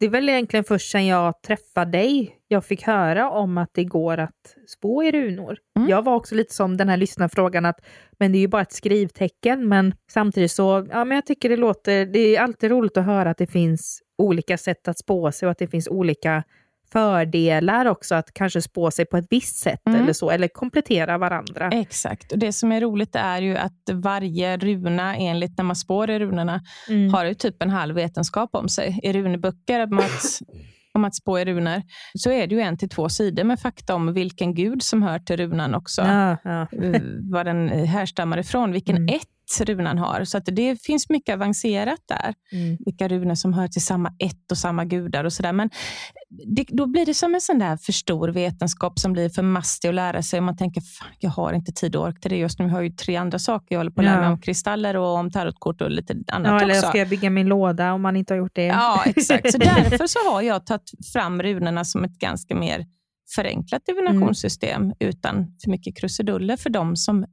det 0.00 0.06
är 0.06 0.10
väl 0.10 0.28
egentligen 0.28 0.64
först 0.64 0.90
sedan 0.90 1.06
jag 1.06 1.42
träffade 1.42 1.90
dig 1.90 2.40
jag 2.48 2.64
fick 2.64 2.82
höra 2.82 3.30
om 3.30 3.58
att 3.58 3.70
det 3.72 3.84
går 3.84 4.18
att 4.18 4.56
spå 4.68 5.02
i 5.02 5.12
runor. 5.12 5.58
Mm. 5.76 5.88
Jag 5.88 6.02
var 6.02 6.14
också 6.14 6.34
lite 6.34 6.54
som 6.54 6.76
den 6.76 6.88
här 6.88 6.96
lyssnarfrågan 6.96 7.66
att 7.66 7.80
men 8.18 8.32
det 8.32 8.38
är 8.38 8.40
ju 8.40 8.48
bara 8.48 8.62
ett 8.62 8.72
skrivtecken 8.72 9.68
men 9.68 9.94
samtidigt 10.12 10.52
så, 10.52 10.86
ja 10.90 11.04
men 11.04 11.14
jag 11.14 11.26
tycker 11.26 11.48
det 11.48 11.56
låter, 11.56 12.06
det 12.06 12.36
är 12.36 12.40
alltid 12.40 12.70
roligt 12.70 12.96
att 12.96 13.04
höra 13.04 13.30
att 13.30 13.38
det 13.38 13.46
finns 13.46 14.02
olika 14.18 14.58
sätt 14.58 14.88
att 14.88 14.98
spå 14.98 15.32
sig 15.32 15.46
och 15.46 15.52
att 15.52 15.58
det 15.58 15.68
finns 15.68 15.88
olika 15.88 16.44
fördelar 16.92 17.86
också 17.86 18.14
att 18.14 18.34
kanske 18.34 18.62
spå 18.62 18.90
sig 18.90 19.06
på 19.06 19.16
ett 19.16 19.26
visst 19.30 19.56
sätt 19.56 19.80
mm. 19.86 20.02
eller 20.02 20.12
så, 20.12 20.30
eller 20.30 20.48
komplettera 20.48 21.18
varandra. 21.18 21.70
Exakt, 21.72 22.32
och 22.32 22.38
det 22.38 22.52
som 22.52 22.72
är 22.72 22.80
roligt 22.80 23.16
är 23.16 23.42
ju 23.42 23.56
att 23.56 23.90
varje 23.92 24.56
runa, 24.56 25.16
enligt 25.16 25.58
när 25.58 25.64
man 25.64 25.76
spår 25.76 26.10
i 26.10 26.18
runorna, 26.18 26.60
mm. 26.88 27.14
har 27.14 27.24
ju 27.24 27.34
typ 27.34 27.62
en 27.62 27.70
halv 27.70 27.94
vetenskap 27.94 28.50
om 28.52 28.68
sig. 28.68 29.00
I 29.02 29.12
runeböcker, 29.12 29.80
om 29.80 29.98
att, 29.98 30.40
om 30.94 31.04
att 31.04 31.14
spå 31.14 31.38
i 31.38 31.44
runor, 31.44 31.82
så 32.14 32.30
är 32.30 32.46
det 32.46 32.54
ju 32.54 32.60
en 32.60 32.78
till 32.78 32.88
två 32.88 33.08
sidor 33.08 33.44
med 33.44 33.60
fakta 33.60 33.94
om 33.94 34.12
vilken 34.12 34.54
gud 34.54 34.82
som 34.82 35.02
hör 35.02 35.18
till 35.18 35.36
runan 35.36 35.74
också. 35.74 36.02
Ja, 36.02 36.36
ja. 36.44 36.66
Var 37.30 37.44
den 37.44 37.68
härstammar 37.68 38.38
ifrån, 38.38 38.72
vilken 38.72 38.96
mm. 38.96 39.14
ett 39.14 39.39
runan 39.60 39.98
har. 39.98 40.24
Så 40.24 40.38
att 40.38 40.44
det 40.46 40.82
finns 40.82 41.08
mycket 41.08 41.34
avancerat 41.34 42.00
där. 42.08 42.34
Mm. 42.52 42.76
Vilka 42.86 43.08
runor 43.08 43.34
som 43.34 43.52
hör 43.52 43.68
till 43.68 43.82
samma 43.82 44.12
ett 44.18 44.50
och 44.50 44.58
samma 44.58 44.84
gudar 44.84 45.24
och 45.24 45.32
sådär. 45.32 45.52
Men 45.52 45.70
det, 46.46 46.64
då 46.68 46.86
blir 46.86 47.06
det 47.06 47.14
som 47.14 47.34
en 47.34 47.40
sån 47.40 47.58
där 47.58 47.76
för 47.76 47.92
stor 47.92 48.28
vetenskap 48.28 48.98
som 48.98 49.12
blir 49.12 49.28
för 49.28 49.42
mastig 49.42 49.88
att 49.88 49.94
lära 49.94 50.22
sig. 50.22 50.40
Man 50.40 50.56
tänker, 50.56 50.82
jag 51.18 51.30
har 51.30 51.52
inte 51.52 51.72
tid 51.72 51.96
och 51.96 52.04
ork 52.04 52.20
till 52.20 52.30
det 52.30 52.36
just 52.36 52.58
nu. 52.58 52.64
Jag 52.64 52.72
har 52.72 52.82
ju 52.82 52.90
tre 52.90 53.16
andra 53.16 53.38
saker. 53.38 53.66
Jag 53.74 53.78
håller 53.78 53.90
på 53.90 54.00
att 54.00 54.04
lära 54.04 54.20
mig 54.20 54.28
om 54.28 54.40
kristaller 54.40 54.96
och 54.96 55.14
om 55.14 55.30
tarotkort 55.30 55.80
och 55.82 55.90
lite 55.90 56.14
annat 56.32 56.52
ja, 56.52 56.60
eller 56.60 56.74
också. 56.74 56.88
ska 56.88 56.98
jag 56.98 57.08
bygga 57.08 57.30
min 57.30 57.46
låda 57.46 57.92
om 57.92 58.02
man 58.02 58.16
inte 58.16 58.34
har 58.34 58.38
gjort 58.38 58.54
det? 58.54 58.66
Ja, 58.66 59.02
exakt. 59.06 59.52
Så 59.52 59.58
därför 59.58 60.06
så 60.06 60.18
har 60.32 60.42
jag 60.42 60.66
tagit 60.66 60.90
fram 61.12 61.42
runorna 61.42 61.84
som 61.84 62.04
ett 62.04 62.18
ganska 62.18 62.54
mer 62.54 62.86
förenklat 63.34 63.86
divinationssystem 63.86 64.82
mm. 64.82 64.94
utan 64.98 65.34
för 65.64 65.70
mycket 65.70 65.96
krusiduller 65.96 66.56
för 66.56 66.70
de 66.70 66.96
som 66.96 67.26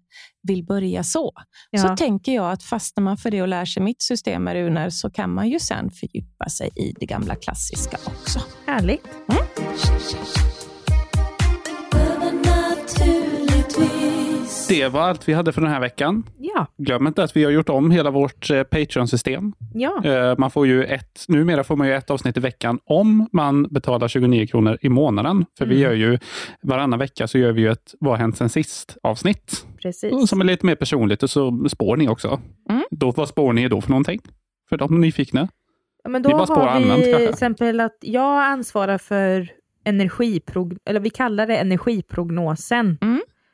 vill 0.43 0.65
börja 0.65 1.03
så. 1.03 1.31
Ja. 1.71 1.79
Så 1.79 1.95
tänker 1.97 2.35
jag 2.35 2.51
att 2.51 2.63
fastnar 2.63 3.03
man 3.03 3.17
för 3.17 3.31
det 3.31 3.41
och 3.41 3.47
lär 3.47 3.65
sig 3.65 3.83
mitt 3.83 4.01
system 4.01 4.43
med 4.43 4.53
runor 4.53 4.89
så 4.89 5.09
kan 5.09 5.33
man 5.33 5.49
ju 5.49 5.59
sen 5.59 5.91
fördjupa 5.91 6.49
sig 6.49 6.69
i 6.75 6.93
det 6.99 7.05
gamla 7.05 7.35
klassiska 7.35 7.97
också. 8.05 8.39
Härligt. 8.65 9.05
Mm. 9.29 10.46
Det 14.69 14.87
var 14.87 15.01
allt 15.01 15.29
vi 15.29 15.33
hade 15.33 15.51
för 15.51 15.61
den 15.61 15.69
här 15.71 15.79
veckan. 15.79 16.23
Ja. 16.39 16.65
Glöm 16.77 17.07
inte 17.07 17.23
att 17.23 17.35
vi 17.35 17.43
har 17.43 17.51
gjort 17.51 17.69
om 17.69 17.91
hela 17.91 18.11
vårt 18.11 18.49
eh, 18.49 18.63
Patreon-system. 18.63 19.53
Ja. 19.73 20.01
Eh, 20.05 20.35
man 20.37 20.51
får 20.51 20.67
ju 20.67 20.83
ett, 20.83 21.25
numera 21.27 21.63
får 21.63 21.75
man 21.75 21.87
ju 21.87 21.93
ett 21.93 22.09
avsnitt 22.09 22.37
i 22.37 22.39
veckan 22.39 22.79
om 22.85 23.27
man 23.31 23.63
betalar 23.63 24.07
29 24.07 24.47
kronor 24.47 24.77
i 24.81 24.89
månaden. 24.89 25.45
För 25.57 25.65
vi 25.65 25.75
Mm. 25.75 25.83
gör 25.83 25.93
ju 26.11 26.19
varannan 26.61 26.99
vecka 26.99 27.27
så 27.27 27.37
gör 27.37 27.51
vi 27.51 27.61
ju 27.61 27.69
ett 27.71 27.93
Vad 27.99 28.13
har 28.13 28.17
hänt 28.17 28.37
sen 28.37 28.49
sist 28.49 28.97
avsnitt. 29.03 29.65
Precis. 29.81 30.29
Som 30.29 30.41
är 30.41 30.45
lite 30.45 30.65
mer 30.65 30.75
personligt 30.75 31.23
och 31.23 31.29
så 31.29 31.65
spår 31.69 31.97
ni 31.97 32.09
också. 32.09 32.39
Mm. 32.69 32.83
Då, 32.91 33.11
vad 33.11 33.27
spår 33.27 33.53
ni 33.53 33.67
då 33.67 33.81
för 33.81 33.89
någonting? 33.89 34.21
För 34.69 34.77
de 34.77 35.01
nyfikna. 35.01 35.47
Ja, 36.03 36.09
men 36.09 36.21
Vi 36.21 36.29
då 36.29 36.37
bara 36.37 36.45
spår 36.45 36.55
har 36.55 36.79
vi 36.79 36.85
kanske. 36.87 37.17
till 37.17 37.27
exempel 37.29 37.79
att 37.79 37.97
jag 38.01 38.43
ansvarar 38.43 38.97
för 38.97 39.47
energiprog... 39.85 40.77
Eller 40.85 40.99
vi 40.99 41.09
kallar 41.09 41.47
det 41.47 41.57
energiprognosen. 41.57 42.97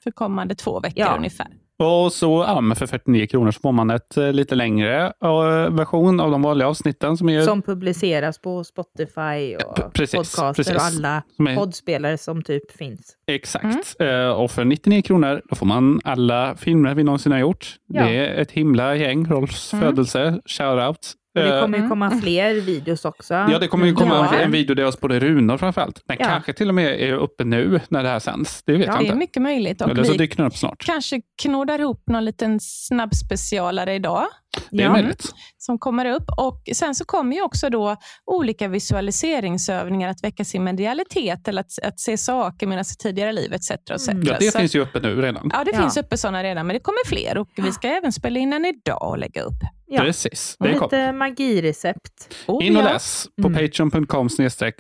För 0.03 0.11
kommande 0.11 0.55
två 0.55 0.79
veckor 0.79 0.99
Ja. 1.05 1.15
ungefär. 1.17 1.47
Och 1.79 2.13
så 2.13 2.43
ja, 2.47 2.61
men 2.61 2.75
för 2.75 2.87
49 2.87 3.27
kronor 3.27 3.51
så 3.51 3.59
får 3.59 3.71
man 3.71 3.89
ett 3.89 4.17
eh, 4.17 4.31
lite 4.33 4.55
längre 4.55 5.05
eh, 5.23 5.69
version 5.71 6.19
av 6.19 6.31
de 6.31 6.41
vanliga 6.41 6.67
avsnitten 6.67 7.17
som 7.17 7.29
är 7.29 7.41
Som 7.41 7.61
publiceras 7.61 8.39
på 8.41 8.63
Spotify 8.63 9.55
och 9.55 9.93
precis, 9.93 10.15
podcaster 10.15 10.53
precis. 10.63 10.75
och 10.75 10.81
alla 10.81 11.23
Som 11.35 11.47
är- 11.47 11.55
poddspelare 11.55 12.17
som 12.17 12.41
typ 12.43 12.71
finnt. 12.77 13.01
Exakt. 13.27 13.95
Eh, 14.01 14.27
och 14.29 14.51
för 14.51 14.65
99 14.65 15.01
kronor 15.01 15.41
då 15.49 15.55
får 15.55 15.65
man 15.65 16.01
alla 16.03 16.55
filmer 16.55 16.95
vi 16.95 17.03
någonsin 17.03 17.31
har 17.31 17.39
gjort. 17.39 17.75
Ja. 17.87 18.03
Det 18.05 18.15
är 18.17 18.41
ett 18.41 18.51
himla 18.51 18.95
gäng. 18.95 19.25
Rolfs 19.25 19.73
Mm. 19.73 19.85
födelse, 19.85 20.41
shoutout. 20.45 21.13
Och 21.35 21.41
det 21.41 21.55
Eh, 21.55 21.61
kommer 21.61 21.77
ju 21.77 21.79
Mm. 21.83 21.89
komma 21.89 22.11
fler 22.21 22.53
videos 22.53 23.05
också. 23.05 23.33
Ja, 23.33 23.59
det 23.59 23.67
kommer 23.67 23.85
ju 23.85 23.93
komma 23.93 24.29
Ja. 24.31 24.39
en 24.39 24.51
video 24.51 24.75
där 24.75 24.83
jag 24.83 24.93
spår 24.93 25.09
runor 25.09 25.57
framförallt. 25.57 26.01
Den 26.07 26.17
Ja. 26.19 26.25
kanske 26.25 26.53
till 26.53 26.69
och 26.69 26.75
med 26.75 27.01
är 27.01 27.13
uppe 27.13 27.43
nu 27.43 27.79
när 27.89 28.03
det 28.03 28.09
här 28.09 28.19
sänds. 28.19 28.63
Det 28.65 28.71
vet 28.77 28.81
Ja, 28.87 28.91
jag 28.93 28.99
Det 28.99 29.03
är 29.03 29.05
inte. 29.05 29.15
mycket 29.15 29.41
möjligt. 29.41 29.81
Och 29.81 29.89
Eller 29.89 30.03
så 30.03 30.13
dyker 30.13 30.37
den 30.37 30.45
upp 30.45 30.57
snart. 30.57 30.83
kanske 30.85 31.21
knådar 31.41 31.79
ihop 31.79 32.03
någon 32.07 32.25
liten 32.25 32.59
snabbspecialare 32.61 33.93
idag 33.95 34.25
Det 34.71 34.77
är 34.77 34.85
Ja. 34.85 34.91
möjligt. 34.91 35.33
som 35.57 35.79
kommer 35.79 36.05
upp. 36.05 36.25
Och 36.37 36.61
Sen 36.73 36.95
så 36.95 37.05
kommer 37.05 37.35
ju 37.35 37.41
också 37.41 37.69
då 37.69 37.95
olika 38.25 38.67
visualiseringsövningar 38.67 40.09
att 40.09 40.23
väcka 40.23 40.45
sin 40.45 40.63
medialitet 40.63 41.47
eller 41.47 41.61
att, 41.61 41.79
att 41.83 41.99
se 41.99 42.17
saker 42.17 42.67
medan 42.67 42.81
i 42.81 42.95
tidigare 43.03 43.31
liv 43.31 43.53
etc. 43.53 43.71
etc. 43.71 44.07
Mm. 44.09 44.23
Ja, 44.25 44.35
det 44.39 44.51
Så- 44.51 44.59
finns 44.59 44.75
ju 44.75 44.79
uppe 44.79 44.99
nu 44.99 45.21
redan. 45.21 45.49
Ja, 45.53 45.63
det 45.63 45.71
Ja. 45.73 45.79
finns 45.81 45.97
uppe 45.97 46.17
sådana 46.17 46.43
redan, 46.43 46.67
men 46.67 46.73
det 46.73 46.79
kommer 46.79 47.05
fler 47.07 47.37
och 47.37 47.49
vi 47.55 47.71
ska 47.71 47.87
även 47.87 48.11
spela 48.11 48.39
in 48.39 48.53
en 48.53 48.65
idag 48.65 49.09
och 49.09 49.17
lägga 49.17 49.41
upp. 49.41 49.59
Ja. 49.93 50.01
Precis. 50.01 50.55
Det 50.59 50.73
kommer. 50.73 50.83
lite 50.83 51.11
magirecept. 51.11 52.35
Oh, 52.47 52.65
In 52.65 52.75
och 52.77 52.83
ja. 52.83 52.87
läs 52.93 53.27
på 53.41 53.47
Mm. 53.47 53.53
patreon.com 53.67 54.29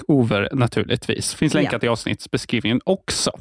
over 0.07 0.49
naturligtvis. 0.53 1.33
Finns 1.33 1.53
länkar 1.53 1.73
Ja. 1.73 1.79
till 1.79 1.89
avsnittsbeskrivningen 1.89 2.81
också. 2.85 3.31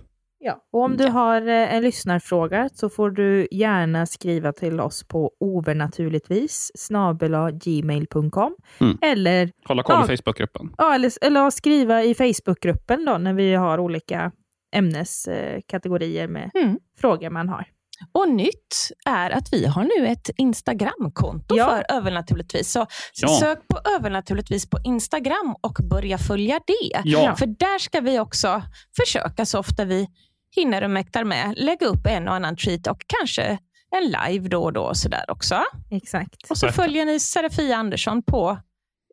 Ja. 0.45 0.59
Och 0.73 0.81
om 0.83 0.97
du 0.97 1.09
har 1.09 1.41
eh, 1.49 1.75
en 1.75 1.83
lyssnarfråga 1.83 2.69
så 2.75 2.89
får 2.89 3.11
du 3.11 3.49
gärna 3.51 4.07
skriva 4.07 4.53
till 4.53 4.81
oss 4.81 5.05
på 5.09 5.31
overnaturligtvis 5.41 6.71
snabela 6.75 7.51
gmail.com 7.51 8.57
Mm. 8.81 8.99
eller, 9.03 9.51
Hålla 9.65 9.83
koll 9.83 9.97
Ja. 10.09 10.13
i 10.13 10.17
Facebookgruppen. 10.17 10.75
ja, 10.79 10.95
eller, 10.95 11.13
eller 11.25 11.51
skriva 11.51 12.03
i 12.03 12.15
Facebookgruppen 12.15 13.05
då 13.05 13.19
när 13.19 13.33
vi 13.33 13.55
har 13.55 13.79
olika 13.79 14.33
ämneskategorier 14.75 16.29
med 16.29 16.51
Mm. 16.55 16.79
frågor 17.01 17.31
man 17.31 17.49
har. 17.49 17.65
Och 18.13 18.29
nytt 18.29 18.91
är 19.07 19.31
att 19.31 19.53
vi 19.53 19.67
har 19.67 19.85
nu 19.99 20.07
ett 20.09 20.31
Instagramkonto 20.37 21.57
Ja. 21.57 21.67
för 21.67 21.97
Övernaturligtvis. 21.97 22.73
Så 22.73 22.87
Ja. 23.15 23.29
sök 23.29 23.69
på 23.69 23.79
Övernaturligtvis 23.97 24.71
på 24.71 24.79
Instagram 24.85 25.55
och 25.61 25.79
börja 25.91 26.19
följa 26.19 26.61
det. 26.67 27.01
Ja. 27.05 27.37
För 27.37 27.47
där 27.47 27.79
ska 27.79 28.01
vi 28.01 28.19
också 28.19 28.63
försöka 28.97 29.47
så 29.47 29.59
ofta 29.59 29.85
vi 29.85 30.09
hinner 30.57 30.85
och 30.85 30.91
mäktar 30.91 31.25
med 31.25 31.55
lägga 31.57 31.87
upp 31.87 32.07
en 32.07 32.29
och 32.29 32.35
annan 32.35 32.57
treat 32.57 32.87
och 32.87 33.03
kanske 33.07 33.59
en 33.97 34.05
live 34.05 34.49
då 34.49 34.63
och 34.63 34.73
då 34.73 34.83
och 34.83 34.97
sådär 34.97 35.25
också. 35.29 35.63
Exakt. 35.91 36.51
Och 36.51 36.59
så 36.59 36.69
följer 36.69 37.07
ni 37.07 37.21
Serafia 37.21 37.77
Andersson 37.77 38.23
på 38.23 38.59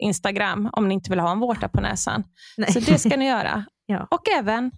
Instagram 0.02 0.70
om 0.74 0.88
ni 0.88 0.94
inte 0.94 1.10
vill 1.10 1.20
ha 1.20 1.32
en 1.32 1.40
vårta 1.40 1.70
på 1.70 1.82
näsan. 1.82 2.24
Nej. 2.58 2.72
Så 2.72 2.80
det 2.80 2.98
ska 3.00 3.18
ni 3.18 3.28
göra. 3.28 3.66
Ja. 3.92 4.08
Och 4.12 4.30
även 4.30 4.72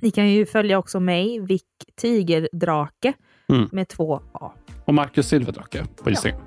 Ni 0.00 0.10
kan 0.10 0.28
ju 0.28 0.46
följa 0.46 0.78
också 0.78 1.00
mig, 1.00 1.40
Vick 1.40 1.66
Tigerdrake 2.00 3.12
Mm. 3.50 3.68
med 3.72 3.88
två 3.88 4.20
A. 4.32 4.52
Och 4.84 4.94
Marcus 4.94 5.28
Silverdrake 5.28 5.84
på 6.02 6.10
Instagram. 6.10 6.40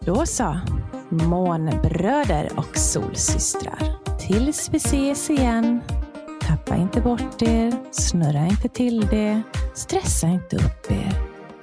Då 0.00 0.26
så, 0.26 0.56
månbröder 1.08 2.48
och 2.56 2.76
solsystrar. 2.76 3.92
Tills 4.18 4.70
vi 4.72 4.76
ses 4.76 5.30
igen. 5.30 5.80
Tappa 6.40 6.76
inte 6.76 7.00
bort 7.00 7.42
er, 7.42 7.72
snurra 7.90 8.46
inte 8.46 8.68
till 8.68 9.06
det, 9.06 9.42
stressa 9.74 10.26
inte 10.26 10.56
upp 10.56 10.90
er. 10.90 11.14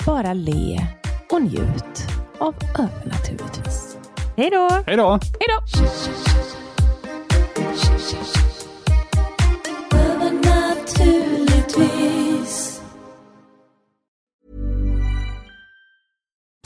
Bara 0.06 0.34
le 0.34 0.88
och 1.32 1.42
njut 1.42 2.08
av 2.40 2.56
övernaturligtvis. 2.80 3.98
Hej 4.38 4.50
då! 4.50 4.70
Hej 4.88 4.98
då! 4.98 5.10
Hej 5.12 5.48
då! 5.50 5.82